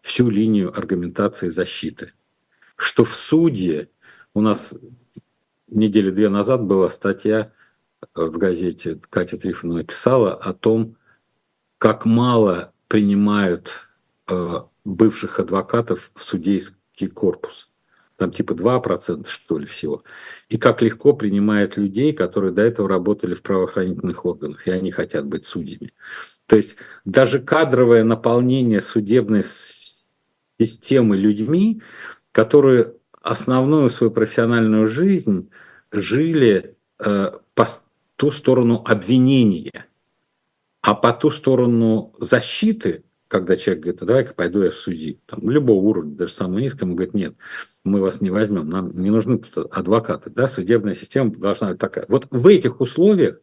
всю 0.00 0.28
линию 0.28 0.76
аргументации 0.76 1.48
защиты. 1.48 2.12
Что 2.76 3.04
в 3.04 3.12
суде 3.12 3.88
у 4.34 4.40
нас 4.40 4.74
недели 5.66 6.10
две 6.10 6.28
назад 6.28 6.62
была 6.62 6.88
статья 6.88 7.52
в 8.14 8.38
газете, 8.38 8.98
Катя 9.10 9.38
Трифонова 9.38 9.82
писала 9.84 10.34
о 10.34 10.52
том, 10.52 10.96
как 11.78 12.04
мало 12.04 12.72
принимают 12.88 13.88
э, 14.28 14.60
бывших 14.84 15.38
адвокатов 15.40 16.10
в 16.14 16.22
судейский 16.22 17.08
корпус. 17.08 17.70
Там 18.16 18.32
типа 18.32 18.52
2% 18.52 19.28
что 19.28 19.58
ли 19.58 19.66
всего. 19.66 20.02
И 20.48 20.58
как 20.58 20.82
легко 20.82 21.12
принимают 21.12 21.76
людей, 21.76 22.12
которые 22.12 22.52
до 22.52 22.62
этого 22.62 22.88
работали 22.88 23.34
в 23.34 23.42
правоохранительных 23.42 24.24
органах, 24.24 24.66
и 24.66 24.72
они 24.72 24.90
хотят 24.90 25.24
быть 25.24 25.46
судьями. 25.46 25.92
То 26.46 26.56
есть 26.56 26.74
даже 27.04 27.38
кадровое 27.38 28.02
наполнение 28.02 28.80
судебной 28.80 29.44
системы 30.58 31.16
людьми, 31.16 31.80
которые 32.32 32.94
основную 33.22 33.90
свою 33.90 34.10
профессиональную 34.10 34.88
жизнь 34.88 35.50
жили 35.92 36.76
э, 36.98 37.32
по 37.54 37.66
ту 38.18 38.32
сторону 38.32 38.82
обвинения, 38.84 39.86
а 40.80 40.94
по 40.94 41.12
ту 41.12 41.30
сторону 41.30 42.12
защиты, 42.18 43.04
когда 43.28 43.56
человек 43.56 43.84
говорит, 43.84 44.02
а 44.02 44.06
давай-ка 44.06 44.34
пойду 44.34 44.62
я 44.64 44.70
в 44.70 44.74
суди, 44.74 45.20
там, 45.26 45.48
любого 45.48 45.78
уровня, 45.84 46.16
даже 46.16 46.32
самого 46.32 46.58
низкого, 46.58 46.88
говорит, 46.88 47.14
нет, 47.14 47.36
мы 47.84 48.00
вас 48.00 48.20
не 48.20 48.30
возьмем, 48.30 48.68
нам 48.68 48.90
не 49.00 49.10
нужны 49.10 49.38
тут 49.38 49.72
адвокаты, 49.72 50.30
да, 50.30 50.48
судебная 50.48 50.96
система 50.96 51.30
должна 51.30 51.68
быть 51.68 51.78
такая. 51.78 52.06
Вот 52.08 52.26
в 52.30 52.46
этих 52.48 52.80
условиях 52.80 53.40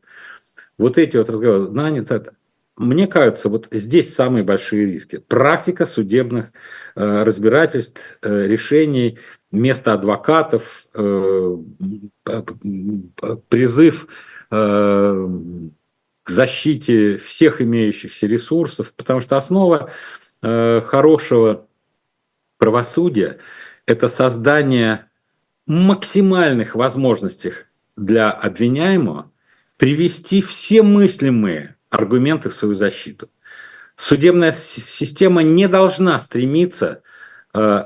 вот 0.77 0.97
эти 0.97 1.15
вот 1.15 1.29
разговоры, 1.29 1.71
нанят 1.71 2.11
это, 2.11 2.35
мне 2.75 3.07
кажется, 3.07 3.47
вот 3.47 3.69
здесь 3.71 4.13
самые 4.13 4.43
большие 4.43 4.87
риски. 4.87 5.19
Практика 5.19 5.85
судебных 5.85 6.51
э, 6.95 7.23
разбирательств, 7.23 8.17
э, 8.21 8.47
решений, 8.47 9.19
место 9.51 9.93
адвокатов, 9.93 10.85
э, 10.93 11.57
призыв 13.47 14.07
к 16.23 16.29
защите 16.29 17.17
всех 17.17 17.61
имеющихся 17.61 18.27
ресурсов, 18.27 18.93
потому 18.93 19.21
что 19.21 19.37
основа 19.37 19.91
э, 20.41 20.81
хорошего 20.81 21.67
правосудия– 22.57 23.37
это 23.85 24.07
создание 24.07 25.07
максимальных 25.67 26.75
возможностей 26.75 27.53
для 27.95 28.31
обвиняемого 28.31 29.31
привести 29.77 30.41
все 30.41 30.81
мыслимые 30.83 31.75
аргументы 31.89 32.49
в 32.49 32.55
свою 32.55 32.75
защиту. 32.75 33.29
Судебная 33.95 34.51
система 34.51 35.43
не 35.43 35.67
должна 35.67 36.19
стремиться 36.19 37.01
э, 37.53 37.83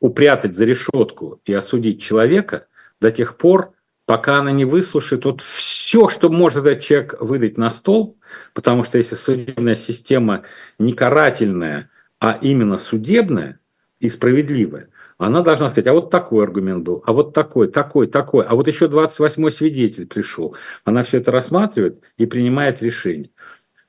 упрятать 0.00 0.56
за 0.56 0.64
решетку 0.64 1.40
и 1.44 1.52
осудить 1.52 2.02
человека 2.02 2.66
до 3.00 3.10
тех 3.10 3.36
пор, 3.36 3.74
пока 4.10 4.40
она 4.40 4.50
не 4.50 4.64
выслушает 4.64 5.24
вот 5.24 5.40
все, 5.40 6.08
что 6.08 6.30
может 6.30 6.66
этот 6.66 6.82
человек 6.82 7.14
выдать 7.20 7.56
на 7.56 7.70
стол, 7.70 8.18
потому 8.54 8.82
что 8.82 8.98
если 8.98 9.14
судебная 9.14 9.76
система 9.76 10.42
не 10.80 10.94
карательная, 10.94 11.90
а 12.18 12.36
именно 12.40 12.76
судебная 12.76 13.60
и 14.00 14.10
справедливая, 14.10 14.88
она 15.16 15.42
должна 15.42 15.68
сказать, 15.68 15.86
а 15.86 15.92
вот 15.92 16.10
такой 16.10 16.42
аргумент 16.42 16.82
был, 16.82 17.04
а 17.06 17.12
вот 17.12 17.34
такой, 17.34 17.68
такой, 17.68 18.08
такой, 18.08 18.44
а 18.44 18.56
вот 18.56 18.66
еще 18.66 18.86
28-й 18.86 19.52
свидетель 19.52 20.08
пришел. 20.08 20.56
Она 20.82 21.04
все 21.04 21.18
это 21.18 21.30
рассматривает 21.30 22.02
и 22.16 22.26
принимает 22.26 22.82
решение. 22.82 23.30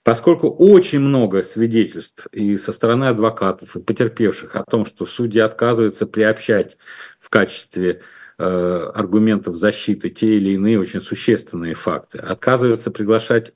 Поскольку 0.04 0.52
очень 0.52 1.00
много 1.00 1.42
свидетельств 1.42 2.28
и 2.32 2.58
со 2.58 2.74
стороны 2.74 3.06
адвокатов, 3.06 3.76
и 3.76 3.80
потерпевших 3.80 4.56
о 4.56 4.66
том, 4.70 4.86
что 4.86 5.08
судьи 5.08 5.42
отказываются 5.42 6.06
приобщать 6.06 6.78
в 7.20 7.32
качестве 7.32 8.04
аргументов 8.44 9.56
защиты 9.56 10.10
те 10.10 10.38
или 10.38 10.52
иные 10.52 10.80
очень 10.80 11.02
существенные 11.02 11.76
факты, 11.76 12.18
отказываются 12.18 12.92
приглашать 12.92 13.54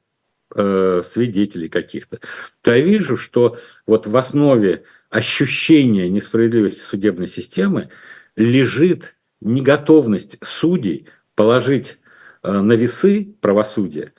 э, 0.53 1.01
свидетелей 1.03 1.69
каких-то, 1.69 2.19
то 2.61 2.73
я 2.73 2.83
вижу, 2.83 3.17
что 3.17 3.57
вот 3.87 4.07
в 4.07 4.17
основе 4.17 4.83
ощущения 5.09 6.09
несправедливости 6.09 6.79
судебной 6.79 7.27
системы 7.27 7.89
лежит 8.35 9.15
неготовность 9.41 10.37
судей 10.43 11.07
положить 11.35 11.99
э, 12.43 12.51
на 12.51 12.73
весы 12.73 13.35
правосудия 13.41 14.13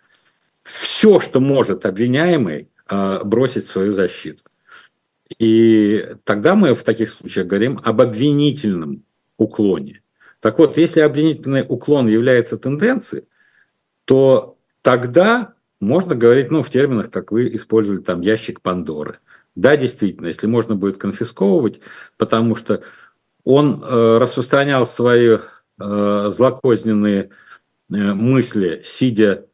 все, 0.62 1.20
что 1.20 1.40
может 1.40 1.86
обвиняемый, 1.86 2.68
э, 2.88 3.20
бросить 3.24 3.66
свою 3.66 3.92
защиту. 3.92 4.42
И 5.38 6.14
тогда 6.24 6.54
мы 6.56 6.74
в 6.74 6.82
таких 6.82 7.10
случаях 7.10 7.46
говорим 7.46 7.80
об 7.82 8.00
обвинительном 8.00 9.04
уклоне. 9.36 10.02
Так 10.46 10.58
вот, 10.58 10.76
если 10.76 11.00
обвинительный 11.00 11.64
уклон 11.68 12.06
является 12.06 12.56
тенденцией, 12.56 13.24
то 14.04 14.56
тогда 14.82 15.54
можно 15.80 16.14
говорить 16.14 16.50
ну, 16.50 16.62
в 16.62 16.70
терминах, 16.70 17.10
как 17.10 17.32
вы 17.32 17.54
использовали, 17.54 18.00
там, 18.00 18.20
ящик 18.20 18.60
Пандоры– 18.60 19.18
да, 19.56 19.76
действительно, 19.76 20.26
если 20.26 20.46
можно 20.46 20.76
будет 20.76 20.98
конфисковывать, 20.98 21.80
потому 22.18 22.54
что 22.54 22.82
он 23.42 23.82
э, 23.82 24.18
распространял 24.18 24.86
свои 24.86 25.38
э, 25.38 26.26
злокозненные 26.28 27.30
э, 27.90 27.94
мысли, 27.96 28.82
сидя 28.84 29.46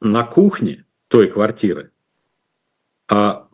на 0.00 0.24
кухне 0.24 0.86
той 1.08 1.28
квартиры. 1.28 1.90
А 3.08 3.48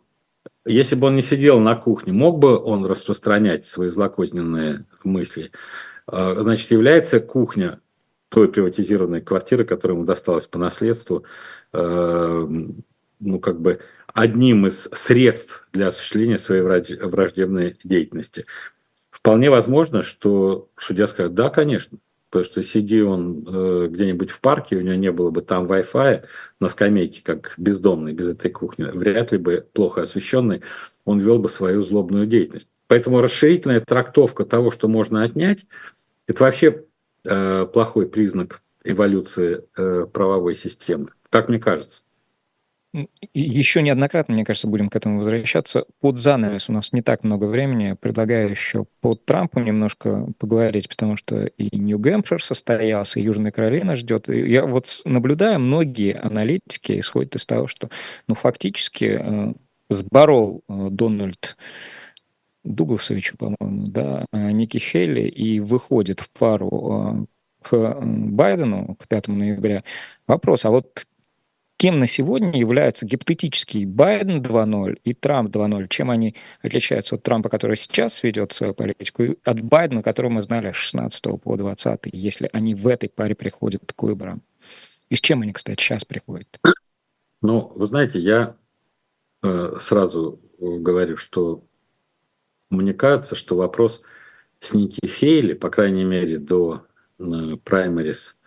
если 0.65 0.95
бы 0.95 1.07
он 1.07 1.17
не 1.17 1.21
сидел 1.21 1.59
на 1.59 1.75
кухне, 1.75 2.13
мог 2.13 2.39
бы 2.39 2.57
он 2.57 2.85
распространять 2.85 3.65
свои 3.65 3.89
злокозненные 3.89 4.85
мысли? 5.03 5.51
Э, 6.11 6.35
значит, 6.39 6.71
является 6.71 7.19
кухня 7.19 7.79
той 8.29 8.51
приватизированной 8.51 9.21
квартиры, 9.21 9.63
которая 9.63 9.95
ему 9.95 10.05
досталась 10.05 10.47
по 10.47 10.57
наследству, 10.57 11.23
э, 11.71 12.47
ну, 13.19 13.39
как 13.39 13.61
бы 13.61 13.79
одним 14.13 14.67
из 14.67 14.89
средств 14.91 15.67
для 15.71 15.87
осуществления 15.87 16.37
своей 16.37 16.61
враждебной 16.61 17.77
деятельности. 17.83 18.45
Вполне 19.11 19.49
возможно, 19.49 20.01
что 20.01 20.69
судья 20.77 21.07
скажет, 21.07 21.35
да, 21.35 21.49
конечно, 21.49 21.99
потому 22.29 22.43
что 22.43 22.63
сиди 22.63 23.01
он 23.01 23.45
э, 23.47 23.87
где-нибудь 23.91 24.31
в 24.31 24.41
парке, 24.41 24.77
у 24.77 24.81
него 24.81 24.95
не 24.95 25.11
было 25.11 25.29
бы 25.29 25.43
там 25.43 25.67
Wi-Fi 25.67 26.23
на 26.59 26.67
скамейке, 26.67 27.21
как 27.23 27.53
бездомный, 27.57 28.13
без 28.13 28.27
этой 28.27 28.49
кухни, 28.49 28.83
вряд 28.85 29.31
ли 29.31 29.37
бы 29.37 29.67
плохо 29.71 30.01
освещенный, 30.01 30.63
он 31.05 31.19
вел 31.19 31.37
бы 31.37 31.47
свою 31.47 31.83
злобную 31.83 32.25
деятельность. 32.25 32.69
Поэтому 32.93 33.21
расширительная 33.21 33.79
трактовка 33.79 34.45
того, 34.45 34.69
что 34.69 34.87
можно 34.87 35.23
отнять, 35.23 35.65
это 36.27 36.43
вообще 36.43 36.83
э, 37.25 37.65
плохой 37.73 38.07
признак 38.07 38.61
эволюции 38.83 39.63
э, 39.75 40.05
правовой 40.13 40.53
системы, 40.53 41.07
как 41.31 41.49
мне 41.49 41.57
кажется. 41.57 42.03
Еще 43.33 43.81
неоднократно, 43.81 44.35
мне 44.35 44.45
кажется, 44.45 44.67
будем 44.67 44.89
к 44.89 44.95
этому 44.95 45.17
возвращаться. 45.17 45.85
Под 46.01 46.19
занавес 46.19 46.69
у 46.69 46.71
нас 46.71 46.93
не 46.93 47.01
так 47.01 47.23
много 47.23 47.45
времени. 47.45 47.97
Предлагаю 47.99 48.51
еще 48.51 48.85
под 49.01 49.25
Трампу 49.25 49.59
немножко 49.59 50.27
поговорить, 50.37 50.87
потому 50.87 51.17
что 51.17 51.45
и 51.45 51.75
Нью-Гэмпшир 51.75 52.43
состоялся, 52.43 53.19
и 53.19 53.23
Южная 53.23 53.51
Каролина 53.51 53.95
ждет. 53.95 54.29
Я 54.29 54.67
вот 54.67 54.85
наблюдаю, 55.05 55.59
многие 55.59 56.13
аналитики 56.13 56.99
исходят 56.99 57.33
из 57.33 57.47
того, 57.47 57.65
что 57.65 57.89
ну, 58.27 58.35
фактически 58.35 59.17
э, 59.19 59.53
сборол 59.89 60.61
э, 60.69 60.89
Дональд 60.91 61.57
Дугласовичу, 62.63 63.37
по-моему, 63.37 63.87
да, 63.87 64.25
э, 64.31 64.51
Ники 64.51 64.77
Хелли 64.77 65.27
и 65.27 65.59
выходит 65.59 66.21
в 66.21 66.29
пару 66.29 67.27
к 67.61 67.99
Байдену, 68.01 68.95
к 68.95 69.07
5 69.07 69.27
ноября. 69.29 69.83
Вопрос, 70.27 70.65
а 70.65 70.69
вот 70.69 71.05
кем 71.77 71.99
на 71.99 72.07
сегодня 72.07 72.57
является 72.57 73.05
гипотетический 73.05 73.83
Байден 73.85 74.41
2.0 74.41 74.99
и 75.03 75.13
Трамп 75.13 75.53
2.0? 75.53 75.87
Чем 75.89 76.11
они 76.11 76.35
отличаются 76.61 77.15
от 77.15 77.23
Трампа, 77.23 77.49
который 77.49 77.75
сейчас 77.75 78.23
ведет 78.23 78.53
свою 78.53 78.73
политику, 78.73 79.23
и 79.23 79.35
от 79.43 79.61
Байдена, 79.61 80.03
которого 80.03 80.31
мы 80.31 80.41
знали 80.41 80.71
с 80.71 80.75
16 80.75 81.41
по 81.41 81.57
20, 81.57 82.01
если 82.13 82.49
они 82.53 82.75
в 82.75 82.87
этой 82.87 83.09
паре 83.09 83.35
приходят 83.35 83.91
к 83.93 84.03
выборам? 84.03 84.41
И 85.09 85.15
с 85.15 85.19
чем 85.19 85.41
они, 85.41 85.51
кстати, 85.51 85.81
сейчас 85.81 86.05
приходят? 86.05 86.47
Ну, 87.41 87.73
вы 87.75 87.85
знаете, 87.85 88.19
я 88.19 88.55
э, 89.41 89.75
сразу 89.79 90.39
говорю, 90.59 91.17
что 91.17 91.65
мне 92.77 92.93
кажется, 92.93 93.35
что 93.35 93.55
вопрос 93.55 94.01
с 94.59 94.73
Ники 94.73 95.05
Хейли, 95.05 95.53
по 95.53 95.69
крайней 95.69 96.03
мере, 96.03 96.37
до 96.37 96.85
э, 97.19 97.23
праймерис 97.63 98.37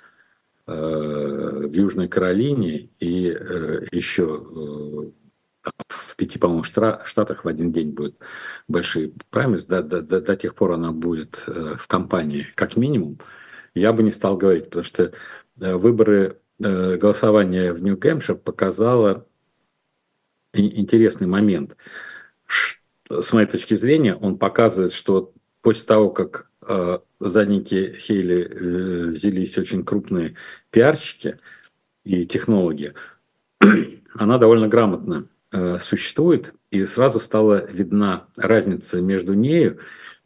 Э, 0.69 0.73
в 0.73 1.73
Южной 1.73 2.09
Каролине 2.09 2.91
и 2.99 3.29
э, 3.29 3.87
еще 3.93 5.13
в 5.89 6.17
пяти, 6.17 6.41
по-моему, 6.41 6.65
штатах 6.65 7.45
в 7.45 7.49
один 7.49 7.71
день 7.71 7.91
будет 7.91 8.17
большие 8.67 9.13
праймерис, 9.31 9.65
до, 9.65 9.83
до, 9.83 10.03
до, 10.03 10.21
до 10.21 10.37
тех 10.37 10.57
пор 10.57 10.73
она 10.73 10.91
будет 10.91 11.45
в 11.47 11.87
кампании, 11.87 12.47
как 12.57 12.77
минимум, 12.77 13.19
я 13.75 13.93
бы 13.93 14.03
не 14.03 14.11
стал 14.11 14.37
говорить, 14.37 14.65
потому 14.67 14.85
что 14.85 15.13
выборы 15.57 16.41
голосования 16.59 17.73
в 17.73 17.83
Нью-Гэмпшир 17.83 18.37
показало 18.37 19.27
интересный 20.53 21.27
момент. 21.27 21.77
С 23.09 23.33
моей 23.33 23.47
точки 23.47 23.75
зрения, 23.75 24.15
он 24.15 24.39
показывает, 24.39 24.93
что 24.93 25.33
после 25.63 25.85
того, 25.85 26.11
как 26.11 26.51
э, 26.67 26.99
за 27.21 27.47
Ники 27.47 27.93
Хейли 27.99 28.45
э, 28.45 29.07
взялись 29.11 29.57
очень 29.59 29.85
крупные 29.85 30.35
пиарщики 30.71 31.39
и 32.05 32.27
технологи, 32.27 32.95
она 34.15 34.39
довольно 34.39 34.69
грамотно 34.69 35.29
э, 35.53 35.79
существует, 35.81 36.55
и 36.71 36.85
сразу 36.85 37.21
стала 37.21 37.65
видна 37.71 38.27
разница 38.37 39.01
между 39.01 39.35
нею 39.35 39.79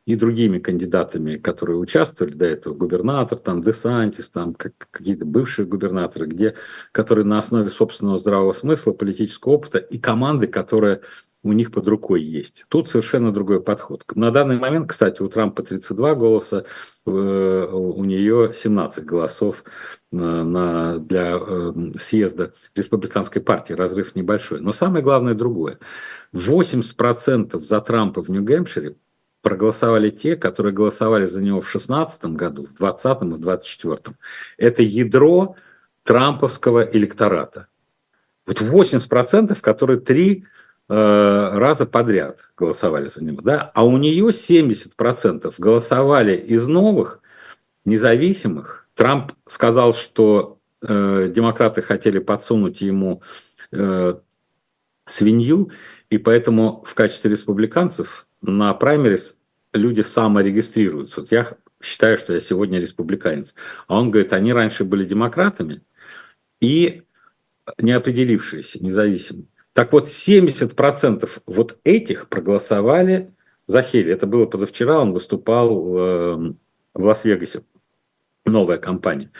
другими 0.07 0.59
кандидатами, 0.59 1.37
которые 1.37 1.77
участвовали 1.77 2.33
до 2.33 2.47
этого, 2.47 2.75
губернатор, 2.75 3.39
там, 3.39 3.63
Десантис, 3.63 4.31
там, 4.31 4.55
какие-то 4.55 5.25
бывшие 5.25 5.67
губернаторы, 5.67 6.27
где, 6.27 6.55
которые 6.93 7.25
на 7.25 7.39
основе 7.39 7.71
собственного 7.71 8.19
здравого 8.19 8.53
смысла, 8.53 8.93
политического 8.93 9.53
опыта 9.53 9.79
и 9.79 9.99
команды, 9.99 10.47
которая 10.47 11.03
у 11.43 11.53
них 11.53 11.73
под 11.73 11.89
рукой 11.89 12.23
есть. 12.23 12.67
Тут 12.69 12.89
совершенно 12.89 13.33
другой 13.33 13.63
подход. 13.63 14.05
На 14.15 14.31
данный 14.31 14.59
момент, 14.59 14.89
кстати, 14.89 15.23
у 15.23 15.29
Трампа 15.29 15.63
32 15.63 16.15
голоса, 16.15 16.65
э, 17.07 17.11
у 17.11 18.05
нее 18.05 18.53
17 18.55 19.05
голосов 19.05 19.65
на, 20.11 20.99
для 20.99 21.39
э, 21.41 21.73
съезда 21.99 22.53
республиканской 22.75 23.41
партии. 23.41 23.73
Разрыв 23.73 24.15
небольшой. 24.15 24.61
Но 24.61 24.73
самое 24.73 25.03
главное 25.03 25.35
другое. 25.35 25.79
80% 26.35 27.59
за 27.61 27.81
Трампа 27.81 28.23
в 28.23 28.29
Нью-Гэмпшире 28.29 28.97
проголосовали 29.43 30.11
те, 30.11 30.37
которые 30.37 30.73
голосовали 30.73 31.27
за 31.27 31.43
него 31.43 31.61
в 31.61 31.71
2016 31.71 32.25
году, 32.27 32.63
в 32.63 32.79
2020 32.79 33.07
и 33.07 33.25
в 33.25 33.41
2024. 33.41 34.17
Это 34.59 34.83
ядро 34.83 35.57
трамповского 36.03 36.83
электората. 36.93 37.69
Вот 38.47 38.61
80%, 38.61 39.61
которые 39.61 40.01
три 40.01 40.45
Э, 40.93 41.51
раза 41.53 41.87
подряд 41.87 42.51
голосовали 42.57 43.07
за 43.07 43.25
него, 43.25 43.43
да, 43.43 43.71
а 43.75 43.87
у 43.87 43.97
нее 43.97 44.31
70% 44.31 45.55
голосовали 45.57 46.37
из 46.37 46.67
новых, 46.67 47.21
независимых. 47.85 48.89
Трамп 48.97 49.31
сказал, 49.47 49.95
что 49.95 50.59
э, 50.83 51.29
демократы 51.33 51.81
хотели 51.81 52.19
подсунуть 52.19 52.81
ему 52.81 53.23
э, 53.71 54.15
свинью, 55.07 55.71
и 56.11 56.19
поэтому 56.19 56.83
в 56.85 56.95
качестве 56.95 57.31
республиканцев 57.31 58.27
на 58.43 58.73
праймерис 58.75 59.39
люди 59.73 60.01
саморегистрируются. 60.01 61.21
Вот 61.21 61.33
я 61.33 61.57
считаю, 61.83 62.19
что 62.19 62.33
я 62.33 62.41
сегодня 62.41 62.81
республиканец. 62.81 63.55
А 63.87 63.99
он 63.99 64.11
говорит, 64.11 64.33
они 64.33 64.53
раньше 64.53 64.85
были 64.85 65.05
демократами 65.05 65.83
и 66.61 67.03
неопределившиеся, 67.79 68.83
независимые. 68.83 69.47
Так 69.73 69.93
вот, 69.93 70.07
70% 70.07 71.43
вот 71.47 71.79
этих 71.85 72.29
проголосовали 72.29 73.35
за 73.67 73.83
Хелли. 73.83 74.13
Это 74.13 74.27
было 74.27 74.47
позавчера, 74.47 75.01
он 75.01 75.13
выступал 75.13 75.81
в, 75.81 75.97
эм, 75.97 76.59
в 76.93 77.05
Лас-Вегасе. 77.05 77.63
Новая 78.45 78.79
компания. 78.79 79.31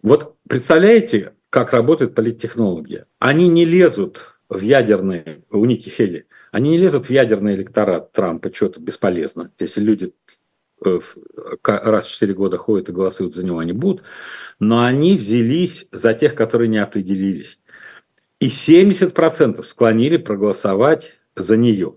Вот 0.00 0.36
представляете, 0.48 1.34
как 1.50 1.72
работает 1.72 2.14
политтехнология? 2.14 3.06
Они 3.18 3.48
не 3.48 3.64
лезут 3.64 4.38
в 4.48 4.60
ядерные, 4.60 5.42
у 5.50 5.64
Ники 5.64 5.88
Хелли, 5.88 6.26
они 6.52 6.70
не 6.70 6.78
лезут 6.78 7.06
в 7.06 7.10
ядерный 7.10 7.54
электорат 7.54 8.12
Трампа, 8.12 8.52
что-то 8.54 8.78
бесполезно. 8.78 9.50
Если 9.58 9.80
люди 9.80 10.12
э, 10.84 11.00
раз 11.64 12.06
в 12.06 12.10
4 12.10 12.34
года 12.34 12.58
ходят 12.58 12.90
и 12.90 12.92
голосуют 12.92 13.34
за 13.34 13.44
него, 13.44 13.58
они 13.58 13.72
будут. 13.72 14.04
Но 14.60 14.84
они 14.84 15.16
взялись 15.16 15.88
за 15.90 16.12
тех, 16.12 16.34
которые 16.34 16.68
не 16.68 16.76
определились. 16.76 17.58
И 18.38 18.48
70% 18.48 19.62
склонили 19.62 20.18
проголосовать 20.18 21.18
за 21.36 21.56
нее. 21.56 21.94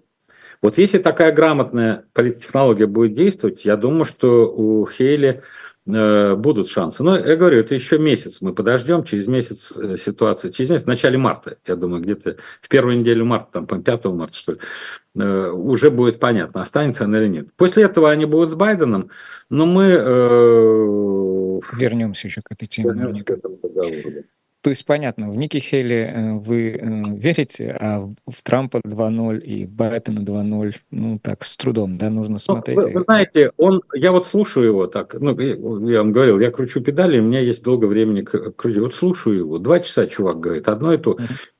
Вот 0.61 0.77
если 0.77 0.99
такая 0.99 1.33
грамотная 1.33 2.05
политтехнология 2.13 2.87
будет 2.87 3.13
действовать, 3.13 3.65
я 3.65 3.75
думаю, 3.75 4.05
что 4.05 4.49
у 4.49 4.87
Хейли 4.87 5.43
будут 5.85 6.69
шансы. 6.69 7.03
Но 7.03 7.17
я 7.17 7.35
говорю, 7.35 7.59
это 7.59 7.75
еще 7.75 7.99
месяц 7.99 8.41
мы 8.41 8.53
подождем, 8.53 9.03
через 9.03 9.27
месяц 9.27 9.71
э, 9.77 9.97
ситуация, 9.97 10.51
через 10.51 10.71
месяц, 10.71 10.85
в 10.85 10.87
начале 10.87 11.17
марта, 11.17 11.57
я 11.67 11.75
думаю, 11.75 12.01
где-то 12.01 12.37
в 12.61 12.69
первую 12.69 12.97
неделю 12.97 13.25
марта, 13.25 13.61
там, 13.61 13.83
5 13.83 14.05
марта, 14.05 14.35
что 14.35 14.51
ли, 14.53 14.57
э, 15.15 15.49
уже 15.51 15.91
будет 15.91 16.19
понятно, 16.19 16.63
останется 16.63 17.03
она 17.03 17.19
или 17.21 17.27
нет. 17.27 17.53
После 17.55 17.83
этого 17.83 18.09
они 18.09 18.25
будут 18.25 18.49
с 18.49 18.55
Байденом, 18.55 19.11
но 19.49 19.67
мы... 19.67 19.83
Э, 19.83 21.59
Вернемся 21.77 22.27
еще 22.27 22.41
к 22.41 22.51
этой 22.51 22.67
теме. 22.67 22.91
Вернемся 22.93 23.23
к 23.23 23.29
этому 23.29 23.59
разговору. 23.61 24.23
То 24.65 24.71
есть, 24.71 24.83
понятно, 24.83 25.29
в 25.29 25.35
Ники 25.35 25.57
Хейли 25.57 25.95
э, 25.95 26.33
вы 26.39 26.71
э, 26.71 27.01
верите, 27.09 27.77
а 27.79 27.99
в 28.25 28.41
Трампа 28.41 28.77
2.0 28.77 29.39
и 29.41 29.63
Байдена 29.63 30.21
2.0, 30.21 30.75
ну, 30.89 31.19
так, 31.21 31.43
с 31.43 31.55
трудом, 31.55 31.99
да, 31.99 32.09
нужно 32.09 32.39
смотреть. 32.39 32.75
Ну, 32.75 32.83
вы, 32.85 32.93
вы 32.93 33.01
знаете, 33.01 33.51
он, 33.57 33.83
я 33.93 34.11
вот 34.11 34.25
слушаю 34.25 34.65
его 34.65 34.87
так, 34.87 35.13
ну, 35.19 35.39
я 35.39 35.99
вам 35.99 36.11
говорил, 36.11 36.39
я 36.39 36.49
кручу 36.49 36.81
педали, 36.81 37.19
у 37.19 37.23
меня 37.23 37.41
есть 37.41 37.63
долго 37.63 37.85
времени 37.85 38.23
крутить. 38.23 38.81
Вот 38.81 38.95
слушаю 38.95 39.37
его, 39.37 39.59
два 39.59 39.81
часа 39.81 40.07
чувак 40.07 40.39
говорит, 40.39 40.67
одно 40.67 40.93
и 40.93 40.97
то. 40.97 41.15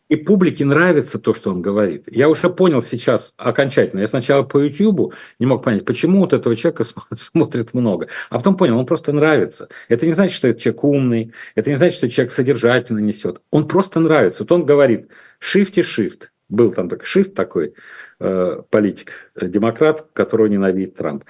И 0.07 0.15
публике 0.15 0.65
нравится 0.65 1.17
то, 1.17 1.33
что 1.33 1.49
он 1.49 1.63
говорит. 1.63 2.07
Я 2.11 2.29
уже 2.29 2.49
понял 2.51 2.83
сейчас 2.83 3.33
окончательно. 3.37 4.01
Я 4.01 4.07
сначала 4.07 4.43
по 4.43 4.59
YouTube 4.59 5.15
не 5.39 5.47
мог 5.47 5.63
понять, 5.63 5.83
почему 5.83 6.19
вот 6.19 6.33
этого 6.33 6.55
человека 6.55 6.83
смотрит 7.13 7.73
много. 7.73 8.07
А 8.29 8.37
потом 8.37 8.55
понял, 8.55 8.77
он 8.77 8.85
просто 8.85 9.13
нравится. 9.13 9.67
Это 9.89 10.05
не 10.05 10.13
значит, 10.13 10.35
что 10.35 10.47
этот 10.47 10.61
человек 10.61 10.83
умный. 10.83 11.33
Это 11.55 11.71
не 11.71 11.75
значит, 11.75 11.97
что 11.97 12.09
человек 12.09 12.31
содержательно 12.31 12.99
несет. 12.99 13.41
Он 13.49 13.67
просто 13.67 13.99
нравится. 13.99 14.43
Вот 14.43 14.51
он 14.51 14.65
говорит 14.65 15.09
и 15.41 15.61
shift. 15.63 16.27
Был 16.49 16.71
там 16.71 16.87
такой 16.87 17.07
shift 17.07 17.31
такой 17.31 17.73
э, 18.19 18.61
политик, 18.69 19.31
э, 19.33 19.47
демократ, 19.47 20.07
которого 20.13 20.45
ненавидит 20.45 20.95
Трамп. 20.95 21.23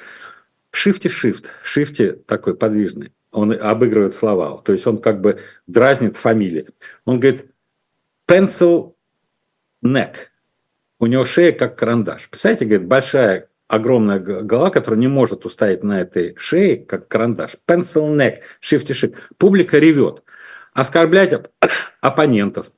И 0.74 0.78
shift. 0.78 1.46
Shift 1.64 2.24
такой 2.26 2.58
подвижный. 2.58 3.14
Он 3.32 3.54
обыгрывает 3.54 4.16
слова. 4.16 4.62
То 4.66 4.74
есть 4.74 4.86
он 4.86 4.98
как 4.98 5.22
бы 5.22 5.40
дразнит 5.66 6.18
фамилии. 6.18 6.68
Он 7.06 7.22
говорит, 7.22 7.46
pencil 8.28 8.96
neck. 9.84 10.16
У 11.00 11.08
него 11.08 11.26
шея 11.26 11.52
как 11.52 11.78
карандаш. 11.78 12.30
Представляете, 12.30 12.66
говорит, 12.66 12.88
большая 12.88 13.50
огромная 13.68 14.20
голова, 14.20 14.70
которая 14.70 15.00
не 15.00 15.08
может 15.08 15.46
устоять 15.46 15.84
на 15.84 16.02
этой 16.02 16.36
шее, 16.38 16.78
как 16.78 17.08
карандаш. 17.08 17.58
Pencil 17.68 18.16
neck, 18.16 18.40
shift 18.62 18.88
shift. 18.88 19.16
Публика 19.38 19.78
ревет. 19.80 20.24
Оскорблять 20.74 21.34
оп- 21.34 21.48
оппонентов, 22.02 22.72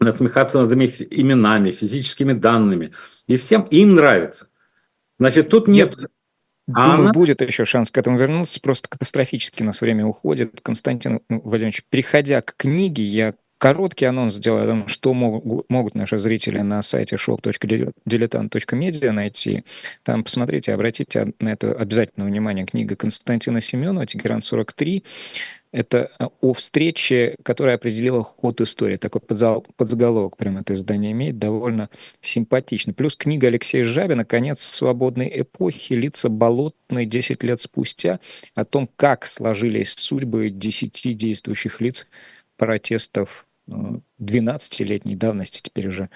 насмехаться 0.00 0.62
над 0.62 0.72
именами, 0.72 1.70
физическими 1.70 2.32
данными. 2.32 2.92
И 3.26 3.36
всем 3.36 3.62
им 3.70 3.94
нравится. 3.94 4.48
Значит, 5.18 5.48
тут 5.48 5.68
нет... 5.68 5.96
нет 5.96 6.10
а 6.72 6.84
Думаю, 6.84 7.00
она... 7.02 7.12
будет 7.12 7.40
еще 7.40 7.64
шанс 7.64 7.90
к 7.90 7.98
этому 7.98 8.18
вернуться. 8.18 8.60
Просто 8.60 8.88
катастрофически 8.88 9.62
у 9.62 9.66
нас 9.66 9.80
время 9.80 10.04
уходит. 10.04 10.60
Константин 10.62 11.20
Владимирович, 11.28 11.84
переходя 11.88 12.42
к 12.42 12.56
книге, 12.56 13.04
я 13.04 13.34
Короткий 13.66 14.04
анонс 14.04 14.34
сделаю 14.34 14.62
о 14.62 14.66
том, 14.68 14.86
что 14.86 15.12
могут, 15.12 15.68
могут 15.68 15.96
наши 15.96 16.18
зрители 16.18 16.60
на 16.60 16.82
сайте 16.82 17.16
shop.diletant.media 17.16 19.10
найти. 19.10 19.64
Там 20.04 20.22
посмотрите, 20.22 20.72
обратите 20.72 21.32
на 21.40 21.48
это 21.48 21.72
обязательно 21.72 22.26
внимание. 22.26 22.64
Книга 22.64 22.94
Константина 22.94 23.60
Семенова 23.60 24.06
«Тегеран 24.06 24.38
43». 24.38 25.02
Это 25.72 26.12
э, 26.20 26.28
о 26.42 26.52
встрече, 26.52 27.34
которая 27.42 27.74
определила 27.74 28.22
ход 28.22 28.60
истории. 28.60 28.98
Такой 28.98 29.20
подзаголовок 29.20 30.36
прямо 30.36 30.60
это 30.60 30.74
издание 30.74 31.10
имеет, 31.10 31.40
довольно 31.40 31.90
симпатично. 32.20 32.92
Плюс 32.92 33.16
книга 33.16 33.48
Алексея 33.48 33.84
Жабина 33.84 34.24
«Конец 34.24 34.60
свободной 34.62 35.40
эпохи. 35.40 35.94
Лица 35.94 36.28
болотные 36.28 37.04
10 37.04 37.42
лет 37.42 37.60
спустя» 37.60 38.20
о 38.54 38.64
том, 38.64 38.88
как 38.94 39.26
сложились 39.26 39.94
судьбы 39.94 40.50
10 40.50 41.16
действующих 41.16 41.80
лиц 41.80 42.06
протестов 42.56 43.45
12-летней 43.68 45.14
э, 45.14 45.16
давности 45.16 45.62
теперь 45.62 45.88
уже 45.88 46.10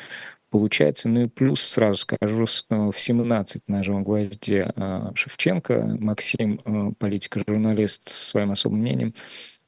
получается. 0.51 1.09
Ну 1.09 1.23
и 1.23 1.27
плюс, 1.29 1.63
сразу 1.63 1.97
скажу, 1.97 2.45
э, 2.71 2.91
в 2.91 2.99
17 2.99 3.63
на 3.69 3.83
живом 3.83 4.05
гвозде 4.05 4.73
э, 4.75 5.11
Шевченко, 5.15 5.97
Максим, 5.99 6.61
э, 6.65 6.93
политика-журналист 6.99 8.09
с 8.09 8.29
своим 8.29 8.51
особым 8.51 8.81
мнением, 8.81 9.15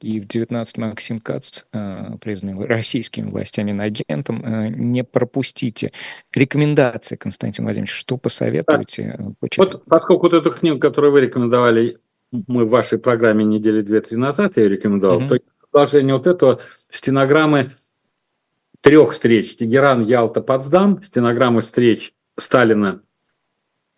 и 0.01 0.19
в 0.19 0.27
19 0.27 0.77
Максим 0.79 1.21
Кац, 1.21 1.63
признанный 2.19 2.65
российскими 2.65 3.29
властями 3.29 3.79
агентом. 3.79 4.43
Не 4.91 5.05
пропустите. 5.05 5.93
Рекомендации, 6.33 7.15
Константин 7.15 7.63
Владимирович, 7.63 7.93
что 7.93 8.17
посоветуете? 8.17 9.17
Вот 9.55 9.85
поскольку 9.85 10.23
вот 10.23 10.33
эту 10.33 10.51
книгу, 10.51 10.77
которую 10.77 11.13
вы 11.13 11.21
рекомендовали, 11.21 11.99
мы 12.33 12.65
в 12.65 12.69
вашей 12.69 12.99
программе 12.99 13.45
недели 13.45 13.81
две-три 13.81 14.17
назад 14.17 14.57
я 14.57 14.67
рекомендовал, 14.67 15.21
mm-hmm. 15.21 15.29
то 15.29 15.39
продолжение 15.73 16.13
вот 16.13 16.27
этого 16.27 16.61
стенограммы 16.89 17.71
трех 18.81 19.11
встреч 19.11 19.55
Тегеран, 19.55 20.05
Ялта, 20.05 20.39
Потсдам, 20.39 21.01
стенограммы 21.01 21.61
встреч 21.61 22.13
Сталина, 22.37 23.01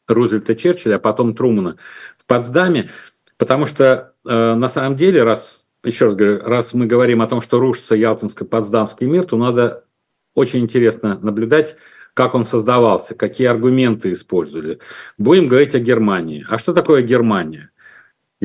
Рузвельта, 0.08 0.56
Черчилля, 0.56 0.96
а 0.96 1.00
потом 1.00 1.36
Трумана 1.36 1.76
в 2.18 2.26
Потсдаме, 2.26 2.92
потому 3.38 3.68
что 3.68 4.14
э, 4.26 4.54
на 4.54 4.70
самом 4.70 4.96
деле, 4.96 5.24
раз, 5.24 5.68
еще 5.84 6.06
раз 6.06 6.16
говорю, 6.16 6.44
раз 6.44 6.74
мы 6.74 6.86
говорим 6.86 7.22
о 7.22 7.28
том, 7.28 7.42
что 7.42 7.60
рушится 7.60 7.96
Ялтинско-Потсдамский 7.96 9.06
мир, 9.06 9.26
то 9.26 9.36
надо 9.36 9.84
очень 10.34 10.62
интересно 10.62 11.20
наблюдать, 11.22 11.76
как 12.14 12.36
он 12.36 12.46
создавался, 12.46 13.16
какие 13.16 13.48
аргументы 13.48 14.14
использовали. 14.14 14.80
Будем 15.18 15.50
говорить 15.50 15.76
о 15.76 15.80
Германии. 15.80 16.46
А 16.48 16.58
что 16.58 16.74
такое 16.74 17.02
Германия? 17.02 17.72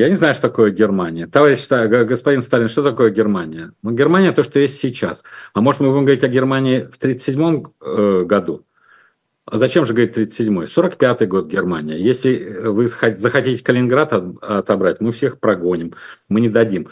Я 0.00 0.08
не 0.08 0.14
знаю, 0.14 0.32
что 0.32 0.48
такое 0.48 0.70
Германия. 0.70 1.26
Товарищ 1.26 1.68
господин 1.68 2.40
Сталин, 2.40 2.70
что 2.70 2.82
такое 2.82 3.10
Германия? 3.10 3.72
Ну, 3.82 3.90
Германия 3.90 4.32
то, 4.32 4.42
что 4.42 4.58
есть 4.58 4.80
сейчас. 4.80 5.22
А 5.52 5.60
может, 5.60 5.82
мы 5.82 5.90
будем 5.90 6.06
говорить 6.06 6.24
о 6.24 6.28
Германии 6.28 6.88
в 6.90 6.96
1937 6.96 7.64
э, 7.82 8.24
году? 8.24 8.64
А 9.44 9.58
зачем 9.58 9.84
же 9.84 9.92
говорить 9.92 10.16
37-й? 10.16 10.64
45-й 10.64 11.26
год 11.26 11.48
Германия. 11.48 11.98
Если 11.98 12.62
вы 12.64 12.88
захотите 12.88 13.62
Калининград 13.62 14.14
отобрать, 14.40 15.02
мы 15.02 15.12
всех 15.12 15.38
прогоним, 15.38 15.92
мы 16.30 16.40
не 16.40 16.48
дадим. 16.48 16.88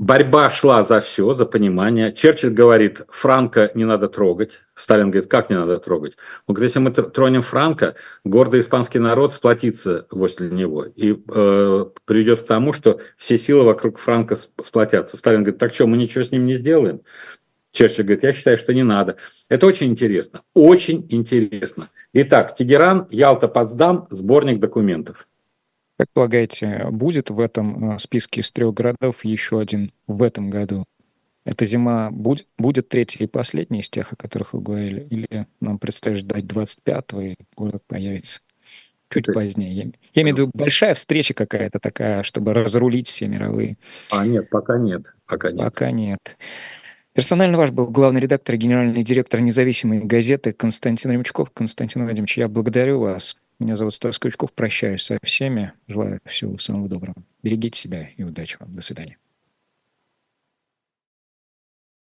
Борьба 0.00 0.50
шла 0.50 0.82
за 0.82 1.00
все, 1.00 1.34
за 1.34 1.46
понимание. 1.46 2.12
Черчилль 2.12 2.50
говорит, 2.50 3.02
Франка 3.10 3.70
не 3.74 3.84
надо 3.84 4.08
трогать. 4.08 4.60
Сталин 4.74 5.12
говорит, 5.12 5.30
как 5.30 5.50
не 5.50 5.56
надо 5.56 5.78
трогать? 5.78 6.16
Он 6.48 6.54
говорит, 6.54 6.70
если 6.70 6.80
мы 6.80 6.90
тронем 6.90 7.42
Франка, 7.42 7.94
гордый 8.24 8.58
испанский 8.58 8.98
народ 8.98 9.32
сплотится 9.32 10.08
возле 10.10 10.50
него 10.50 10.84
и 10.84 11.12
э, 11.12 11.84
приведет 12.06 12.40
к 12.40 12.46
тому, 12.46 12.72
что 12.72 12.98
все 13.16 13.38
силы 13.38 13.64
вокруг 13.64 13.98
Франка 13.98 14.34
сплотятся. 14.34 15.16
Сталин 15.16 15.44
говорит, 15.44 15.60
так 15.60 15.72
что, 15.72 15.86
мы 15.86 15.96
ничего 15.96 16.24
с 16.24 16.32
ним 16.32 16.44
не 16.44 16.56
сделаем? 16.56 17.02
Черчилль 17.70 18.04
говорит, 18.04 18.24
я 18.24 18.32
считаю, 18.32 18.58
что 18.58 18.74
не 18.74 18.82
надо. 18.82 19.16
Это 19.48 19.64
очень 19.66 19.88
интересно, 19.88 20.42
очень 20.54 21.06
интересно. 21.08 21.90
Итак, 22.12 22.56
Тегеран, 22.56 23.06
Ялта, 23.10 23.46
Потсдам, 23.46 24.08
сборник 24.10 24.58
документов. 24.58 25.28
Как 25.96 26.10
полагаете, 26.12 26.86
будет 26.90 27.30
в 27.30 27.38
этом 27.38 27.92
э, 27.92 27.98
списке 27.98 28.40
из 28.40 28.50
трех 28.50 28.74
городов 28.74 29.24
еще 29.24 29.60
один 29.60 29.92
в 30.06 30.22
этом 30.22 30.50
году? 30.50 30.84
Эта 31.44 31.66
зима 31.66 32.10
будет, 32.10 32.46
будет 32.58 32.88
третья 32.88 33.24
и 33.24 33.28
последняя 33.28 33.80
из 33.80 33.90
тех, 33.90 34.12
о 34.12 34.16
которых 34.16 34.54
вы 34.54 34.60
говорили? 34.60 35.06
Или 35.10 35.46
нам 35.60 35.78
предстоит 35.78 36.18
ждать 36.18 36.44
25-го, 36.44 37.20
и 37.20 37.36
город 37.54 37.82
появится 37.86 38.40
чуть 39.10 39.26
позднее? 39.26 39.72
Я, 39.72 39.84
я 40.14 40.22
имею 40.22 40.34
в 40.34 40.38
виду 40.38 40.50
большая 40.52 40.94
встреча 40.94 41.34
какая-то 41.34 41.78
такая, 41.78 42.22
чтобы 42.22 42.54
разрулить 42.54 43.06
все 43.06 43.28
мировые. 43.28 43.76
А 44.10 44.26
нет, 44.26 44.48
пока 44.50 44.78
нет. 44.78 45.14
Пока 45.26 45.52
нет. 45.52 45.60
Пока 45.60 45.90
нет. 45.90 46.36
Персонально 47.12 47.58
ваш 47.58 47.70
был 47.70 47.86
главный 47.86 48.20
редактор 48.20 48.56
и 48.56 48.58
генеральный 48.58 49.04
директор 49.04 49.40
независимой 49.40 50.00
газеты 50.00 50.52
Константин 50.52 51.12
Ремчков. 51.12 51.50
Константин 51.52 52.02
Владимирович, 52.02 52.38
я 52.38 52.48
благодарю 52.48 52.98
вас. 52.98 53.36
Меня 53.58 53.76
зовут 53.76 53.94
Стас 53.94 54.18
Крючков. 54.18 54.52
Прощаюсь 54.52 55.02
со 55.02 55.18
всеми. 55.22 55.72
Желаю 55.86 56.18
всего 56.24 56.58
самого 56.58 56.88
доброго. 56.88 57.16
Берегите 57.42 57.80
себя 57.80 58.08
и 58.16 58.22
удачи 58.22 58.56
вам. 58.58 58.74
До 58.74 58.82
свидания. 58.82 59.18